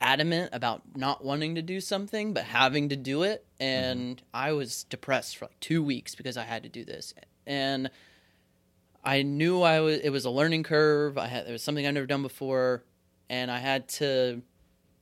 adamant 0.02 0.50
about 0.52 0.82
not 0.96 1.24
wanting 1.24 1.54
to 1.54 1.62
do 1.62 1.80
something 1.80 2.34
but 2.34 2.44
having 2.44 2.88
to 2.88 2.96
do 2.96 3.22
it 3.22 3.46
and 3.60 4.22
i 4.34 4.52
was 4.52 4.84
depressed 4.84 5.36
for 5.36 5.46
like 5.46 5.60
two 5.60 5.82
weeks 5.82 6.14
because 6.14 6.36
i 6.36 6.44
had 6.44 6.62
to 6.62 6.68
do 6.68 6.84
this 6.84 7.14
and 7.46 7.90
I 9.04 9.22
knew 9.22 9.62
I 9.62 9.80
was 9.80 9.98
it 9.98 10.10
was 10.10 10.24
a 10.24 10.30
learning 10.30 10.62
curve. 10.62 11.18
I 11.18 11.26
had 11.26 11.46
it 11.46 11.52
was 11.52 11.62
something 11.62 11.86
I'd 11.86 11.94
never 11.94 12.06
done 12.06 12.22
before, 12.22 12.84
and 13.28 13.50
I 13.50 13.58
had 13.58 13.88
to 13.90 14.42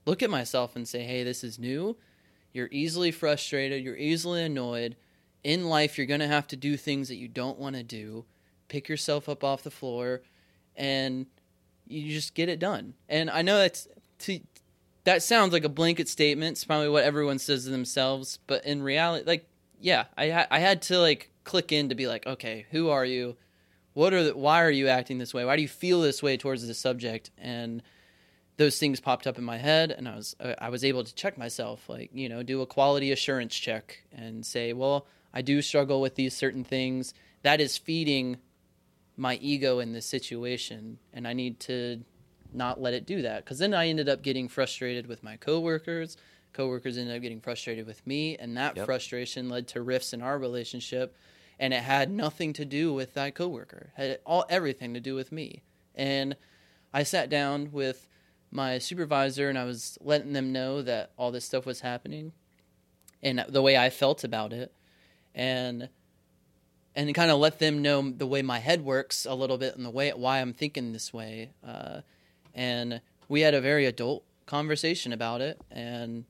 look 0.07 0.23
at 0.23 0.31
myself 0.31 0.75
and 0.75 0.89
say, 0.89 1.03
"Hey, 1.03 1.23
this 1.23 1.45
is 1.45 1.59
new. 1.59 1.97
You're 2.53 2.69
easily 2.73 3.11
frustrated. 3.11 3.85
You're 3.85 3.97
easily 3.97 4.43
annoyed. 4.43 4.97
In 5.45 5.69
life, 5.69 5.99
you're 5.99 6.07
gonna 6.07 6.29
have 6.29 6.47
to 6.49 6.57
do 6.57 6.77
things 6.77 7.09
that 7.09 7.17
you 7.17 7.29
don't 7.29 7.59
want 7.59 7.77
to 7.77 7.83
do. 7.83 8.25
Pick 8.69 8.89
yourself 8.89 9.29
up 9.29 9.45
off 9.45 9.63
the 9.63 9.71
floor, 9.71 10.23
and 10.75 11.27
you 11.87 12.11
just 12.11 12.35
get 12.35 12.49
it 12.49 12.59
done." 12.59 12.95
And 13.09 13.29
I 13.29 13.43
know 13.43 13.59
that's 13.59 13.87
to, 14.21 14.41
that 15.05 15.23
sounds 15.23 15.53
like 15.53 15.65
a 15.65 15.69
blanket 15.69 16.09
statement. 16.09 16.53
It's 16.53 16.65
probably 16.65 16.89
what 16.89 17.05
everyone 17.05 17.39
says 17.39 17.65
to 17.65 17.71
themselves, 17.71 18.39
but 18.47 18.65
in 18.65 18.83
reality, 18.83 19.25
like, 19.27 19.49
yeah, 19.81 20.05
I 20.17 20.47
I 20.51 20.59
had 20.59 20.83
to 20.83 20.99
like 20.99 21.31
click 21.45 21.73
in 21.73 21.89
to 21.89 21.95
be 21.95 22.07
like, 22.07 22.27
okay, 22.27 22.67
who 22.71 22.91
are 22.91 23.05
you? 23.05 23.37
what 23.95 24.15
are 24.15 24.25
the, 24.25 24.37
why 24.37 24.63
are 24.63 24.71
you 24.71 24.89
acting 24.89 25.19
this 25.19 25.35
way 25.35 25.45
why 25.45 25.57
do 25.57 25.63
you 25.63 25.69
feel 25.69 26.01
this 26.01 26.23
way 26.23 26.37
towards 26.37 26.67
this 26.67 26.79
subject 26.79 27.31
and 27.39 27.83
those 28.57 28.79
things 28.79 29.01
popped 29.01 29.27
up 29.27 29.39
in 29.39 29.45
my 29.45 29.59
head 29.59 29.91
and 29.91 30.09
i 30.09 30.15
was 30.15 30.35
i 30.61 30.69
was 30.69 30.85
able 30.85 31.05
to 31.05 31.15
check 31.15 31.37
myself 31.37 31.89
like 31.89 32.11
you 32.13 32.29
know 32.29 32.43
do 32.43 32.63
a 32.63 32.67
quality 32.67 33.13
assurance 33.13 33.55
check 33.55 34.03
and 34.13 34.45
say 34.45 34.73
well 34.73 35.07
i 35.33 35.43
do 35.43 35.61
struggle 35.63 36.01
with 36.01 36.15
these 36.15 36.37
certain 36.37 36.65
things 36.65 37.15
that 37.43 37.61
is 37.61 37.77
feeding 37.77 38.37
my 39.17 39.35
ego 39.37 39.81
in 39.81 39.93
this 39.93 40.07
situation 40.07 40.99
and 41.13 41.27
i 41.27 41.33
need 41.33 41.59
to 41.59 42.03
not 42.53 42.81
let 42.81 42.95
it 42.95 43.07
do 43.07 43.23
that 43.23 43.45
because 43.45 43.59
then 43.59 43.73
i 43.75 43.89
ended 43.89 44.09
up 44.09 44.23
getting 44.23 44.49
frustrated 44.49 45.07
with 45.07 45.23
my 45.23 45.37
coworkers 45.37 46.17
coworkers 46.53 46.99
ended 46.99 47.15
up 47.15 47.23
getting 47.23 47.41
frustrated 47.41 47.87
with 47.87 48.05
me 48.07 48.37
and 48.37 48.57
that 48.57 48.77
Yep. 48.77 48.85
frustration 48.87 49.49
led 49.49 49.69
to 49.69 49.81
rifts 49.83 50.13
in 50.13 50.21
our 50.21 50.39
relationship 50.39 51.17
and 51.61 51.73
it 51.75 51.83
had 51.83 52.11
nothing 52.11 52.53
to 52.55 52.65
do 52.65 52.93
with 52.95 53.13
that 53.15 53.35
coworker. 53.35 53.93
It 53.99 54.09
had 54.09 54.19
all 54.25 54.47
everything 54.49 54.95
to 54.95 55.01
do 55.01 55.15
with 55.15 55.31
me. 55.31 55.63
And 55.95 56.35
I 56.93 57.03
sat 57.03 57.29
down 57.29 57.71
with 57.71 58.09
my 58.51 58.79
supervisor 58.79 59.51
and 59.51 59.59
I 59.59 59.65
was 59.65 59.99
letting 60.01 60.33
them 60.33 60.53
know 60.53 60.81
that 60.81 61.13
all 61.19 61.31
this 61.31 61.45
stuff 61.45 61.67
was 61.67 61.83
happening 61.83 62.33
and 63.23 63.45
the 63.47 63.61
way 63.61 63.77
I 63.77 63.91
felt 63.91 64.25
about 64.25 64.53
it. 64.55 64.73
and 65.35 65.89
and 66.97 67.15
kind 67.15 67.31
of 67.31 67.39
let 67.39 67.59
them 67.59 67.83
know 67.83 68.11
the 68.11 68.27
way 68.27 68.43
my 68.43 68.59
head 68.59 68.85
works 68.85 69.25
a 69.25 69.35
little 69.35 69.59
bit 69.59 69.77
and 69.77 69.85
the 69.85 69.91
way 69.91 70.11
why 70.11 70.41
I'm 70.41 70.53
thinking 70.53 70.93
this 70.93 71.13
way. 71.13 71.51
Uh, 71.65 72.01
and 72.55 73.01
we 73.29 73.41
had 73.43 73.55
a 73.55 73.61
very 73.61 73.87
adult 73.87 74.25
conversation 74.47 75.13
about 75.13 75.41
it, 75.41 75.61
and 75.71 76.25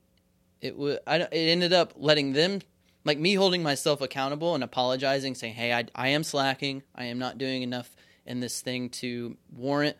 it 0.61 0.77
was 0.77 0.99
I, 1.07 1.17
it 1.21 1.31
ended 1.33 1.73
up 1.73 1.93
letting 1.95 2.33
them 2.33 2.59
like 3.03 3.17
me 3.17 3.33
holding 3.33 3.63
myself 3.63 4.01
accountable 4.01 4.53
and 4.55 4.63
apologizing, 4.63 5.35
saying, 5.35 5.55
"Hey, 5.55 5.73
I, 5.73 5.85
I 5.95 6.09
am 6.09 6.23
slacking. 6.23 6.83
I 6.95 7.05
am 7.05 7.17
not 7.19 7.37
doing 7.37 7.63
enough 7.63 7.95
in 8.25 8.39
this 8.39 8.61
thing 8.61 8.89
to 8.89 9.37
warrant." 9.55 9.97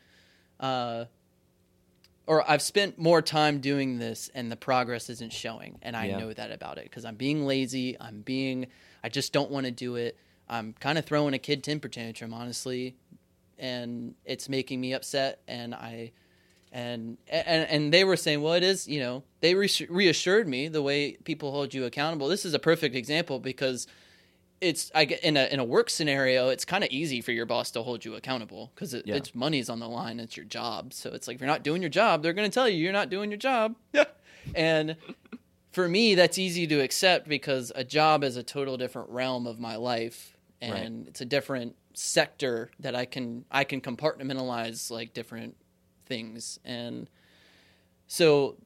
Uh, 0.59 1.05
or 2.27 2.49
I've 2.49 2.61
spent 2.61 2.97
more 2.99 3.21
time 3.21 3.59
doing 3.59 3.97
this 3.97 4.29
and 4.33 4.51
the 4.51 4.55
progress 4.55 5.09
isn't 5.09 5.33
showing, 5.33 5.77
and 5.81 5.97
I 5.97 6.05
Yeah. 6.05 6.17
know 6.17 6.33
that 6.33 6.51
about 6.51 6.77
it 6.77 6.83
because 6.85 7.03
I'm 7.03 7.15
being 7.15 7.45
lazy. 7.45 7.97
I'm 7.99 8.21
being, 8.21 8.67
I 9.03 9.09
just 9.09 9.33
don't 9.33 9.49
want 9.51 9.65
to 9.65 9.71
do 9.71 9.95
it. 9.95 10.17
I'm 10.47 10.73
kind 10.73 10.97
of 10.97 11.05
throwing 11.05 11.33
a 11.33 11.39
kid 11.39 11.63
temper 11.63 11.87
tantrum, 11.87 12.33
honestly, 12.33 12.95
and 13.61 14.15
it's 14.25 14.49
making 14.49 14.81
me 14.81 14.91
upset. 14.93 15.39
And 15.47 15.73
I, 15.73 16.11
and 16.73 17.17
and 17.29 17.69
and 17.69 17.93
they 17.93 18.03
were 18.03 18.17
saying, 18.17 18.41
well, 18.41 18.53
it 18.53 18.63
is, 18.63 18.87
you 18.87 18.99
know, 18.99 19.23
they 19.39 19.55
reassured 19.55 20.47
me 20.47 20.67
the 20.67 20.81
way 20.81 21.13
people 21.23 21.51
hold 21.51 21.73
you 21.73 21.85
accountable. 21.85 22.27
This 22.27 22.43
is 22.43 22.53
a 22.53 22.59
perfect 22.59 22.95
example 22.95 23.39
because 23.39 23.87
it's 24.59 24.91
I 24.93 25.03
in 25.03 25.37
a 25.37 25.45
in 25.51 25.59
a 25.59 25.63
work 25.63 25.89
scenario, 25.89 26.49
it's 26.49 26.65
kind 26.65 26.83
of 26.83 26.89
easy 26.91 27.21
for 27.21 27.31
your 27.31 27.45
boss 27.45 27.71
to 27.71 27.81
hold 27.83 28.03
you 28.05 28.15
accountable 28.15 28.71
because 28.75 28.93
it, 28.93 29.05
Yeah. 29.07 29.15
it's 29.15 29.33
money's 29.33 29.69
on 29.69 29.79
the 29.79 29.87
line. 29.89 30.19
It's 30.19 30.35
your 30.37 30.45
job, 30.45 30.93
so 30.93 31.11
it's 31.11 31.27
like 31.27 31.35
if 31.35 31.41
you're 31.41 31.47
not 31.47 31.63
doing 31.63 31.81
your 31.81 31.89
job, 31.89 32.21
they're 32.23 32.33
going 32.33 32.49
to 32.49 32.53
tell 32.53 32.67
you 32.69 32.77
you're 32.77 32.93
not 32.93 33.09
doing 33.09 33.31
your 33.31 33.37
job. 33.39 33.75
Yeah, 33.93 34.05
and 34.55 34.95
for 35.71 35.87
me, 35.87 36.15
that's 36.15 36.37
easy 36.37 36.67
to 36.67 36.79
accept 36.81 37.27
because 37.27 37.71
a 37.75 37.83
job 37.83 38.23
is 38.23 38.35
a 38.37 38.43
total 38.43 38.77
different 38.77 39.09
realm 39.09 39.47
of 39.47 39.59
my 39.59 39.77
life, 39.77 40.35
and 40.61 41.07
it's 41.07 41.21
a 41.21 41.25
different 41.25 41.75
sector 42.01 42.71
that 42.79 42.95
I 42.95 43.05
can 43.05 43.45
I 43.51 43.63
can 43.63 43.79
compartmentalize 43.79 44.89
like 44.89 45.13
different 45.13 45.55
things 46.07 46.59
and 46.65 47.07
so 48.07 48.57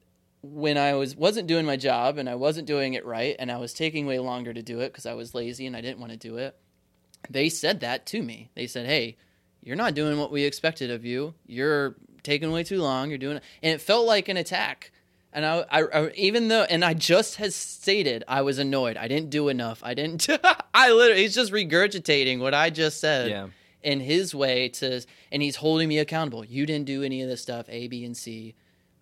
when 0.41 0.77
I 0.77 0.93
was 0.93 1.15
wasn't 1.17 1.47
doing 1.47 1.65
my 1.65 1.75
job 1.75 2.17
and 2.17 2.29
I 2.29 2.36
wasn't 2.36 2.65
doing 2.65 2.93
it 2.93 3.05
right 3.05 3.36
and 3.38 3.51
I 3.51 3.57
was 3.57 3.73
taking 3.73 4.05
way 4.05 4.19
longer 4.19 4.53
to 4.53 4.61
do 4.61 4.79
it 4.79 4.93
because 4.93 5.05
I 5.05 5.15
was 5.15 5.36
lazy 5.36 5.65
and 5.67 5.75
I 5.75 5.81
didn't 5.81 5.99
want 5.99 6.13
to 6.13 6.17
do 6.17 6.38
it, 6.38 6.55
they 7.29 7.49
said 7.49 7.81
that 7.81 8.05
to 8.07 8.23
me. 8.23 8.51
They 8.55 8.67
said, 8.67 8.86
"Hey, 8.86 9.17
you're 9.61 9.75
not 9.75 9.95
doing 9.95 10.17
what 10.17 10.31
we 10.31 10.43
expected 10.43 10.89
of 10.89 11.03
you. 11.03 11.33
You're 11.45 11.95
taking 12.23 12.51
way 12.51 12.63
too 12.63 12.81
long. 12.81 13.09
You're 13.09 13.17
doing," 13.17 13.38
it. 13.38 13.43
and 13.61 13.73
it 13.73 13.81
felt 13.81 14.07
like 14.07 14.29
an 14.29 14.38
attack. 14.38 14.91
And 15.36 15.45
I, 15.45 15.65
I, 15.69 15.81
I, 15.83 16.11
even 16.15 16.47
though, 16.47 16.63
and 16.63 16.83
I 16.86 16.93
just 16.93 17.36
had 17.36 17.53
stated 17.53 18.23
I 18.25 18.41
was 18.41 18.57
annoyed. 18.57 18.95
I 18.95 19.09
didn't 19.09 19.29
do 19.29 19.49
enough. 19.49 19.81
I 19.83 19.93
didn't. 19.93 20.27
I 20.73 20.91
literally, 20.91 21.23
he's 21.23 21.36
just 21.36 21.51
regurgitating 21.51 22.39
what 22.39 22.53
I 22.53 22.69
just 22.69 23.01
said 23.01 23.29
Yeah. 23.29 23.47
in 23.83 23.99
his 23.99 24.33
way 24.33 24.69
to, 24.69 25.01
and 25.33 25.41
he's 25.43 25.57
holding 25.57 25.89
me 25.89 25.99
accountable. 25.99 26.45
You 26.45 26.65
didn't 26.65 26.86
do 26.86 27.03
any 27.03 27.21
of 27.21 27.27
this 27.27 27.41
stuff, 27.41 27.65
A, 27.67 27.88
B, 27.89 28.05
and 28.05 28.15
C. 28.15 28.55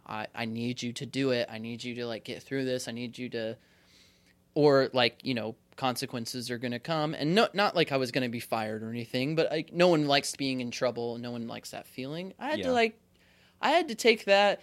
I, 0.08 0.26
I 0.34 0.46
need 0.46 0.82
you 0.82 0.92
to 0.94 1.06
do 1.06 1.30
it. 1.30 1.48
I 1.52 1.60
need 1.60 1.84
you 1.84 1.94
to 1.96 2.08
like 2.08 2.24
get 2.24 2.42
through 2.42 2.66
this. 2.66 2.88
I 2.88 2.92
need 2.94 3.16
you 3.20 3.30
to, 3.30 3.56
or 4.56 4.90
like 4.92 5.20
you 5.24 5.34
know, 5.36 5.56
consequences 5.76 6.50
are 6.52 6.58
gonna 6.58 6.80
come, 6.80 7.14
and 7.14 7.36
no, 7.36 7.48
not 7.54 7.76
like 7.76 7.92
I 7.92 7.98
was 7.98 8.12
gonna 8.12 8.28
be 8.30 8.40
fired 8.40 8.82
or 8.84 8.90
anything, 8.90 9.36
but 9.36 9.52
like 9.52 9.72
no 9.72 9.88
one 9.88 10.08
likes 10.08 10.36
being 10.36 10.62
in 10.62 10.72
trouble. 10.72 11.18
No 11.20 11.32
one 11.32 11.48
likes 11.48 11.72
that 11.72 11.88
feeling. 11.88 12.34
I 12.40 12.50
had 12.50 12.60
Yeah. 12.60 12.66
to 12.66 12.74
like, 12.74 13.00
I 13.62 13.70
had 13.70 13.88
to 13.90 13.96
take 13.96 14.26
that. 14.26 14.62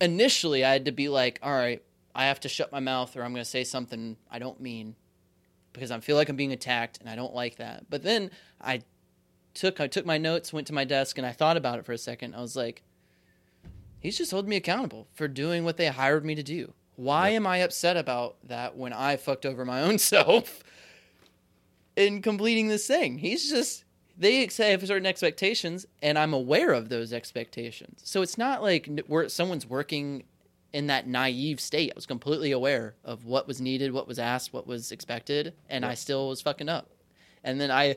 Initially, 0.00 0.64
I 0.64 0.72
had 0.72 0.84
to 0.86 0.92
be 0.92 1.08
like, 1.08 1.38
all 1.42 1.52
right, 1.52 1.82
I 2.14 2.26
have 2.26 2.40
to 2.40 2.48
shut 2.48 2.72
my 2.72 2.80
mouth, 2.80 3.16
or 3.16 3.22
I'm 3.22 3.32
gonna 3.32 3.44
say 3.44 3.64
something 3.64 4.16
I 4.30 4.38
don't 4.38 4.60
mean, 4.60 4.94
because 5.72 5.90
I 5.90 6.00
feel 6.00 6.16
like 6.16 6.28
I'm 6.28 6.36
being 6.36 6.52
attacked, 6.52 6.98
and 7.00 7.08
I 7.08 7.16
don't 7.16 7.34
like 7.34 7.56
that. 7.56 7.86
But 7.88 8.02
then 8.02 8.30
I 8.60 8.82
took 9.54 9.80
I 9.80 9.86
took 9.86 10.06
my 10.06 10.18
notes, 10.18 10.52
went 10.52 10.66
to 10.68 10.72
my 10.72 10.84
desk, 10.84 11.18
and 11.18 11.26
I 11.26 11.32
thought 11.32 11.56
about 11.56 11.78
it 11.78 11.86
for 11.86 11.92
a 11.92 11.98
second. 11.98 12.34
I 12.34 12.40
was 12.40 12.56
like, 12.56 12.82
he's 13.98 14.18
just 14.18 14.30
holding 14.30 14.50
me 14.50 14.56
accountable 14.56 15.08
for 15.14 15.28
doing 15.28 15.64
what 15.64 15.76
they 15.76 15.86
hired 15.88 16.24
me 16.24 16.34
to 16.34 16.42
do. 16.42 16.74
Why 16.96 17.30
am 17.30 17.46
I 17.46 17.58
upset 17.58 17.96
about 17.96 18.36
that 18.44 18.76
when 18.76 18.92
I 18.92 19.16
fucked 19.16 19.44
over 19.44 19.64
my 19.64 19.82
own 19.82 19.98
self 19.98 20.62
in 21.96 22.22
completing 22.22 22.68
this 22.68 22.86
thing? 22.86 23.18
He's 23.18 23.50
just 23.50 23.84
they 24.18 24.40
have 24.40 24.86
certain 24.86 25.06
expectations, 25.06 25.86
and 26.02 26.18
I'm 26.18 26.32
aware 26.32 26.72
of 26.72 26.88
those 26.88 27.12
expectations. 27.12 28.00
So 28.04 28.22
it's 28.22 28.38
not 28.38 28.62
like 28.62 28.88
where 29.06 29.28
someone's 29.28 29.66
working 29.66 30.24
in 30.72 30.86
that 30.88 31.06
naive 31.06 31.60
state. 31.60 31.90
I 31.90 31.94
was 31.94 32.06
completely 32.06 32.52
aware 32.52 32.94
of 33.04 33.24
what 33.24 33.46
was 33.46 33.60
needed, 33.60 33.92
what 33.92 34.08
was 34.08 34.18
asked, 34.18 34.52
what 34.52 34.66
was 34.66 34.92
expected, 34.92 35.54
and 35.68 35.84
I 35.84 35.94
still 35.94 36.28
was 36.28 36.40
fucking 36.40 36.68
up. 36.68 36.90
And 37.44 37.60
then 37.60 37.70
I 37.70 37.96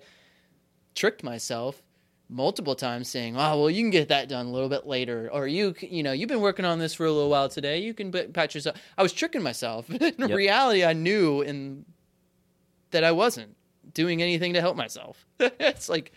tricked 0.95 1.23
myself 1.23 1.81
multiple 2.29 2.75
times 2.75 3.09
saying, 3.09 3.35
"Oh, 3.35 3.59
well, 3.61 3.69
you 3.69 3.81
can 3.81 3.89
get 3.89 4.09
that 4.09 4.29
done 4.29 4.45
a 4.45 4.51
little 4.51 4.69
bit 4.69 4.85
later," 4.85 5.29
or 5.31 5.47
you, 5.47 5.73
you 5.81 6.03
know, 6.03 6.11
you've 6.11 6.29
been 6.29 6.41
working 6.41 6.65
on 6.65 6.79
this 6.79 6.93
for 6.93 7.05
a 7.05 7.11
little 7.11 7.29
while 7.29 7.49
today. 7.49 7.79
You 7.79 7.93
can 7.93 8.11
patch 8.11 8.53
yourself. 8.55 8.77
I 8.97 9.03
was 9.03 9.13
tricking 9.13 9.41
myself. 9.41 9.89
in 9.93 10.13
Yep. 10.17 10.29
reality, 10.31 10.83
I 10.83 10.93
knew 10.93 11.41
in 11.41 11.85
that 12.91 13.03
I 13.03 13.11
wasn't 13.11 13.55
doing 13.93 14.21
anything 14.21 14.53
to 14.53 14.61
help 14.61 14.75
myself. 14.75 15.25
it's 15.39 15.89
like, 15.89 16.11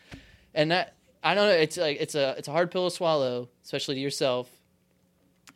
and 0.55 0.71
that 0.71 0.95
I 1.23 1.35
don't 1.35 1.47
know. 1.47 1.55
It's 1.55 1.77
like 1.77 1.99
it's 2.01 2.15
a 2.15 2.35
it's 2.37 2.49
a 2.49 2.53
hard 2.53 2.71
pill 2.71 2.89
to 2.89 2.95
swallow, 2.95 3.49
especially 3.65 3.97
to 3.97 4.01
yourself. 4.01 4.51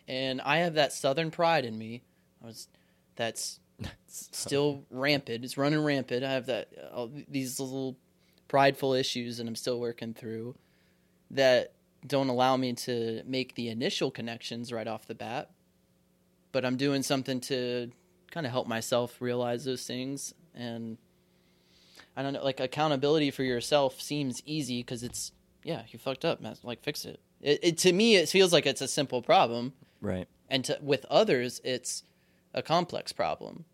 And 0.09 0.41
I 0.41 0.59
have 0.59 0.75
that 0.75 0.93
southern 0.93 1.31
pride 1.31 1.65
in 1.65 1.77
me. 1.77 2.03
I 2.43 2.47
was 2.47 2.69
that's 3.17 3.59
still 4.07 4.85
rampant. 4.91 5.45
It's 5.45 5.59
running 5.59 5.83
rampant. 5.83 6.25
I 6.25 6.33
have 6.33 6.47
that 6.47 6.69
all 6.95 7.11
these 7.29 7.59
little 7.59 7.97
prideful 8.49 8.93
issues 8.93 9.39
that 9.39 9.47
I'm 9.47 9.57
still 9.57 9.81
working 9.81 10.15
through 10.15 10.55
that 11.33 11.73
don't 12.07 12.29
allow 12.29 12.57
me 12.57 12.73
to 12.73 13.23
make 13.27 13.57
the 13.57 13.69
initial 13.69 14.13
connections 14.13 14.73
right 14.73 14.87
off 14.87 15.07
the 15.07 15.15
bat. 15.15 15.51
But 16.53 16.65
I'm 16.65 16.77
doing 16.77 17.03
something 17.03 17.41
to 17.43 17.91
kind 18.31 18.47
of 18.47 18.53
help 18.53 18.69
myself 18.69 19.21
realize 19.21 19.65
those 19.65 19.85
things 19.85 20.33
and 20.55 20.97
I 22.17 22.23
don't 22.23 22.33
know 22.33 22.43
like 22.45 22.61
accountability 22.61 23.31
for 23.31 23.43
yourself 23.43 24.01
seems 24.01 24.43
easy 24.47 24.83
cuz 24.83 25.03
it's 25.03 25.33
yeah, 25.65 25.83
you 25.89 25.99
fucked 25.99 26.25
up, 26.25 26.41
man. 26.41 26.57
Like 26.63 26.83
fix 26.83 27.05
it. 27.05 27.21
It, 27.41 27.59
it. 27.63 27.79
To 27.79 27.93
me 27.93 28.17
it 28.17 28.29
feels 28.29 28.53
like 28.53 28.67
it's 28.67 28.81
a 28.81 28.89
simple 28.89 29.21
problem 29.23 29.73
Right. 30.01 30.27
and 30.49 30.65
to, 30.67 30.79
with 30.81 31.05
others 31.11 31.61
it's 31.65 32.03
a 32.55 32.63
complex 32.63 33.13
problem 33.13 33.65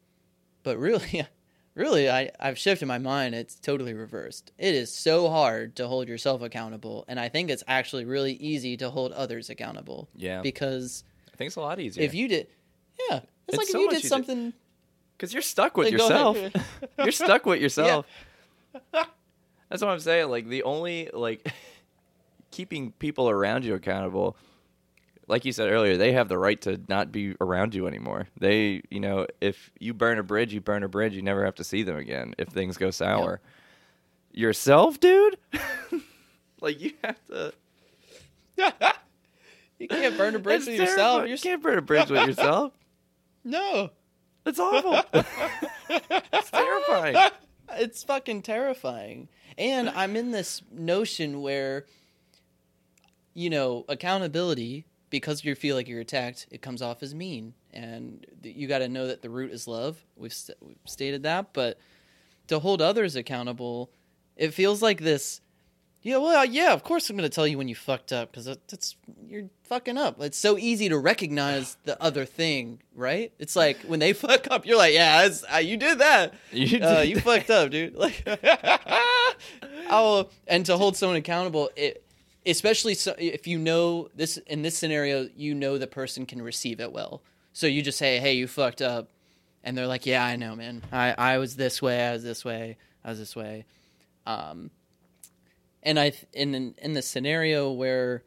but 0.64 0.76
really 0.78 1.26
really 1.74 2.08
I, 2.10 2.30
i've 2.40 2.58
shifted 2.58 2.86
my 2.86 2.98
mind 2.98 3.34
it's 3.34 3.54
totally 3.54 3.92
reversed 3.94 4.50
it 4.58 4.74
is 4.74 4.92
so 4.92 5.28
hard 5.30 5.74
to 5.76 5.86
hold 5.88 6.08
yourself 6.08 6.42
accountable 6.42 7.04
and 7.08 7.18
i 7.20 7.28
think 7.28 7.50
it's 7.50 7.62
actually 7.68 8.04
really 8.04 8.32
easy 8.34 8.76
to 8.78 8.90
hold 8.90 9.12
others 9.12 9.50
accountable 9.50 10.08
Yeah. 10.16 10.40
because 10.42 11.04
I 11.32 11.36
think 11.36 11.46
it's 11.48 11.56
a 11.56 11.60
lot 11.60 11.78
easier. 11.80 12.02
if 12.04 12.14
you 12.14 12.26
did 12.28 12.46
yeah 13.10 13.16
it's, 13.18 13.26
It's 13.48 13.58
like 13.58 13.68
so 13.68 13.78
if 13.78 13.82
you 13.82 13.90
did 14.00 14.08
something 14.08 14.52
Because 15.16 15.32
you're 15.32 15.42
stuck 15.42 15.76
with 15.76 15.86
Like, 15.86 15.92
yourself. 15.92 16.38
you're 16.98 17.12
stuck 17.12 17.46
with 17.46 17.60
yourself. 17.64 18.06
That's 18.92 19.82
what 19.82 19.90
I'm 19.90 20.00
saying. 20.00 20.28
Like 20.28 20.48
the 20.48 20.62
only 20.64 21.08
like 21.12 21.50
keeping 22.50 22.92
people 22.92 23.28
around 23.30 23.64
you 23.64 23.74
accountable. 23.74 24.36
Like 25.28 25.44
you 25.44 25.52
said 25.52 25.70
earlier, 25.70 25.96
they 25.96 26.12
have 26.12 26.28
the 26.28 26.36
right 26.36 26.60
to 26.62 26.80
not 26.88 27.10
be 27.12 27.36
around 27.40 27.74
you 27.74 27.86
anymore. 27.86 28.26
They, 28.38 28.82
you 28.90 29.00
know, 29.00 29.26
if 29.40 29.70
you 29.78 29.94
burn 29.94 30.18
a 30.18 30.22
bridge, 30.22 30.52
you 30.52 30.60
burn 30.60 30.82
a 30.82 30.88
bridge. 30.88 31.14
You 31.14 31.22
never 31.22 31.44
have 31.44 31.54
to 31.54 31.64
see 31.64 31.82
them 31.82 31.96
again 31.96 32.34
if 32.38 32.48
things 32.48 32.76
go 32.76 32.90
sour. 32.90 33.40
Yourself, 34.32 34.98
dude. 35.00 35.38
like 36.60 36.80
you 36.80 36.92
have 37.02 37.24
to. 37.28 37.52
you 39.78 39.88
can't 39.88 40.16
burn 40.18 40.34
a 40.34 40.38
bridge 40.38 40.58
It's 40.60 40.66
with 40.66 40.76
yourself 40.78 41.20
you're 41.20 41.28
You 41.28 41.38
can't 41.38 41.62
burn 41.62 41.78
a 41.78 41.82
bridge 41.82 42.10
with 42.10 42.26
yourself. 42.26 42.72
no 43.44 43.90
It's 44.44 44.58
awful. 44.58 45.00
it's 45.88 46.50
terrifying. 46.50 47.16
It's 47.70 48.04
fucking 48.04 48.42
terrifying. 48.42 49.28
And 49.58 49.88
I'm 49.94 50.16
in 50.16 50.30
this 50.30 50.62
notion 50.70 51.42
where, 51.42 51.86
you 53.34 53.50
know, 53.50 53.84
accountability, 53.88 54.86
because 55.10 55.44
you 55.44 55.54
feel 55.54 55.76
like 55.76 55.88
you're 55.88 56.00
attacked, 56.00 56.46
it 56.50 56.62
comes 56.62 56.82
off 56.82 57.02
as 57.02 57.14
mean. 57.14 57.54
And 57.72 58.26
you 58.42 58.68
got 58.68 58.78
to 58.78 58.88
know 58.88 59.06
that 59.06 59.22
the 59.22 59.30
root 59.30 59.52
is 59.52 59.66
love. 59.66 60.04
We've, 60.16 60.32
st- 60.32 60.58
we've 60.60 60.76
stated 60.86 61.22
that. 61.24 61.52
But 61.52 61.78
to 62.48 62.58
hold 62.58 62.82
others 62.82 63.16
accountable, 63.16 63.90
it 64.36 64.54
feels 64.54 64.82
like 64.82 65.00
this. 65.00 65.40
Yeah, 66.04 66.16
well, 66.16 66.44
yeah, 66.44 66.72
of 66.72 66.82
course 66.82 67.08
I'm 67.08 67.16
going 67.16 67.28
to 67.30 67.34
tell 67.34 67.46
you 67.46 67.56
when 67.56 67.68
you 67.68 67.76
fucked 67.76 68.12
up 68.12 68.32
because 68.32 68.46
that's 68.46 68.96
you're 69.24 69.48
fucking 69.62 69.96
up. 69.96 70.20
It's 70.20 70.36
so 70.36 70.58
easy 70.58 70.88
to 70.88 70.98
recognize 70.98 71.76
the 71.84 72.00
other 72.02 72.24
thing, 72.24 72.80
right? 72.94 73.32
It's 73.38 73.54
like 73.54 73.82
when 73.82 74.00
they 74.00 74.12
fuck 74.24 74.50
up, 74.50 74.66
you're 74.66 74.76
like, 74.78 74.94
yeah, 74.94 75.28
uh, 75.52 75.58
you 75.58 75.76
did 75.76 76.00
that. 76.00 76.34
You 76.50 76.80
Uh, 76.80 77.00
did 77.00 77.08
you 77.10 77.20
fucked 77.20 77.50
up, 77.50 77.70
dude. 77.70 77.94
Like, 78.02 78.26
oh, 79.90 80.28
and 80.48 80.66
to 80.66 80.76
hold 80.76 80.96
someone 80.96 81.16
accountable, 81.16 81.70
it, 81.76 82.04
especially 82.46 82.94
so, 82.94 83.14
if 83.18 83.46
you 83.46 83.58
know 83.58 84.08
this 84.16 84.38
in 84.38 84.62
this 84.62 84.76
scenario, 84.76 85.28
you 85.36 85.54
know 85.54 85.78
the 85.78 85.86
person 85.86 86.26
can 86.26 86.42
receive 86.42 86.80
it 86.80 86.92
well. 86.92 87.22
So 87.52 87.66
you 87.68 87.80
just 87.82 87.98
say, 87.98 88.18
"Hey, 88.18 88.32
you 88.34 88.48
fucked 88.48 88.82
up," 88.82 89.08
and 89.62 89.76
they're 89.78 89.86
like, 89.86 90.04
"Yeah, 90.06 90.24
I 90.24 90.34
know, 90.36 90.56
man. 90.56 90.82
I 90.90 91.14
I 91.16 91.38
was 91.38 91.54
this 91.56 91.80
way. 91.80 92.04
I 92.04 92.12
was 92.12 92.24
this 92.24 92.44
way. 92.44 92.76
I 93.04 93.10
was 93.10 93.18
this 93.20 93.36
way." 93.36 93.66
Um, 94.26 94.70
and 95.82 95.98
I 95.98 96.12
in 96.32 96.74
in 96.78 96.92
the 96.94 97.02
scenario 97.02 97.70
where 97.72 98.22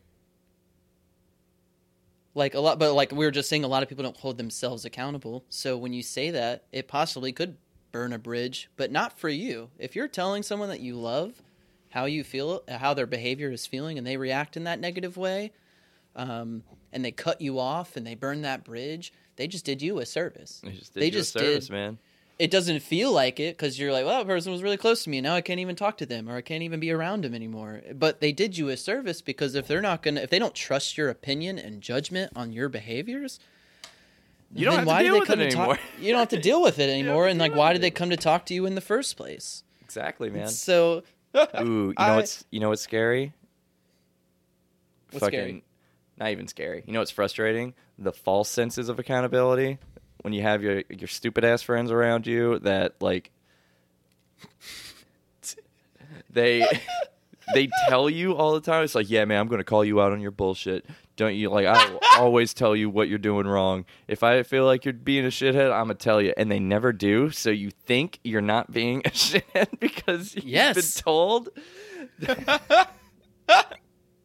like 2.34 2.53
a 2.53 2.60
lot 2.60 2.80
but 2.80 2.93
like 2.93 3.12
we 3.12 3.26
were 3.26 3.32
just 3.32 3.49
saying 3.49 3.64
a 3.64 3.68
lot 3.68 3.84
of 3.84 3.89
people 3.89 4.03
don't 4.03 4.18
hold 4.18 4.38
themselves 4.38 4.86
accountable 4.86 5.45
so 5.49 5.78
when 5.78 5.93
you 5.93 6.03
say 6.03 6.32
that 6.32 6.66
it 6.72 6.88
possibly 6.88 7.32
could 7.32 7.58
burn 7.91 8.12
a 8.12 8.20
bridge 8.20 8.70
but 8.76 8.91
not 8.91 9.18
for 9.18 9.30
you 9.30 9.70
if 9.80 9.95
you're 9.95 10.08
telling 10.08 10.43
someone 10.43 10.70
that 10.70 10.82
you 10.82 10.95
love 10.95 11.41
how 11.89 12.06
you 12.06 12.24
feel 12.24 12.62
how 12.68 12.93
their 12.93 13.06
behavior 13.08 13.51
is 13.51 13.66
feeling 13.66 13.97
and 13.97 14.06
they 14.06 14.18
react 14.18 14.58
in 14.58 14.66
that 14.66 14.80
negative 14.80 15.16
way 15.16 15.51
um, 16.18 16.64
and 16.91 17.03
they 17.03 17.12
cut 17.12 17.39
you 17.41 17.58
off 17.60 17.95
and 17.95 18.06
they 18.06 18.16
burn 18.16 18.41
that 18.41 18.66
bridge 18.66 19.14
they 19.38 19.47
just 19.47 19.64
did 19.66 19.82
you 19.82 19.99
a 19.99 20.06
service 20.06 20.62
They 20.64 20.72
just 20.72 20.93
did 20.93 21.01
They 21.01 21.10
you 21.10 21.20
a 21.20 21.24
service, 21.24 21.68
did. 21.68 21.74
man. 21.74 21.97
It 22.38 22.52
doesn't 22.52 22.82
feel 22.82 23.12
like 23.12 23.40
it 23.40 23.56
because 23.58 23.80
you're 23.80 23.92
like, 23.94 24.06
well, 24.06 24.18
that 24.20 24.28
person 24.28 24.52
was 24.52 24.62
really 24.62 24.76
close 24.78 25.04
to 25.06 25.10
me. 25.10 25.22
Now 25.22 25.36
I 25.36 25.42
can't 25.42 25.60
even 25.60 25.76
talk 25.76 25.98
to 26.00 26.06
them 26.06 26.30
or 26.30 26.36
I 26.36 26.42
can't 26.42 26.64
even 26.64 26.80
be 26.80 26.92
around 26.92 27.24
them 27.24 27.34
anymore. 27.34 27.82
But 27.94 28.20
they 28.20 28.32
did 28.34 28.58
you 28.58 28.70
a 28.70 28.76
service 28.78 29.22
because 29.22 29.56
if 29.56 29.68
they're 29.68 29.82
not 29.82 30.02
gonna, 30.02 30.22
if 30.22 30.30
they 30.30 30.40
don't 30.40 30.54
trust 30.54 30.98
your 30.98 31.10
opinion 31.10 31.58
and 31.58 31.82
judgment 31.82 32.34
on 32.36 32.52
your 32.52 32.68
behaviors, 32.68 33.40
You 34.54 34.66
don't 34.66 34.80
have 34.80 34.88
why 34.88 35.04
to 35.04 35.10
deal 35.10 35.20
with 35.20 35.30
it 35.30 35.40
anymore. 35.40 35.76
talk? 35.76 35.80
You 36.02 36.12
don't 36.12 36.20
have 36.20 36.30
to 36.30 36.40
deal 36.42 36.62
with 36.62 36.78
it 36.80 36.90
anymore. 36.98 37.28
and 37.28 37.40
like, 37.40 37.56
why 37.56 37.72
did 37.74 37.82
they 37.82 37.92
come 37.92 38.10
to 38.10 38.18
talk 38.18 38.46
to 38.48 38.54
you 38.54 38.66
in 38.66 38.76
the 38.76 38.82
first 38.82 39.16
place? 39.16 39.64
Exactly, 39.82 40.30
man. 40.30 40.50
So, 40.50 41.04
Ooh, 41.62 41.88
you 41.90 41.94
I- 41.98 42.08
know 42.10 42.16
what's 42.18 42.44
you 42.52 42.60
know 42.60 42.70
what's 42.70 42.82
scary? 42.82 43.32
What's 45.12 45.26
scary? 45.28 45.64
Not 46.18 46.32
even 46.32 46.48
scary. 46.48 46.84
You 46.86 46.94
know 46.94 47.00
what's 47.00 47.12
frustrating? 47.12 47.74
The 47.98 48.12
false 48.12 48.50
senses 48.50 48.90
of 48.90 49.00
accountability 49.00 49.80
when 50.26 50.34
you 50.34 50.41
have 50.41 50.61
your 50.63 50.82
your 50.89 51.07
stupid 51.07 51.45
ass 51.45 51.61
friends 51.61 51.91
around 51.91 52.26
you 52.28 52.59
that 52.59 52.95
like 52.99 53.32
they 56.30 56.65
they 57.53 57.69
tell 57.88 58.09
you 58.09 58.36
all 58.36 58.53
the 58.53 58.59
time. 58.61 58.84
It's 58.84 58.95
like, 58.95 59.09
yeah, 59.09 59.23
man, 59.26 59.39
I'm 59.39 59.47
gonna 59.47 59.63
call 59.63 59.86
you 59.86 60.01
out 60.01 60.11
on 60.11 60.19
your 60.19 60.32
bullshit. 60.32 60.86
Don't 61.15 61.36
you 61.36 61.49
like? 61.49 61.67
I 61.67 61.89
will 61.91 61.99
always 62.17 62.53
tell 62.53 62.76
you 62.76 62.89
what 62.89 63.07
you're 63.07 63.19
doing 63.19 63.45
wrong. 63.47 63.86
If 64.07 64.23
I 64.23 64.41
feel 64.43 64.65
like 64.65 64.84
you're 64.84 64.93
being 64.95 65.26
a 65.26 65.30
shithead, 65.30 65.71
I'm 65.71 65.84
gonna 65.86 65.93
tell 65.93 66.21
you, 66.21 66.34
and 66.36 66.51
they 66.51 66.59
never 66.59 66.91
do. 66.91 67.30
So 67.30 67.51
you 67.51 67.69
think 67.69 68.19
you're 68.23 68.41
not 68.41 68.71
being 68.71 68.99
a 69.05 69.09
shithead 69.11 69.80
because 69.80 70.36
you've 70.36 70.45
Yes. 70.45 70.76
been 70.95 71.03
told, 71.03 71.49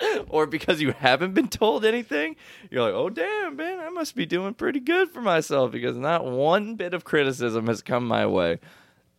or 0.29 0.47
because 0.47 0.81
you 0.81 0.93
haven't 0.93 1.35
been 1.35 1.49
told 1.49 1.85
anything. 1.85 2.37
You're 2.71 2.83
like, 2.83 2.95
oh 2.95 3.11
damn, 3.11 3.57
man, 3.57 3.79
I 3.81 3.89
must 3.91 4.15
be 4.15 4.27
doing 4.27 4.55
pretty 4.55 4.81
good 4.81 5.11
for 5.11 5.21
myself 5.21 5.71
because 5.73 5.97
not 5.97 6.25
one 6.25 6.77
bit 6.77 6.95
of 6.95 7.05
criticism 7.05 7.67
has 7.67 7.83
come 7.83 8.07
my 8.07 8.27
way. 8.27 8.61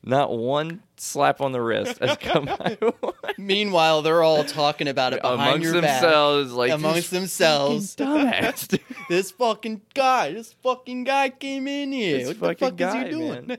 Not 0.03 0.35
one 0.35 0.81
slap 0.97 1.41
on 1.41 1.51
the 1.51 1.61
wrist 1.61 1.99
has 1.99 2.17
come 2.17 2.45
my 2.45 2.75
way. 2.81 2.91
meanwhile, 3.37 4.01
they're 4.01 4.23
all 4.23 4.43
talking 4.43 4.87
about 4.87 5.13
it 5.13 5.21
behind 5.21 5.39
amongst 5.39 5.63
your 5.63 5.79
back. 5.79 6.01
themselves, 6.01 6.51
like 6.53 6.71
Amongst 6.71 7.11
themselves. 7.11 7.93
fucking 7.93 8.07
dumbass. 8.31 8.67
dude. 8.67 8.79
This 9.09 9.29
fucking 9.29 9.81
guy, 9.93 10.31
this 10.33 10.53
fucking 10.63 11.03
guy 11.03 11.29
came 11.29 11.67
in 11.67 11.91
here. 11.91 12.17
This 12.17 12.39
what 12.39 12.57
the 12.57 12.65
fuck 12.65 12.75
guy, 12.77 13.03
is 13.03 13.03
he 13.05 13.11
doing? 13.11 13.57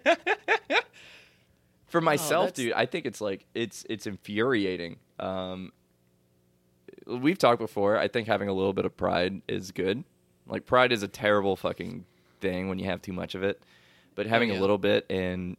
For 1.86 2.00
myself, 2.00 2.46
that's- 2.46 2.56
dude, 2.64 2.72
I 2.72 2.86
think 2.86 3.06
it's 3.06 3.20
like 3.20 3.44
it's 3.54 3.84
it's 3.88 4.06
infuriating. 4.06 4.96
Um, 5.20 5.72
we've 7.07 7.38
talked 7.38 7.61
before. 7.61 7.96
I 7.96 8.09
think 8.09 8.26
having 8.28 8.48
a 8.48 8.53
little 8.53 8.72
bit 8.72 8.84
of 8.84 8.96
pride 8.96 9.42
is 9.48 9.70
good. 9.70 10.05
Like 10.46 10.66
pride 10.66 10.92
is 10.92 11.03
a 11.03 11.09
terrible 11.09 11.57
fucking 11.57 12.05
thing 12.40 12.68
when 12.68 12.78
you 12.78 12.86
have 12.86 13.03
too 13.03 13.12
much 13.12 13.34
of 13.34 13.42
it. 13.42 13.62
But 14.14 14.26
having 14.26 14.50
yeah. 14.50 14.59
a 14.59 14.61
little 14.61 14.78
bit 14.78 15.07
and 15.11 15.57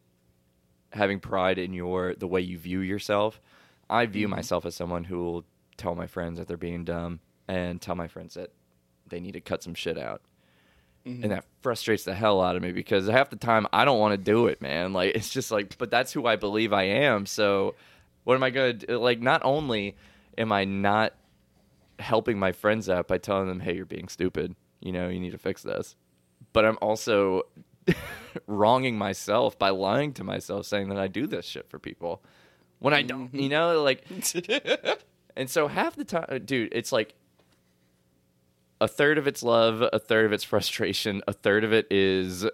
having 0.91 1.19
pride 1.19 1.57
in 1.57 1.73
your 1.73 2.13
the 2.15 2.27
way 2.27 2.41
you 2.41 2.57
view 2.57 2.79
yourself, 2.79 3.41
I 3.89 4.05
view 4.05 4.27
mm-hmm. 4.27 4.35
myself 4.35 4.65
as 4.65 4.75
someone 4.75 5.03
who 5.03 5.23
will 5.23 5.45
tell 5.77 5.95
my 5.95 6.07
friends 6.07 6.37
that 6.37 6.47
they're 6.47 6.57
being 6.57 6.83
dumb 6.83 7.19
and 7.47 7.81
tell 7.81 7.95
my 7.95 8.07
friends 8.07 8.35
that 8.35 8.51
they 9.07 9.19
need 9.19 9.33
to 9.33 9.41
cut 9.41 9.63
some 9.63 9.73
shit 9.73 9.97
out. 9.97 10.21
And 11.05 11.19
mm-hmm. 11.19 11.29
that 11.29 11.45
frustrates 11.61 12.03
the 12.03 12.13
hell 12.13 12.41
out 12.41 12.55
of 12.55 12.61
me 12.61 12.71
because 12.71 13.07
half 13.07 13.29
the 13.29 13.35
time 13.35 13.67
I 13.73 13.83
don't 13.83 13.99
want 13.99 14.13
to 14.13 14.17
do 14.17 14.47
it, 14.47 14.61
man. 14.61 14.93
Like 14.93 15.15
it's 15.15 15.29
just 15.29 15.51
like, 15.51 15.77
but 15.77 15.89
that's 15.89 16.13
who 16.13 16.25
I 16.25 16.35
believe 16.35 16.71
I 16.71 16.83
am. 16.83 17.25
So 17.25 17.75
what 18.23 18.35
am 18.35 18.43
I 18.43 18.51
gonna 18.51 18.73
do? 18.73 18.97
Like? 18.97 19.21
Not 19.21 19.41
only 19.43 19.95
am 20.37 20.51
I 20.51 20.63
not 20.65 21.13
helping 21.99 22.39
my 22.39 22.51
friends 22.51 22.89
out 22.89 23.07
by 23.07 23.17
telling 23.17 23.47
them, 23.47 23.59
"Hey, 23.59 23.75
you're 23.75 23.85
being 23.85 24.07
stupid. 24.07 24.55
You 24.79 24.91
know, 24.91 25.09
you 25.09 25.19
need 25.19 25.31
to 25.31 25.37
fix 25.37 25.63
this," 25.63 25.95
but 26.51 26.65
I'm 26.65 26.77
also 26.81 27.43
wronging 28.47 28.97
myself 28.97 29.57
by 29.57 29.69
lying 29.69 30.13
to 30.13 30.23
myself, 30.23 30.65
saying 30.65 30.89
that 30.89 30.97
I 30.97 31.07
do 31.07 31.27
this 31.27 31.45
shit 31.45 31.69
for 31.69 31.79
people 31.79 32.23
when 32.79 32.93
I 32.93 33.01
don't. 33.01 33.33
You 33.33 33.49
know, 33.49 33.81
like 33.81 34.03
and 35.35 35.49
so 35.49 35.67
half 35.67 35.95
the 35.95 36.05
time, 36.05 36.41
dude, 36.45 36.69
it's 36.73 36.91
like 36.91 37.15
a 38.81 38.87
third 38.87 39.17
of 39.17 39.27
it's 39.27 39.43
love, 39.43 39.81
a 39.81 39.99
third 39.99 40.25
of 40.25 40.33
it's 40.33 40.43
frustration, 40.43 41.21
a 41.27 41.33
third 41.33 41.63
of 41.63 41.71
it 41.73 41.87
is 41.89 42.45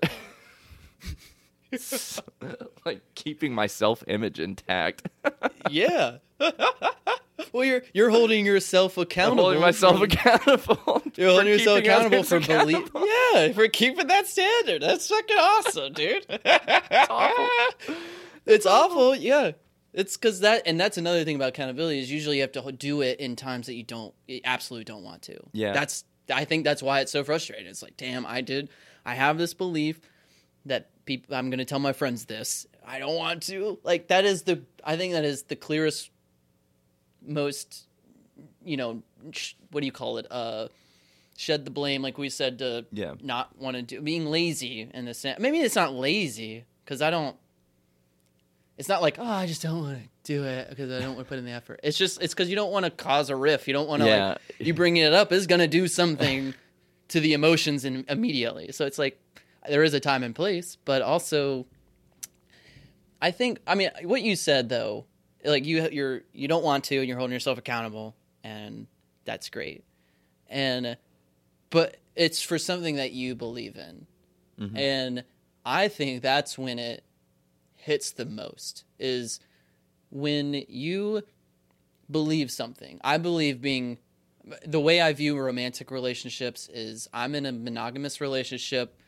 like 2.85 3.01
keeping 3.15 3.53
my 3.53 3.67
self 3.67 4.03
image 4.07 4.39
intact. 4.39 5.09
yeah. 5.69 6.17
well, 7.53 7.63
you're 7.63 7.81
you're 7.93 8.09
holding 8.09 8.45
yourself 8.45 8.97
I'm 8.97 9.03
accountable. 9.03 9.43
holding 9.43 9.61
myself 9.61 9.97
for- 9.97 10.03
accountable. 10.05 11.01
You're 11.15 11.29
holding 11.29 11.47
yourself 11.47 11.79
accountable 11.79 12.23
for 12.23 12.39
belief. 12.39 12.89
Yeah, 13.33 13.51
for 13.53 13.67
keeping 13.67 14.07
that 14.07 14.27
standard. 14.27 14.81
That's 14.81 15.07
fucking 15.07 15.37
awesome, 15.37 15.93
dude. 15.93 16.25
awful. 17.09 17.95
It's 18.45 18.65
awful. 18.65 19.15
Yeah. 19.15 19.51
It's 19.93 20.17
because 20.17 20.41
that, 20.41 20.63
and 20.65 20.79
that's 20.79 20.97
another 20.97 21.23
thing 21.23 21.35
about 21.35 21.49
accountability 21.49 21.99
is 21.99 22.11
usually 22.11 22.37
you 22.37 22.41
have 22.43 22.51
to 22.53 22.71
do 22.71 23.01
it 23.01 23.19
in 23.19 23.35
times 23.35 23.65
that 23.67 23.73
you 23.73 23.83
don't, 23.83 24.13
you 24.27 24.39
absolutely 24.43 24.85
don't 24.85 25.03
want 25.03 25.23
to. 25.23 25.39
Yeah. 25.51 25.73
That's, 25.73 26.03
I 26.31 26.45
think 26.45 26.63
that's 26.63 26.83
why 26.83 26.99
it's 27.01 27.11
so 27.11 27.23
frustrating. 27.23 27.65
It's 27.65 27.81
like, 27.81 27.97
damn, 27.97 28.25
I 28.25 28.41
did, 28.41 28.69
I 29.03 29.15
have 29.15 29.37
this 29.39 29.55
belief 29.55 29.99
that 30.65 30.89
people, 31.05 31.35
I'm 31.35 31.49
going 31.49 31.57
to 31.57 31.65
tell 31.65 31.79
my 31.79 31.93
friends 31.93 32.25
this. 32.25 32.67
I 32.85 32.99
don't 32.99 33.15
want 33.15 33.43
to. 33.43 33.79
Like, 33.83 34.09
that 34.09 34.25
is 34.25 34.43
the, 34.43 34.61
I 34.83 34.95
think 34.95 35.13
that 35.13 35.25
is 35.25 35.43
the 35.43 35.55
clearest, 35.55 36.11
most, 37.25 37.85
you 38.63 38.77
know, 38.77 39.01
sh- 39.31 39.53
what 39.71 39.81
do 39.81 39.85
you 39.85 39.91
call 39.91 40.17
it? 40.17 40.27
Uh, 40.31 40.67
shed 41.37 41.65
the 41.65 41.71
blame, 41.71 42.01
like 42.01 42.17
we 42.17 42.29
said, 42.29 42.59
to 42.59 42.85
Yeah. 42.91 43.13
not 43.21 43.57
want 43.57 43.75
to 43.75 43.81
do, 43.81 44.01
being 44.01 44.25
lazy 44.25 44.89
in 44.93 45.05
the 45.05 45.13
sense. 45.13 45.39
Maybe 45.39 45.59
it's 45.59 45.75
not 45.75 45.93
lazy 45.93 46.65
because 46.83 47.01
I 47.01 47.09
don't, 47.09 47.35
it's 48.77 48.89
not 48.89 49.01
like, 49.01 49.17
oh, 49.19 49.23
I 49.25 49.45
just 49.45 49.61
don't 49.61 49.81
want 49.81 49.97
to 49.99 50.03
do 50.23 50.43
it 50.45 50.69
because 50.69 50.89
I 50.91 50.99
don't 50.99 51.15
want 51.15 51.27
to 51.27 51.29
put 51.29 51.37
in 51.37 51.45
the 51.45 51.51
effort. 51.51 51.79
It's 51.83 51.97
just, 51.97 52.21
it's 52.21 52.33
because 52.33 52.49
you 52.49 52.55
don't 52.55 52.71
want 52.71 52.85
to 52.85 52.91
cause 52.91 53.29
a 53.29 53.35
riff. 53.35 53.67
You 53.67 53.73
don't 53.73 53.87
want 53.89 54.01
to, 54.01 54.07
Yeah. 54.07 54.27
like, 54.29 54.37
you 54.59 54.73
bringing 54.73 55.03
it 55.03 55.13
up 55.13 55.31
is 55.31 55.47
going 55.47 55.59
to 55.59 55.67
do 55.67 55.87
something 55.87 56.53
to 57.09 57.19
the 57.19 57.33
emotions 57.33 57.83
in, 57.85 58.05
immediately. 58.07 58.71
So 58.71 58.85
it's 58.85 58.97
like, 58.99 59.19
there 59.67 59.83
is 59.83 59.93
a 59.93 59.99
time 59.99 60.23
and 60.23 60.33
place, 60.33 60.77
but 60.85 61.01
also, 61.01 61.65
I 63.21 63.31
think, 63.31 63.59
I 63.67 63.75
mean, 63.75 63.89
what 64.03 64.21
you 64.21 64.35
said 64.35 64.69
though, 64.69 65.05
like 65.43 65.65
you, 65.65 65.87
you're, 65.91 66.21
you 66.33 66.47
don't 66.47 66.63
want 66.63 66.85
to, 66.85 66.97
and 66.97 67.07
you're 67.07 67.17
holding 67.17 67.33
yourself 67.33 67.57
accountable, 67.57 68.15
and 68.43 68.87
that's 69.25 69.49
great. 69.49 69.83
And, 70.47 70.97
but 71.69 71.97
it's 72.15 72.41
for 72.41 72.57
something 72.57 72.95
that 72.95 73.11
you 73.11 73.35
believe 73.35 73.75
in. 73.77 74.07
Mm-hmm. 74.59 74.77
And 74.77 75.23
I 75.65 75.87
think 75.87 76.21
that's 76.21 76.57
when 76.57 76.79
it 76.79 77.03
hits 77.75 78.11
the 78.11 78.25
most 78.25 78.83
is 78.99 79.39
when 80.11 80.65
you 80.67 81.21
believe 82.09 82.51
something. 82.51 82.99
I 83.03 83.17
believe 83.17 83.61
being 83.61 83.99
the 84.65 84.79
way 84.79 84.99
I 84.99 85.13
view 85.13 85.37
romantic 85.37 85.91
relationships 85.91 86.69
is 86.73 87.07
I'm 87.13 87.35
in 87.35 87.45
a 87.45 87.51
monogamous 87.51 88.19
relationship 88.19 88.99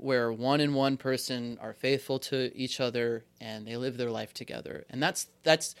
where 0.00 0.32
one 0.32 0.60
and 0.60 0.74
one 0.74 0.96
person 0.96 1.58
are 1.60 1.74
faithful 1.74 2.18
to 2.18 2.50
each 2.56 2.80
other 2.80 3.24
and 3.40 3.66
they 3.66 3.76
live 3.76 3.96
their 3.96 4.10
life 4.10 4.32
together. 4.32 4.84
And 4.88 5.02
that's 5.02 5.28
that's 5.42 5.74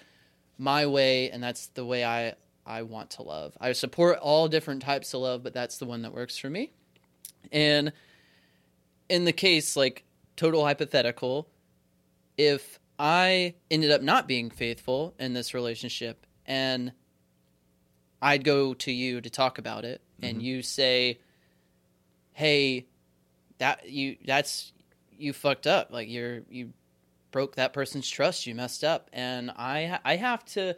my 0.58 0.86
way 0.86 1.30
and 1.30 1.42
that's 1.42 1.68
the 1.68 1.84
way 1.84 2.04
I 2.04 2.34
I 2.66 2.82
want 2.82 3.10
to 3.12 3.22
love. 3.22 3.56
I 3.60 3.72
support 3.72 4.18
all 4.18 4.46
different 4.46 4.82
types 4.82 5.14
of 5.14 5.22
love, 5.22 5.42
but 5.42 5.54
that's 5.54 5.78
the 5.78 5.86
one 5.86 6.02
that 6.02 6.12
works 6.12 6.36
for 6.36 6.50
me. 6.50 6.72
And 7.50 7.92
in 9.08 9.24
the 9.24 9.32
case 9.32 9.74
like 9.74 10.04
total 10.36 10.64
hypothetical, 10.64 11.48
if 12.36 12.78
I 12.98 13.54
ended 13.70 13.90
up 13.90 14.02
not 14.02 14.28
being 14.28 14.50
faithful 14.50 15.14
in 15.18 15.32
this 15.32 15.54
relationship 15.54 16.26
and 16.44 16.92
I'd 18.20 18.44
go 18.44 18.74
to 18.74 18.92
you 18.92 19.22
to 19.22 19.30
talk 19.30 19.56
about 19.56 19.86
it 19.86 20.02
and 20.20 20.36
mm-hmm. 20.36 20.46
you 20.46 20.62
say, 20.62 21.20
"Hey, 22.32 22.86
that 23.60 23.88
you 23.88 24.16
that's 24.26 24.72
you 25.16 25.32
fucked 25.32 25.66
up. 25.66 25.92
Like 25.92 26.08
you're 26.10 26.42
you 26.50 26.72
broke 27.30 27.54
that 27.56 27.72
person's 27.72 28.08
trust. 28.10 28.46
You 28.46 28.54
messed 28.54 28.82
up." 28.82 29.08
And 29.12 29.50
I 29.52 30.00
I 30.04 30.16
have 30.16 30.44
to 30.56 30.74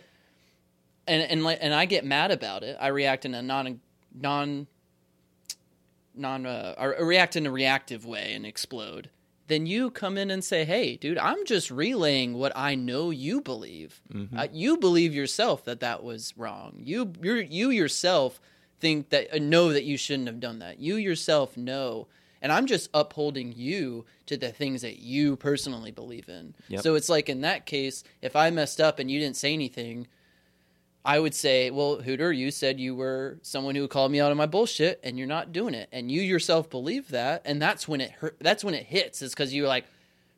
and 1.06 1.22
and 1.22 1.42
like 1.44 1.58
and 1.60 1.74
I 1.74 1.86
get 1.86 2.04
mad 2.04 2.30
about 2.30 2.62
it. 2.62 2.76
I 2.80 2.88
react 2.88 3.24
in 3.24 3.34
a 3.34 3.42
non 3.42 3.80
non 4.14 4.66
non 6.14 6.46
uh, 6.46 6.74
I 6.78 6.84
react 6.84 7.36
in 7.36 7.46
a 7.46 7.50
reactive 7.50 8.04
way 8.04 8.34
and 8.34 8.44
explode. 8.44 9.10
then 9.48 9.66
you 9.66 9.90
come 9.90 10.16
in 10.16 10.30
and 10.30 10.42
say, 10.44 10.64
"Hey, 10.64 10.96
dude, 10.96 11.18
I'm 11.18 11.44
just 11.44 11.70
relaying 11.70 12.34
what 12.34 12.52
I 12.54 12.74
know 12.74 13.10
you 13.10 13.40
believe. 13.40 14.00
Uh, 14.36 14.46
you 14.52 14.76
believe 14.76 15.14
yourself 15.14 15.64
that 15.64 15.80
that 15.80 16.02
was 16.02 16.32
wrong. 16.36 16.76
You 16.78 17.12
you 17.22 17.34
you 17.34 17.70
yourself 17.70 18.40
think 18.80 19.10
that 19.10 19.34
uh, 19.34 19.38
know 19.38 19.72
that 19.72 19.84
you 19.84 19.96
shouldn't 19.96 20.28
have 20.28 20.40
done 20.40 20.58
that. 20.60 20.78
You 20.78 20.96
yourself 20.96 21.56
know." 21.56 22.08
And 22.42 22.52
I'm 22.52 22.66
just 22.66 22.90
upholding 22.92 23.52
you 23.56 24.04
to 24.26 24.36
the 24.36 24.50
things 24.50 24.82
that 24.82 24.98
you 24.98 25.36
personally 25.36 25.92
believe 25.92 26.28
in. 26.28 26.54
Yep. 26.68 26.82
So 26.82 26.96
it's 26.96 27.08
like 27.08 27.28
in 27.30 27.40
that 27.42 27.64
case, 27.64 28.02
if 28.20 28.36
I 28.36 28.50
messed 28.50 28.80
up 28.80 28.98
and 28.98 29.10
you 29.10 29.18
didn't 29.20 29.36
say 29.36 29.54
anything, 29.54 30.08
I 31.04 31.18
would 31.18 31.34
say, 31.34 31.70
well, 31.70 31.96
Hooter, 32.02 32.32
you 32.32 32.50
said 32.50 32.78
you 32.78 32.94
were 32.94 33.38
someone 33.42 33.74
who 33.74 33.88
called 33.88 34.12
me 34.12 34.20
out 34.20 34.30
on 34.30 34.36
my 34.36 34.46
bullshit, 34.46 35.00
and 35.02 35.18
you're 35.18 35.26
not 35.26 35.52
doing 35.52 35.74
it, 35.74 35.88
and 35.92 36.10
you 36.12 36.20
yourself 36.22 36.70
believe 36.70 37.08
that, 37.08 37.42
and 37.44 37.60
that's 37.60 37.88
when 37.88 38.00
it 38.00 38.12
hurt. 38.12 38.36
That's 38.40 38.62
when 38.62 38.74
it 38.74 38.86
hits, 38.86 39.20
is 39.20 39.32
because 39.32 39.52
you 39.52 39.66
like 39.66 39.84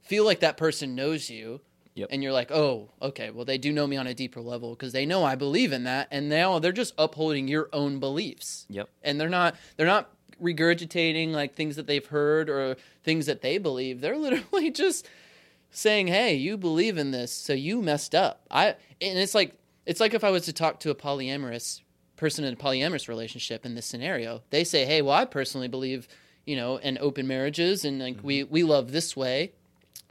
feel 0.03 0.25
like 0.25 0.41
that 0.41 0.57
person 0.57 0.95
knows 0.95 1.29
you, 1.29 1.61
Yep. 1.97 2.09
and 2.11 2.23
you're 2.23 2.33
like, 2.33 2.51
oh, 2.51 2.89
okay, 3.03 3.31
well, 3.31 3.45
they 3.45 3.59
do 3.59 3.73
know 3.73 3.87
me 3.87 3.97
on 3.99 4.07
a 4.07 4.15
deeper 4.15 4.41
level 4.41 4.71
because 4.71 4.93
they 4.93 5.05
know 5.07 5.23
I 5.23 5.35
believe 5.35 5.71
in 5.73 5.85
that, 5.85 6.09
and 6.11 6.29
now 6.31 6.59
they're 6.59 6.73
just 6.73 6.95
upholding 6.97 7.47
your 7.47 7.69
own 7.75 8.01
beliefs, 8.01 8.65
Yep. 8.71 8.89
and 9.03 9.21
they're 9.21 9.29
not 9.29 9.57
they're 9.77 9.87
not 9.87 10.11
regurgitating 10.43 11.33
like 11.33 11.55
things 11.55 11.77
that 11.77 11.87
they've 11.87 12.07
heard 12.07 12.49
or 12.49 12.77
things 13.03 13.27
that 13.27 13.43
they 13.43 13.59
believe. 13.59 14.01
They're 14.01 14.19
literally 14.19 14.71
just 14.71 15.07
saying, 15.71 16.09
"Hey, 16.09 16.35
you 16.35 16.57
believe 16.57 16.99
in 16.99 17.11
this, 17.11 17.33
so 17.33 17.53
you 17.53 17.83
messed 17.83 18.15
up." 18.15 18.47
I 18.51 18.77
and 19.01 19.19
it's 19.19 19.35
like 19.35 19.57
it's 19.87 20.01
like 20.01 20.15
if 20.15 20.25
I 20.25 20.31
was 20.31 20.45
to 20.47 20.53
talk 20.53 20.81
to 20.81 20.91
a 20.91 20.95
polyamorous 20.95 21.81
person 22.17 22.45
in 22.45 22.55
a 22.55 22.57
polyamorous 22.57 23.09
relationship 23.09 23.67
in 23.67 23.75
this 23.75 23.87
scenario. 23.87 24.43
They 24.51 24.65
say, 24.65 24.85
"Hey, 24.85 25.03
well, 25.03 25.15
I 25.15 25.25
personally 25.25 25.69
believe, 25.69 26.09
you 26.45 26.57
know, 26.57 26.77
in 26.77 26.99
open 27.01 27.27
marriages 27.27 27.85
and 27.85 28.01
like 28.01 28.19
we 28.23 28.43
mm-hmm. 28.43 28.53
we 28.53 28.63
love 28.63 28.93
this 28.93 29.17
way, 29.17 29.53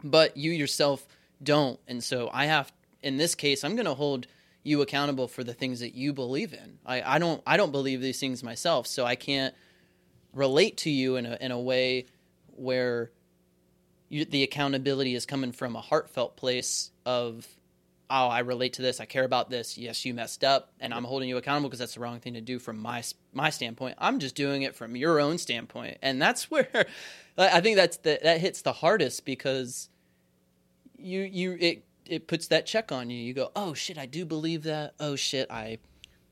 but 0.03 0.37
you 0.37 0.51
yourself 0.51 1.07
don't." 1.41 1.79
And 1.87 2.03
so 2.03 2.29
I 2.33 2.45
have 2.45 2.71
in 3.01 3.17
this 3.17 3.35
case, 3.35 3.63
I'm 3.63 3.75
going 3.75 3.85
to 3.85 3.93
hold 3.93 4.27
you 4.63 4.81
accountable 4.81 5.27
for 5.27 5.43
the 5.43 5.53
things 5.53 5.81
that 5.81 5.93
you 5.93 6.13
believe 6.13 6.53
in. 6.53 6.79
I, 6.85 7.15
I 7.15 7.19
don't 7.19 7.43
I 7.45 7.57
don't 7.57 7.71
believe 7.71 8.01
these 8.01 8.19
things 8.19 8.43
myself, 8.43 8.87
so 8.87 9.05
I 9.05 9.15
can't 9.15 9.53
relate 10.33 10.77
to 10.77 10.89
you 10.89 11.15
in 11.15 11.25
a 11.25 11.37
in 11.39 11.51
a 11.51 11.59
way 11.59 12.05
where 12.47 13.11
you, 14.09 14.25
the 14.25 14.43
accountability 14.43 15.15
is 15.15 15.25
coming 15.25 15.51
from 15.51 15.75
a 15.75 15.81
heartfelt 15.81 16.35
place 16.35 16.91
of 17.05 17.47
oh 18.09 18.27
i 18.27 18.39
relate 18.39 18.73
to 18.73 18.81
this. 18.81 18.99
I 18.99 19.05
care 19.05 19.23
about 19.23 19.49
this. 19.49 19.77
Yes 19.77 20.05
you 20.05 20.13
messed 20.13 20.43
up 20.43 20.71
and 20.79 20.93
i'm 20.93 21.03
holding 21.03 21.29
you 21.29 21.37
accountable 21.37 21.69
because 21.69 21.79
that's 21.79 21.95
the 21.95 21.99
wrong 21.99 22.19
thing 22.19 22.33
to 22.33 22.41
do 22.41 22.59
from 22.59 22.79
my 22.79 23.03
my 23.31 23.49
standpoint. 23.49 23.95
I'm 23.97 24.19
just 24.19 24.35
doing 24.35 24.63
it 24.63 24.75
from 24.75 24.95
your 24.95 25.19
own 25.19 25.37
standpoint. 25.37 25.97
And 26.01 26.21
that's 26.21 26.49
where 26.51 26.85
i 27.37 27.61
think 27.61 27.77
that's 27.77 27.97
the 27.97 28.19
that 28.23 28.39
hits 28.39 28.61
the 28.61 28.73
hardest 28.73 29.25
because 29.25 29.89
you 30.97 31.21
you 31.21 31.57
it 31.59 31.85
it 32.05 32.27
puts 32.27 32.47
that 32.47 32.65
check 32.65 32.91
on 32.91 33.09
you. 33.09 33.17
You 33.17 33.33
go 33.33 33.51
oh 33.55 33.73
shit 33.73 33.97
i 33.97 34.05
do 34.05 34.25
believe 34.25 34.63
that. 34.63 34.93
Oh 34.99 35.15
shit 35.15 35.49
i 35.49 35.79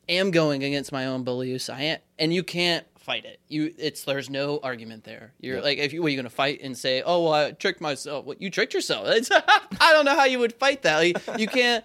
am 0.10 0.32
going 0.32 0.64
against 0.64 0.92
my 0.92 1.06
own 1.06 1.24
beliefs. 1.24 1.70
I 1.70 1.82
am 1.82 2.00
and 2.20 2.34
you 2.34 2.44
can't 2.44 2.86
fight 3.02 3.26
it. 3.26 3.40
You 3.48 3.74
it's 3.78 4.04
there's 4.04 4.30
no 4.30 4.60
argument 4.64 5.04
there. 5.04 5.34
You're 5.40 5.56
Yep. 5.58 5.64
like 5.64 5.78
if 5.80 5.94
you 5.94 6.02
were 6.02 6.10
you 6.10 6.16
going 6.18 6.24
to 6.26 6.30
fight 6.30 6.60
and 6.62 6.78
say 6.78 7.02
oh 7.02 7.24
well 7.24 7.34
i 7.34 7.52
tricked 7.52 7.82
myself. 7.82 8.26
Well, 8.26 8.38
you 8.40 8.50
tricked 8.50 8.74
yourself? 8.74 9.08
I 9.32 9.94
don't 9.94 10.06
know 10.06 10.16
how 10.16 10.26
you 10.26 10.40
would 10.40 10.54
fight 10.54 10.84
that. 10.84 10.98
Like, 10.98 11.40
you 11.40 11.48
can't 11.48 11.84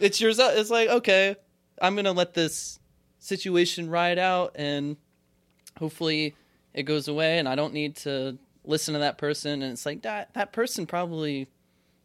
it's 0.00 0.20
yours 0.20 0.38
it's 0.40 0.70
like 0.70 0.88
okay 0.88 1.36
i'm 1.82 1.94
going 1.94 2.06
to 2.06 2.12
let 2.12 2.32
this 2.32 2.78
situation 3.18 3.90
ride 3.90 4.18
out 4.18 4.52
and 4.54 4.96
hopefully 5.78 6.34
it 6.72 6.84
goes 6.84 7.06
away 7.06 7.38
and 7.38 7.46
i 7.46 7.54
don't 7.54 7.74
need 7.74 7.94
to 7.96 8.38
listen 8.64 8.94
to 8.94 9.00
that 9.00 9.18
person. 9.18 9.62
And 9.62 9.72
it's 9.72 9.84
like 9.86 10.02
that 10.02 10.32
that 10.34 10.52
person 10.52 10.86
probably 10.86 11.48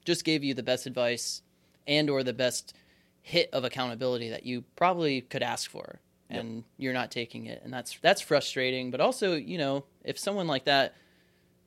just 0.06 0.26
gave 0.26 0.44
you 0.44 0.54
the 0.54 0.64
best 0.64 0.86
advice 0.86 1.42
and 1.88 2.10
or 2.10 2.24
the 2.24 2.34
best 2.34 2.74
hit 3.22 3.50
of 3.54 3.64
accountability 3.64 4.30
that 4.30 4.46
you 4.46 4.64
probably 4.76 5.22
could 5.22 5.44
ask 5.44 5.70
for 5.70 6.00
and 6.30 6.64
you're 6.78 6.94
not 6.94 7.12
taking 7.12 7.46
it. 7.48 7.62
And 7.64 7.74
that's 7.74 7.98
that's 8.02 8.22
frustrating. 8.22 8.92
But 8.92 9.02
also 9.02 9.36
you 9.36 9.58
know 9.58 9.86
if 10.04 10.18
someone 10.20 10.48
like 10.48 10.66
that 10.66 10.94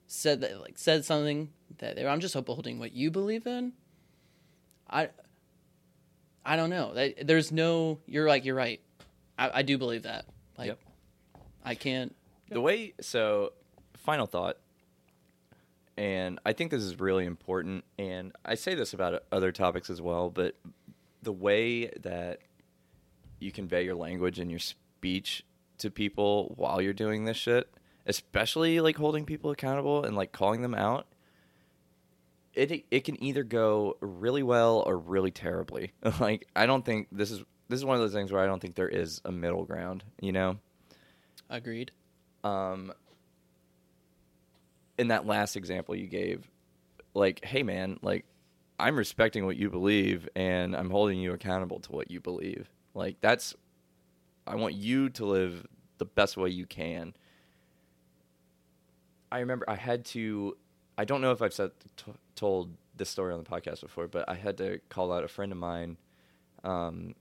said 0.07 0.41
that 0.43 0.61
like 0.61 0.79
said 0.79 1.05
something 1.05 1.51
that 1.79 1.97
they- 1.97 2.07
i'm 2.07 2.21
just 2.21 2.35
upholding 2.37 2.79
what 2.79 2.93
you 2.93 3.11
believe 3.11 3.47
in 3.47 3.73
i 4.91 5.09
i 6.45 6.55
don't 6.57 6.69
know. 6.71 6.93
That- 6.95 7.27
there's 7.27 7.51
no 7.51 7.99
you're 8.07 8.29
like 8.29 8.45
you're 8.45 8.55
right. 8.57 8.81
I, 9.39 9.51
I 9.55 9.63
do 9.63 9.79
believe 9.79 10.03
that. 10.03 10.27
Like 10.59 10.69
Yep. 10.69 10.79
i 11.65 11.75
can't. 11.75 12.15
The 12.51 12.61
way 12.61 12.93
so 13.01 13.53
final 13.95 14.27
thought 14.27 14.59
and 15.97 16.39
I 16.45 16.53
think 16.53 16.71
this 16.71 16.83
is 16.83 16.99
really 17.01 17.25
important 17.25 17.85
and 17.99 18.33
I 18.45 18.55
say 18.57 18.75
this 18.75 18.93
about 18.95 19.23
other 19.31 19.53
topics 19.53 19.89
as 19.91 20.01
well, 20.03 20.31
but 20.31 20.57
the 21.23 21.33
way 21.33 21.87
that 22.03 22.41
you 23.43 23.53
convey 23.53 23.85
your 23.85 23.95
language 23.95 24.39
and 24.39 24.51
your 24.51 24.61
speech 24.61 25.45
to 25.79 25.91
people 25.91 26.55
while 26.57 26.81
you're 26.81 26.93
doing 26.93 27.25
this 27.25 27.37
shit, 27.37 27.73
especially 28.07 28.81
like 28.81 28.97
holding 28.97 29.25
people 29.25 29.51
accountable 29.51 30.05
and 30.05 30.17
like 30.17 30.33
calling 30.33 30.63
them 30.63 30.75
out, 30.75 31.07
it 32.55 32.85
it 32.91 33.05
can 33.05 33.23
either 33.23 33.43
go 33.43 33.97
really 34.01 34.43
well 34.43 34.83
or 34.87 34.97
really 34.97 35.31
terribly. 35.31 35.93
like 36.21 36.47
I 36.57 36.67
don't 36.67 36.85
think 36.85 37.09
this 37.13 37.31
is 37.31 37.43
this 37.69 37.79
is 37.79 37.85
one 37.85 37.97
of 37.97 38.03
those 38.03 38.13
things 38.13 38.33
where 38.33 38.43
I 38.43 38.47
don't 38.47 38.61
think 38.61 38.75
there 38.75 38.89
is 38.89 39.21
a 39.25 39.33
middle 39.33 39.65
ground, 39.65 40.05
you 40.21 40.33
know? 40.33 40.59
agreed 41.53 41.91
um 42.45 42.93
in 44.99 45.09
that 45.09 45.27
last 45.27 45.55
example 45.55 45.95
you 45.95 46.07
gave 46.07 46.51
like 47.15 47.45
hey 47.45 47.63
man 47.63 47.99
like 48.03 48.25
i'm 48.81 48.97
respecting 48.97 49.45
what 49.45 49.57
you 49.57 49.71
believe 49.71 50.29
and 50.35 50.75
i'm 50.75 50.91
holding 50.91 51.19
you 51.19 51.33
accountable 51.33 51.79
to 51.79 51.93
what 51.93 52.11
you 52.11 52.21
believe 52.21 52.69
like 52.95 53.21
that's 53.21 53.55
i 54.47 54.55
want 54.55 54.75
you 54.75 55.09
to 55.11 55.25
live 55.25 55.67
the 55.99 56.05
best 56.05 56.37
way 56.37 56.49
you 56.51 56.67
can. 56.67 57.15
I 59.31 59.39
remember 59.39 59.65
i 59.69 59.77
had 59.77 60.05
to 60.07 60.57
i 60.99 61.05
don't 61.05 61.21
know 61.21 61.31
if 61.33 61.41
i've 61.41 61.55
said 61.55 61.71
t- 61.97 62.13
told 62.35 62.71
this 62.97 63.09
story 63.09 63.33
on 63.33 63.43
the 63.43 63.49
podcast 63.49 63.81
before 63.81 64.07
but 64.07 64.29
i 64.29 64.35
had 64.35 64.59
to 64.59 64.79
call 64.91 65.13
out 65.13 65.25
a 65.25 65.29
friend 65.29 65.53
of 65.53 65.59
mine 65.59 65.97
um 66.65 67.15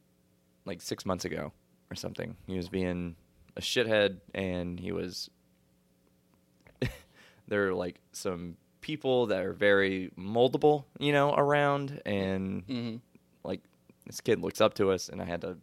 like 0.65 0.81
six 0.81 1.05
months 1.05 1.25
ago 1.25 1.51
or 1.89 1.95
something. 1.95 2.35
He 2.47 2.55
was 2.55 2.69
being 2.69 3.15
a 3.57 3.61
shithead 3.61 4.17
and 4.33 4.79
he 4.79 4.91
was 4.91 5.29
there 7.47 7.67
are 7.67 7.73
like 7.73 7.99
some 8.11 8.57
people 8.81 9.27
that 9.27 9.43
are 9.43 9.53
very 9.53 10.11
moldable, 10.17 10.85
you 10.99 11.11
know, 11.11 11.33
around 11.33 12.01
and 12.05 12.63
hmm 12.67 12.95
like 13.43 13.61
this 14.11 14.19
kid 14.19 14.41
looks 14.41 14.59
up 14.59 14.73
to 14.73 14.91
us 14.91 15.07
and 15.07 15.21
I 15.21 15.25
had 15.25 15.41
to 15.41 15.57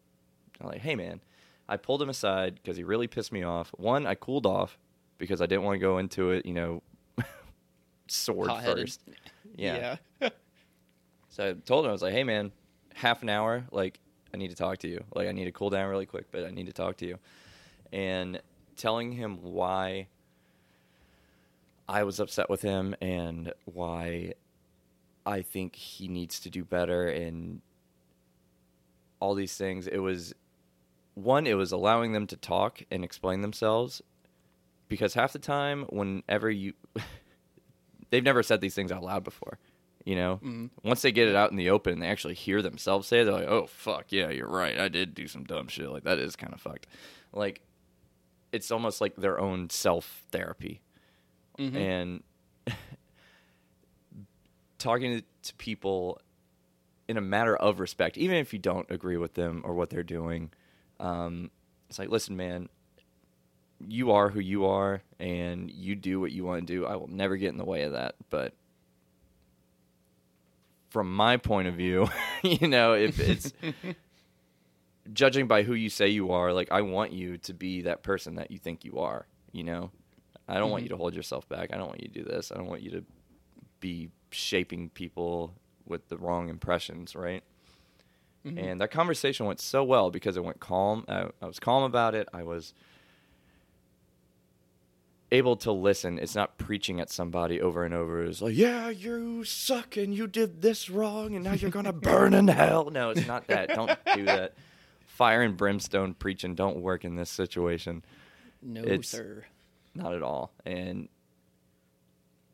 I'm 0.61 0.67
like, 0.67 0.81
"Hey 0.81 0.97
man, 0.97 1.21
I 1.69 1.77
pulled 1.77 2.01
him 2.01 2.09
aside 2.09 2.55
because 2.55 2.77
he 2.79 2.83
really 2.83 3.07
pissed 3.07 3.31
me 3.31 3.43
off. 3.43 3.71
One, 3.77 4.07
I 4.07 4.15
cooled 4.15 4.47
off 4.47 4.79
because 5.19 5.43
I 5.43 5.47
didn't 5.47 5.65
want 5.65 5.75
to 5.77 5.79
go 5.79 5.99
into 5.99 6.31
it, 6.31 6.47
you 6.47 6.55
know, 6.55 6.83
sword 8.09 8.49
Hot-headed. 8.49 8.85
first. 8.87 9.03
Yeah. 9.55 9.97
yeah. 10.21 10.29
So 11.31 11.51
I 11.51 11.53
told 11.53 11.85
him 11.85 11.91
I 11.91 11.93
was 11.93 12.03
like, 12.03 12.15
"Hey 12.15 12.25
man, 12.25 12.51
half 12.95 13.23
an 13.23 13.29
hour, 13.29 13.65
like 13.71 14.01
I 14.35 14.39
need 14.39 14.49
to 14.49 14.57
talk 14.57 14.79
to 14.79 14.89
you. 14.89 15.05
Like 15.15 15.29
I 15.29 15.33
need 15.33 15.45
to 15.45 15.53
cool 15.53 15.71
down 15.71 15.89
really 15.89 16.07
quick, 16.07 16.33
but 16.33 16.45
I 16.45 16.51
need 16.51 16.67
to 16.67 16.73
talk 16.73 16.97
to 16.97 17.07
you." 17.07 17.19
And 17.93 18.41
telling 18.77 19.13
him 19.13 19.39
why 19.43 20.09
I 21.87 22.03
was 22.03 22.19
upset 22.19 22.51
with 22.51 22.63
him 22.63 22.97
and 23.01 23.53
why 23.67 24.35
I 25.25 25.43
think 25.43 25.77
he 25.77 26.09
needs 26.09 26.41
to 26.41 26.51
do 26.51 26.65
better 26.65 27.09
and 27.09 27.61
all 29.21 29.35
these 29.35 29.57
things. 29.57 29.87
It 29.87 29.99
was 29.99 30.35
one, 31.15 31.47
it 31.47 31.55
was 31.55 31.73
allowing 31.73 32.13
them 32.13 32.27
to 32.29 32.37
talk 32.37 32.83
and 32.91 33.05
explain 33.05 33.41
themselves 33.41 34.03
because 34.89 35.15
half 35.15 35.33
the 35.33 35.39
time, 35.39 35.85
whenever 35.91 36.51
you, 36.51 36.75
they've 38.11 38.23
never 38.25 38.43
said 38.43 38.61
these 38.61 38.75
things 38.75 38.93
out 38.93 39.03
loud 39.03 39.25
before. 39.25 39.59
You 40.05 40.15
know, 40.17 40.41
Mhm. 40.43 40.71
once 40.85 41.03
they 41.03 41.13
get 41.13 41.29
it 41.29 41.35
out 41.37 41.51
in 41.51 41.57
the 41.57 41.69
open 41.71 41.93
and 41.95 42.03
they 42.03 42.07
actually 42.07 42.35
hear 42.35 42.63
themselves 42.63 43.07
say 43.09 43.21
it, 43.21 43.25
they're 43.25 43.35
like, 43.35 43.49
"Oh 43.49 43.67
fuck, 43.67 44.07
yeah, 44.11 44.31
you're 44.31 44.49
right. 44.49 44.79
I 44.79 44.89
did 44.89 45.15
do 45.15 45.27
some 45.27 45.45
dumb 45.45 45.69
shit. 45.69 45.91
Like 45.91 46.05
that 46.05 46.19
is 46.19 46.35
kind 46.37 46.55
of 46.55 46.61
fucked." 46.61 46.87
Like, 47.33 47.61
it's 48.53 48.71
almost 48.71 49.01
like 49.03 49.17
their 49.17 49.39
own 49.39 49.69
self 49.69 50.25
therapy 50.31 50.81
Mhm. 51.59 51.75
and 51.77 52.23
talking 54.79 55.23
to 55.43 55.55
people 55.57 56.21
in 57.09 57.17
a 57.17 57.23
matter 57.23 57.57
of 57.57 57.81
respect, 57.81 58.19
even 58.19 58.37
if 58.37 58.53
you 58.53 58.59
don't 58.59 58.89
agree 58.91 59.17
with 59.17 59.35
them 59.35 59.63
or 59.65 59.75
what 59.75 59.91
they're 59.91 60.03
doing. 60.03 60.51
Um, 61.01 61.51
it's 61.89 61.99
like, 61.99 62.11
listen, 62.11 62.37
man, 62.37 62.69
you 63.87 64.13
are 64.13 64.29
who 64.29 64.41
you 64.41 64.67
are, 64.67 65.03
and 65.19 65.71
you 65.71 65.95
do 65.97 66.21
what 66.21 66.33
you 66.33 66.45
want 66.45 66.67
to 66.67 66.73
do. 66.73 66.87
I 66.87 66.97
will 66.97 67.09
never 67.09 67.37
get 67.37 67.49
in 67.49 67.57
the 67.57 67.65
way 67.65 67.83
of 67.83 67.93
that. 67.93 68.17
But 68.29 68.55
from 70.91 71.15
my 71.15 71.37
point 71.39 71.69
of 71.69 71.75
view, 71.75 72.09
you 72.43 72.69
know, 72.69 72.93
if 72.93 73.19
it's 73.19 73.53
judging 75.13 75.47
by 75.47 75.63
who 75.63 75.75
you 75.75 75.89
say 75.89 76.09
you 76.09 76.33
are, 76.33 76.53
like 76.53 76.71
I 76.71 76.83
want 76.83 77.13
you 77.13 77.39
to 77.39 77.55
be 77.55 77.83
that 77.83 78.03
person 78.03 78.35
that 78.35 78.51
you 78.51 78.59
think 78.59 78.85
you 78.85 78.99
are. 78.99 79.27
You 79.53 79.65
know, 79.65 79.91
I 80.47 80.59
don't 80.59 80.71
want 80.71 80.83
you 80.83 80.91
to 80.91 80.97
hold 80.97 81.15
yourself 81.15 81.49
back. 81.49 81.71
I 81.73 81.79
don't 81.79 81.89
want 81.89 82.03
you 82.03 82.09
to 82.09 82.15
do 82.15 82.25
this. 82.25 82.53
I 82.53 82.57
don't 82.57 82.67
want 82.67 82.83
you 82.83 82.91
to 82.91 83.05
be 83.81 84.11
shaping 84.31 84.91
people 84.91 85.55
with 85.89 86.09
the 86.09 86.17
wrong 86.17 86.49
impressions, 86.49 87.15
right? 87.17 87.43
Mm-hmm. 88.47 88.59
And 88.59 88.81
that 88.81 88.91
conversation 88.91 89.47
went 89.47 89.61
so 89.61 89.83
well 89.83 90.11
because 90.11 90.37
it 90.37 90.45
went 90.45 90.61
calm. 90.61 91.05
I, 91.09 91.29
I 91.43 91.47
was 91.47 91.59
calm 91.59 91.83
about 91.83 92.15
it. 92.15 92.29
I 92.33 92.43
was 92.45 92.73
able 95.31 95.57
to 95.57 95.73
listen. 95.73 96.19
It's 96.19 96.35
not 96.35 96.57
preaching 96.57 97.01
at 97.01 97.11
somebody 97.11 97.61
over 97.61 97.85
and 97.85 97.93
over. 97.95 98.25
It's 98.25 98.41
like, 98.41 98.57
yeah, 98.57 98.89
you 98.89 99.45
suck 99.45 99.97
and 99.97 100.15
you 100.15 100.27
did 100.27 100.63
this 100.63 100.89
wrong 100.89 101.35
and 101.35 101.45
now 101.45 101.53
you're 101.53 101.71
gonna 101.71 101.93
burn 102.13 102.33
in 102.35 102.49
hell. 102.49 102.91
No, 102.91 103.11
it's 103.11 103.27
not 103.27 103.47
that. 103.49 103.69
Don't 103.71 103.99
do 104.15 104.25
that. 104.25 104.55
Fire 105.07 105.43
and 105.43 105.57
brimstone 105.57 106.15
preaching 106.15 106.55
don't 106.55 106.79
work 106.79 107.05
in 107.05 107.17
this 107.17 107.31
situation. 107.31 108.05
No, 108.63 108.83
It's- 108.83 109.09
sir. 109.09 109.45
Not 109.95 110.15
at 110.15 110.23
all. 110.23 110.53
And 110.65 111.09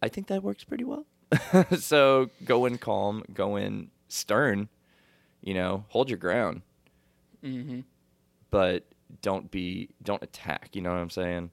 I 0.01 0.09
think 0.09 0.29
that 0.29 0.43
works 0.43 0.65
pretty 0.65 0.85
well. 0.85 1.05
so 1.79 2.31
go 2.45 2.67
in 2.67 2.79
calm, 2.79 3.25
go 3.33 3.57
in 3.57 3.91
stern, 4.09 4.69
you 5.43 5.55
know, 5.55 5.85
hold 5.89 6.09
your 6.09 6.19
ground. 6.19 6.63
hmm 7.43 7.81
But 8.51 8.85
don't 9.23 9.51
be 9.51 9.91
don't 10.03 10.23
attack, 10.23 10.71
you 10.73 10.83
know 10.83 10.91
what 10.91 10.99
I'm 10.99 11.11
saying? 11.11 11.51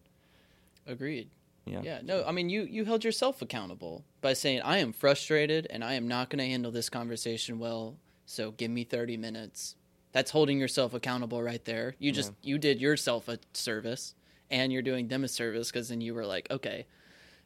Agreed. 0.87 1.29
Yeah. 1.65 1.81
Yeah, 1.83 1.99
no, 2.03 2.23
I 2.25 2.31
mean 2.31 2.49
you 2.49 2.63
you 2.63 2.85
held 2.85 3.03
yourself 3.03 3.41
accountable 3.41 4.03
by 4.21 4.33
saying 4.33 4.61
I 4.61 4.77
am 4.77 4.93
frustrated 4.93 5.67
and 5.69 5.83
I 5.83 5.93
am 5.93 6.07
not 6.07 6.29
going 6.29 6.39
to 6.39 6.45
handle 6.47 6.71
this 6.71 6.89
conversation 6.89 7.59
well, 7.59 7.97
so 8.25 8.51
give 8.51 8.71
me 8.71 8.83
30 8.83 9.17
minutes. 9.17 9.75
That's 10.11 10.31
holding 10.31 10.59
yourself 10.59 10.93
accountable 10.93 11.41
right 11.41 11.63
there. 11.63 11.95
You 11.99 12.11
just 12.11 12.33
you 12.41 12.57
did 12.57 12.81
yourself 12.81 13.27
a 13.27 13.37
service 13.53 14.15
and 14.49 14.73
you're 14.73 14.81
doing 14.81 15.07
them 15.07 15.23
a 15.23 15.27
service 15.27 15.71
cuz 15.71 15.89
then 15.89 16.01
you 16.01 16.13
were 16.13 16.25
like, 16.25 16.49
okay, 16.51 16.85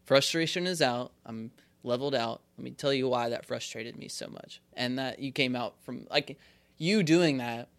frustration 0.04 0.66
is 0.66 0.82
out. 0.82 1.12
I'm 1.26 1.52
leveled 1.86 2.16
out. 2.16 2.42
Let 2.58 2.64
me 2.64 2.72
tell 2.72 2.94
you 2.94 3.08
why 3.08 3.30
that 3.30 3.46
frustrated 3.46 3.98
me 3.98 4.08
so 4.08 4.28
much. 4.28 4.62
And 4.74 4.98
that 5.00 5.20
you 5.20 5.32
came 5.32 5.56
out 5.56 5.76
from 5.84 6.08
like 6.10 6.38
you 6.78 7.04
doing 7.04 7.38
that 7.38 7.70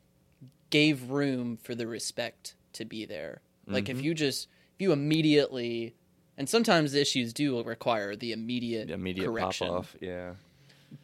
gave 0.71 1.11
room 1.11 1.57
for 1.57 1.75
the 1.75 1.87
respect 1.87 2.55
to 2.75 2.85
be 2.85 3.05
there. 3.05 3.41
Like 3.67 3.89
if 3.89 3.97
mm-hmm. 3.97 4.07
you 4.07 4.15
just 4.15 4.49
if 4.75 4.81
you 4.81 4.93
immediately 4.93 5.95
and 6.39 6.49
sometimes 6.49 6.93
the 6.93 7.01
issues 7.01 7.33
do 7.33 7.61
require 7.63 8.15
the 8.15 8.33
immediate, 8.33 8.89
The 8.89 8.95
immediate 8.95 9.27
correction. 9.27 9.69
pop 9.69 9.79
off. 9.79 9.97
Yeah. 10.01 10.35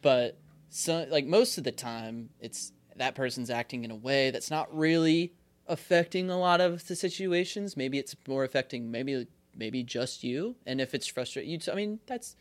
But 0.01 0.37
so 0.69 1.05
like 1.09 1.25
most 1.25 1.57
of 1.57 1.63
the 1.63 1.71
time 1.71 2.29
it's 2.39 2.71
that 2.95 3.15
person's 3.15 3.49
acting 3.49 3.83
in 3.83 3.91
a 3.91 3.95
way 3.95 4.31
that's 4.31 4.51
not 4.51 4.75
really 4.75 5.33
affecting 5.67 6.29
a 6.29 6.37
lot 6.37 6.61
of 6.61 6.87
the 6.87 6.95
situations. 6.95 7.75
Maybe 7.75 7.97
it's 7.97 8.15
more 8.27 8.43
affecting 8.43 8.91
maybe 8.91 9.27
maybe 9.55 9.83
just 9.83 10.23
you. 10.23 10.55
And 10.65 10.79
if 10.79 10.93
it's 10.93 11.07
frustrating 11.07 11.51
you, 11.51 11.57
t- 11.57 11.71
I 11.71 11.75
mean 11.75 11.99
that's 12.05 12.35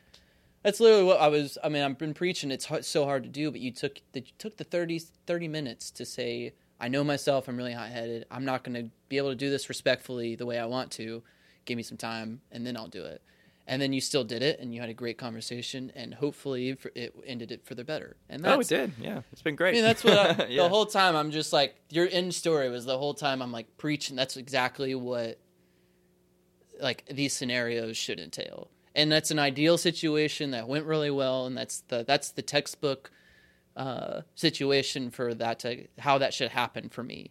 that's 0.63 0.81
literally 0.81 1.05
what 1.05 1.21
I 1.21 1.29
was. 1.29 1.59
I 1.63 1.69
mean, 1.69 1.83
I've 1.83 1.99
been 1.99 2.15
preaching. 2.15 2.51
It's 2.51 2.67
hard, 2.67 2.85
so 2.85 3.05
hard 3.05 3.23
to 3.25 3.29
do, 3.29 3.51
but 3.51 3.61
you 3.61 3.71
took 3.71 4.01
the 4.13 4.21
you 4.21 4.33
took 4.39 4.57
the 4.57 4.65
30, 4.65 5.01
30 5.27 5.49
minutes 5.49 5.91
to 5.93 6.05
say, 6.05 6.55
"I 6.81 6.89
know 6.89 7.03
myself. 7.05 7.49
I'm 7.49 7.57
really 7.57 7.73
hot 7.73 7.89
headed. 7.91 8.27
I'm 8.31 8.45
not 8.45 8.65
going 8.65 8.75
to 8.83 8.91
be 9.09 9.17
able 9.19 9.31
to 9.31 9.35
do 9.37 9.51
this 9.51 9.69
respectfully 9.69 10.35
the 10.37 10.47
way 10.47 10.59
I 10.59 10.67
want 10.67 10.91
to. 10.93 11.23
Give 11.65 11.77
me 11.77 11.83
some 11.83 11.99
time, 11.99 12.41
and 12.51 12.67
then 12.67 12.77
I'll 12.77 12.89
do 12.89 13.05
it." 13.05 13.23
And 13.65 13.81
then 13.81 13.93
you 13.93 14.01
still 14.01 14.25
did 14.25 14.43
it, 14.43 14.59
and 14.59 14.75
you 14.75 14.81
had 14.81 14.91
a 14.91 14.95
great 14.95 15.19
conversation, 15.19 15.93
and 15.95 16.13
hopefully 16.15 16.77
it 16.97 17.15
ended 17.25 17.53
it 17.53 17.65
for 17.65 17.77
the 17.77 17.85
better. 17.85 18.17
And 18.29 18.43
that's, 18.43 18.57
Oh, 18.57 18.61
it 18.61 18.67
did. 18.67 18.93
Yeah. 19.01 19.23
It's 19.31 19.41
been 19.43 19.55
great. 19.55 19.71
I 19.71 19.73
mean, 19.75 19.85
that's 19.85 20.03
what 20.03 20.19
I, 20.19 20.47
Yeah. 20.51 20.65
the 20.65 20.69
whole 20.69 20.85
time 20.85 21.15
I'm 21.15 21.31
just 21.31 21.53
like 21.53 21.77
your 21.89 22.09
end 22.11 22.35
story 22.35 22.69
was 22.71 22.87
the 22.87 22.99
whole 22.99 23.15
time 23.15 23.41
I'm 23.41 23.53
like 23.53 23.79
preaching. 23.79 24.17
That's 24.17 24.37
exactly 24.37 24.97
what 24.97 25.39
like 26.81 27.05
these 27.09 27.33
scenarios 27.33 27.97
should 27.97 28.19
entail, 28.19 28.69
and 28.95 29.11
that's 29.11 29.31
an 29.31 29.39
ideal 29.39 29.79
situation 29.79 30.51
that 30.53 30.69
went 30.69 30.85
really 30.85 31.11
well, 31.11 31.47
and 31.47 31.57
that's 31.57 31.81
the 31.89 32.05
that's 32.07 32.31
the 32.31 32.43
textbook 32.43 33.11
uh, 33.77 34.23
situation 34.35 35.11
for 35.11 35.35
that 35.35 35.59
to 35.61 35.87
how 35.99 36.19
that 36.19 36.35
should 36.35 36.51
happen 36.51 36.89
for 36.89 37.03
me, 37.03 37.31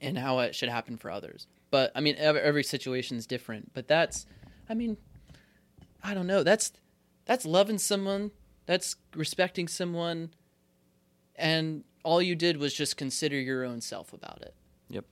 and 0.00 0.18
how 0.18 0.38
it 0.40 0.54
should 0.54 0.68
happen 0.68 0.96
for 0.96 1.10
others. 1.10 1.46
But 1.70 1.92
I 1.94 2.00
mean, 2.00 2.16
every, 2.18 2.40
every 2.40 2.64
situation 2.64 3.16
is 3.16 3.26
different. 3.26 3.72
But 3.74 3.88
that's, 3.88 4.26
I 4.68 4.74
mean, 4.74 4.96
I 6.02 6.14
don't 6.14 6.26
know. 6.26 6.42
That's 6.42 6.72
that's 7.24 7.44
loving 7.44 7.78
someone. 7.78 8.30
That's 8.66 8.96
respecting 9.14 9.66
someone 9.68 10.30
and 11.38 11.84
all 12.04 12.20
you 12.20 12.34
did 12.34 12.56
was 12.56 12.74
just 12.74 12.96
consider 12.96 13.38
your 13.40 13.64
own 13.64 13.80
self 13.80 14.12
about 14.12 14.42
it. 14.42 14.54
Yep. 14.90 15.04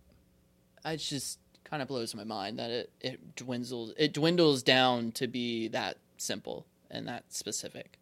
it's 0.85 1.09
just 1.09 1.39
kind 1.69 1.83
of 1.83 1.89
blows 1.89 2.15
my 2.15 2.25
mind 2.25 2.59
that 2.59 2.71
it 2.71 2.91
it 3.01 3.37
dwindles 3.37 3.93
it 3.99 4.13
dwindles 4.13 4.63
down 4.63 5.13
to 5.13 5.27
be 5.27 5.69
that 5.69 5.99
simple 6.17 6.67
and 6.91 7.07
that 7.09 7.25
specific. 7.33 7.99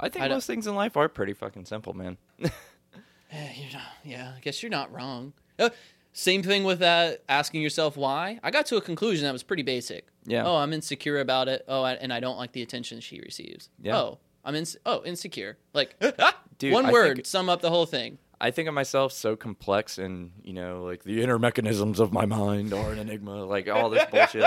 I 0.00 0.08
think 0.08 0.24
I 0.24 0.28
most 0.28 0.46
things 0.46 0.66
in 0.66 0.74
life 0.74 0.96
are 0.96 1.08
pretty 1.08 1.34
fucking 1.34 1.66
simple, 1.66 1.92
man. 1.92 2.16
Eh, 3.32 3.52
you're 3.56 3.72
not, 3.72 3.82
yeah, 4.04 4.32
I 4.36 4.40
guess 4.40 4.62
you're 4.62 4.70
not 4.70 4.92
wrong. 4.92 5.32
Uh, 5.58 5.70
same 6.12 6.44
thing 6.44 6.62
with 6.62 6.78
that 6.78 7.24
asking 7.28 7.62
yourself 7.62 7.96
why. 7.96 8.38
I 8.44 8.52
got 8.52 8.66
to 8.66 8.76
a 8.76 8.80
conclusion 8.80 9.24
that 9.24 9.32
was 9.32 9.42
pretty 9.42 9.64
basic. 9.64 10.06
Yeah. 10.24 10.46
Oh, 10.46 10.54
I'm 10.54 10.72
insecure 10.72 11.18
about 11.18 11.48
it. 11.48 11.64
Oh, 11.66 11.82
I, 11.82 11.94
and 11.94 12.12
I 12.12 12.20
don't 12.20 12.36
like 12.36 12.52
the 12.52 12.62
attention 12.62 13.00
she 13.00 13.20
receives. 13.20 13.70
Yeah. 13.82 13.96
Oh, 13.96 14.18
I'm 14.44 14.54
in. 14.54 14.64
Oh, 14.86 15.02
insecure. 15.04 15.58
Like 15.72 15.98
Dude, 16.58 16.72
one 16.72 16.86
I 16.86 16.92
word 16.92 17.16
think- 17.16 17.26
sum 17.26 17.48
up 17.48 17.60
the 17.60 17.70
whole 17.70 17.86
thing. 17.86 18.18
I 18.40 18.50
think 18.50 18.68
of 18.68 18.74
myself 18.74 19.12
so 19.12 19.36
complex 19.36 19.98
and, 19.98 20.32
you 20.42 20.52
know, 20.52 20.82
like 20.84 21.04
the 21.04 21.22
inner 21.22 21.38
mechanisms 21.38 22.00
of 22.00 22.12
my 22.12 22.26
mind 22.26 22.72
are 22.72 22.92
an 22.92 22.98
enigma, 22.98 23.44
like 23.44 23.68
all 23.68 23.90
this 23.90 24.04
bullshit. 24.10 24.44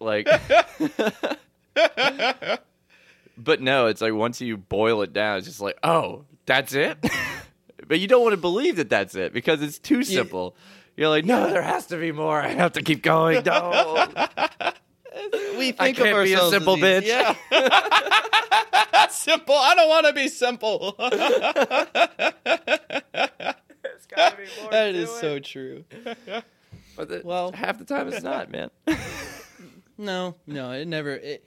like 0.00 0.28
But 3.38 3.60
no, 3.60 3.86
it's 3.86 4.00
like 4.00 4.12
once 4.14 4.40
you 4.40 4.56
boil 4.56 5.02
it 5.02 5.12
down, 5.12 5.38
it's 5.38 5.46
just 5.46 5.60
like, 5.60 5.78
"Oh, 5.84 6.24
that's 6.44 6.74
it?" 6.74 6.98
but 7.86 8.00
you 8.00 8.08
don't 8.08 8.22
want 8.22 8.32
to 8.32 8.40
believe 8.40 8.76
that 8.76 8.90
that's 8.90 9.14
it 9.14 9.32
because 9.32 9.62
it's 9.62 9.78
too 9.78 10.02
simple. 10.02 10.56
You're 10.96 11.08
like, 11.08 11.24
"No, 11.24 11.48
there 11.48 11.62
has 11.62 11.86
to 11.86 11.96
be 11.96 12.10
more. 12.10 12.40
I 12.40 12.48
have 12.48 12.72
to 12.72 12.82
keep 12.82 13.02
going." 13.02 13.44
No. 13.44 14.06
We 15.58 15.72
think 15.72 15.98
of 15.98 16.04
can't 16.04 16.24
be 16.24 16.32
a 16.32 16.36
ourselves 16.36 16.52
simple 16.52 16.84
as 16.84 17.02
these- 17.04 17.12
bitch. 17.12 17.36
Yeah. 17.50 19.06
simple. 19.10 19.54
I 19.54 19.74
don't 19.74 19.88
want 19.88 20.06
to 20.06 20.12
be 20.12 20.28
simple. 20.28 20.94
It's 23.84 24.06
gotta 24.06 24.36
be 24.36 24.44
more 24.62 24.70
that 24.70 24.92
to 24.92 24.98
is 24.98 25.08
it. 25.10 25.20
so 25.20 25.38
true. 25.38 25.84
But 26.96 27.08
the- 27.08 27.22
Well- 27.24 27.52
half 27.52 27.78
the 27.78 27.84
time 27.84 28.08
it's 28.08 28.22
not, 28.22 28.50
man. 28.50 28.70
No, 30.00 30.36
no, 30.46 30.70
it 30.70 30.86
never. 30.86 31.10
It, 31.16 31.44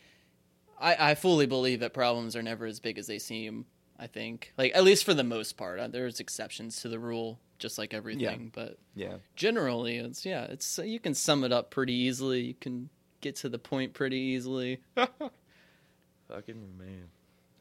I 0.78 1.12
I 1.12 1.16
fully 1.16 1.46
believe 1.46 1.80
that 1.80 1.94
problems 1.94 2.36
are 2.36 2.44
never 2.44 2.66
as 2.66 2.82
big 2.82 2.98
as 2.98 3.08
they 3.08 3.18
seem. 3.18 3.66
I 3.98 4.08
think, 4.08 4.52
like 4.58 4.74
at 4.76 4.84
least 4.84 5.06
for 5.06 5.14
the 5.14 5.24
most 5.24 5.56
part, 5.56 5.80
Uh, 5.80 5.88
there's 5.88 6.20
exceptions 6.20 6.82
to 6.82 6.90
the 6.90 7.00
rule, 7.00 7.40
just 7.60 7.78
like 7.78 7.94
everything. 7.94 8.52
But 8.54 8.78
yeah. 8.94 9.18
generally, 9.38 9.96
it's 10.00 10.26
yeah, 10.26 10.44
it's 10.46 10.78
you 10.84 11.00
can 11.00 11.14
sum 11.14 11.46
it 11.46 11.54
up 11.54 11.72
pretty 11.72 11.94
easily. 11.94 12.42
You 12.42 12.54
can 12.56 12.90
get 13.22 13.38
to 13.38 13.50
the 13.50 13.60
point 13.60 13.94
pretty 13.94 14.18
easily. 14.18 14.80
Fucking 14.96 16.78
man. 16.78 17.08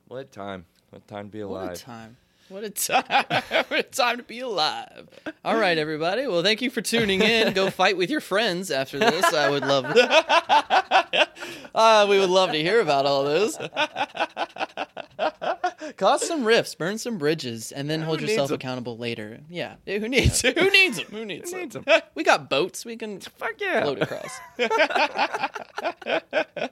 What 0.08 0.32
time. 0.32 0.64
What 0.90 1.06
time 1.06 1.26
to 1.26 1.32
be 1.32 1.40
alive. 1.40 1.68
What 1.68 1.76
a 1.76 1.80
time. 1.80 2.16
What 2.48 2.64
a 2.64 2.70
time. 2.70 3.04
what 3.68 3.78
a 3.78 3.82
time 3.84 4.16
to 4.16 4.24
be 4.24 4.40
alive. 4.40 5.08
All 5.44 5.56
right, 5.56 5.78
everybody. 5.78 6.26
Well, 6.26 6.42
thank 6.42 6.62
you 6.62 6.70
for 6.70 6.80
tuning 6.80 7.22
in. 7.22 7.52
Go 7.52 7.70
fight 7.70 7.96
with 7.96 8.10
your 8.10 8.20
friends 8.20 8.72
after 8.72 8.98
this. 8.98 9.32
I 9.32 9.48
would 9.50 9.64
love 9.64 9.84
uh, 11.74 12.06
we 12.10 12.18
would 12.18 12.30
love 12.30 12.50
to 12.50 12.60
hear 12.60 12.80
about 12.80 13.06
all 13.06 13.24
those. 13.24 13.56
Cause 15.96 16.26
some 16.26 16.44
rifts, 16.44 16.74
burn 16.74 16.98
some 16.98 17.16
bridges, 17.18 17.70
and 17.72 17.88
then 17.90 18.02
hold 18.02 18.20
yourself 18.20 18.50
accountable 18.50 18.96
later. 18.98 19.40
Yeah. 19.48 19.76
Who 19.86 20.08
needs 20.08 20.42
Who 20.42 20.70
needs 20.70 20.96
them? 20.98 21.06
Who 21.10 21.24
needs 21.24 21.50
Who 21.52 21.58
them? 21.58 21.60
needs 21.60 21.76
'em? 21.76 21.84
We 22.14 22.24
got 22.24 22.50
boats. 22.50 22.84
We 22.84 22.96
can 22.96 23.20
Fuck 23.20 23.54
yeah. 23.60 23.82
float 23.82 24.02
across. 24.02 24.38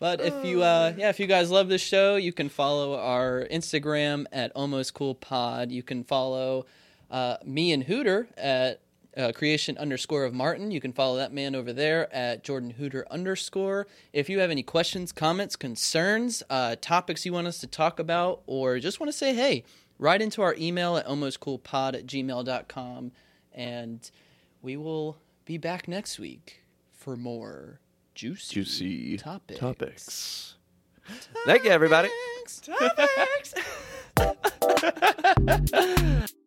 But 0.00 0.20
if 0.20 0.44
you, 0.44 0.62
uh, 0.62 0.92
yeah, 0.96 1.08
if 1.08 1.18
you 1.18 1.26
guys 1.26 1.50
love 1.50 1.68
this 1.68 1.82
show, 1.82 2.14
you 2.14 2.32
can 2.32 2.48
follow 2.48 2.96
our 2.96 3.44
Instagram 3.50 4.26
at 4.30 4.52
Almost 4.54 4.94
Cool 4.94 5.16
Pod. 5.16 5.72
You 5.72 5.82
can 5.82 6.04
follow 6.04 6.66
uh, 7.10 7.38
me 7.44 7.72
and 7.72 7.82
Hooter 7.82 8.28
at 8.36 8.80
uh, 9.18 9.32
creation 9.32 9.76
underscore 9.76 10.24
of 10.24 10.32
Martin. 10.32 10.70
You 10.70 10.80
can 10.80 10.92
follow 10.92 11.16
that 11.16 11.32
man 11.32 11.54
over 11.54 11.72
there 11.72 12.12
at 12.14 12.44
Jordan 12.44 12.70
Hooter 12.70 13.04
underscore. 13.10 13.86
If 14.12 14.30
you 14.30 14.38
have 14.38 14.50
any 14.50 14.62
questions, 14.62 15.10
comments, 15.12 15.56
concerns, 15.56 16.42
uh, 16.48 16.76
topics 16.80 17.26
you 17.26 17.32
want 17.32 17.48
us 17.48 17.58
to 17.58 17.66
talk 17.66 17.98
about, 17.98 18.42
or 18.46 18.78
just 18.78 19.00
want 19.00 19.10
to 19.10 19.16
say 19.16 19.34
hey, 19.34 19.64
write 19.98 20.22
into 20.22 20.40
our 20.40 20.54
email 20.56 20.96
at 20.96 21.06
almostcoolpod 21.06 21.94
at 21.94 22.06
gmail.com. 22.06 23.12
And 23.52 24.10
we 24.62 24.76
will 24.76 25.18
be 25.44 25.58
back 25.58 25.88
next 25.88 26.18
week 26.18 26.62
for 26.92 27.16
more 27.16 27.80
juicy, 28.14 28.54
Juicy 28.54 29.16
topics. 29.18 29.58
topics. 29.60 30.54
Thank 31.46 31.64
you, 31.64 31.70
everybody. 31.70 32.10
Topics. 32.62 33.54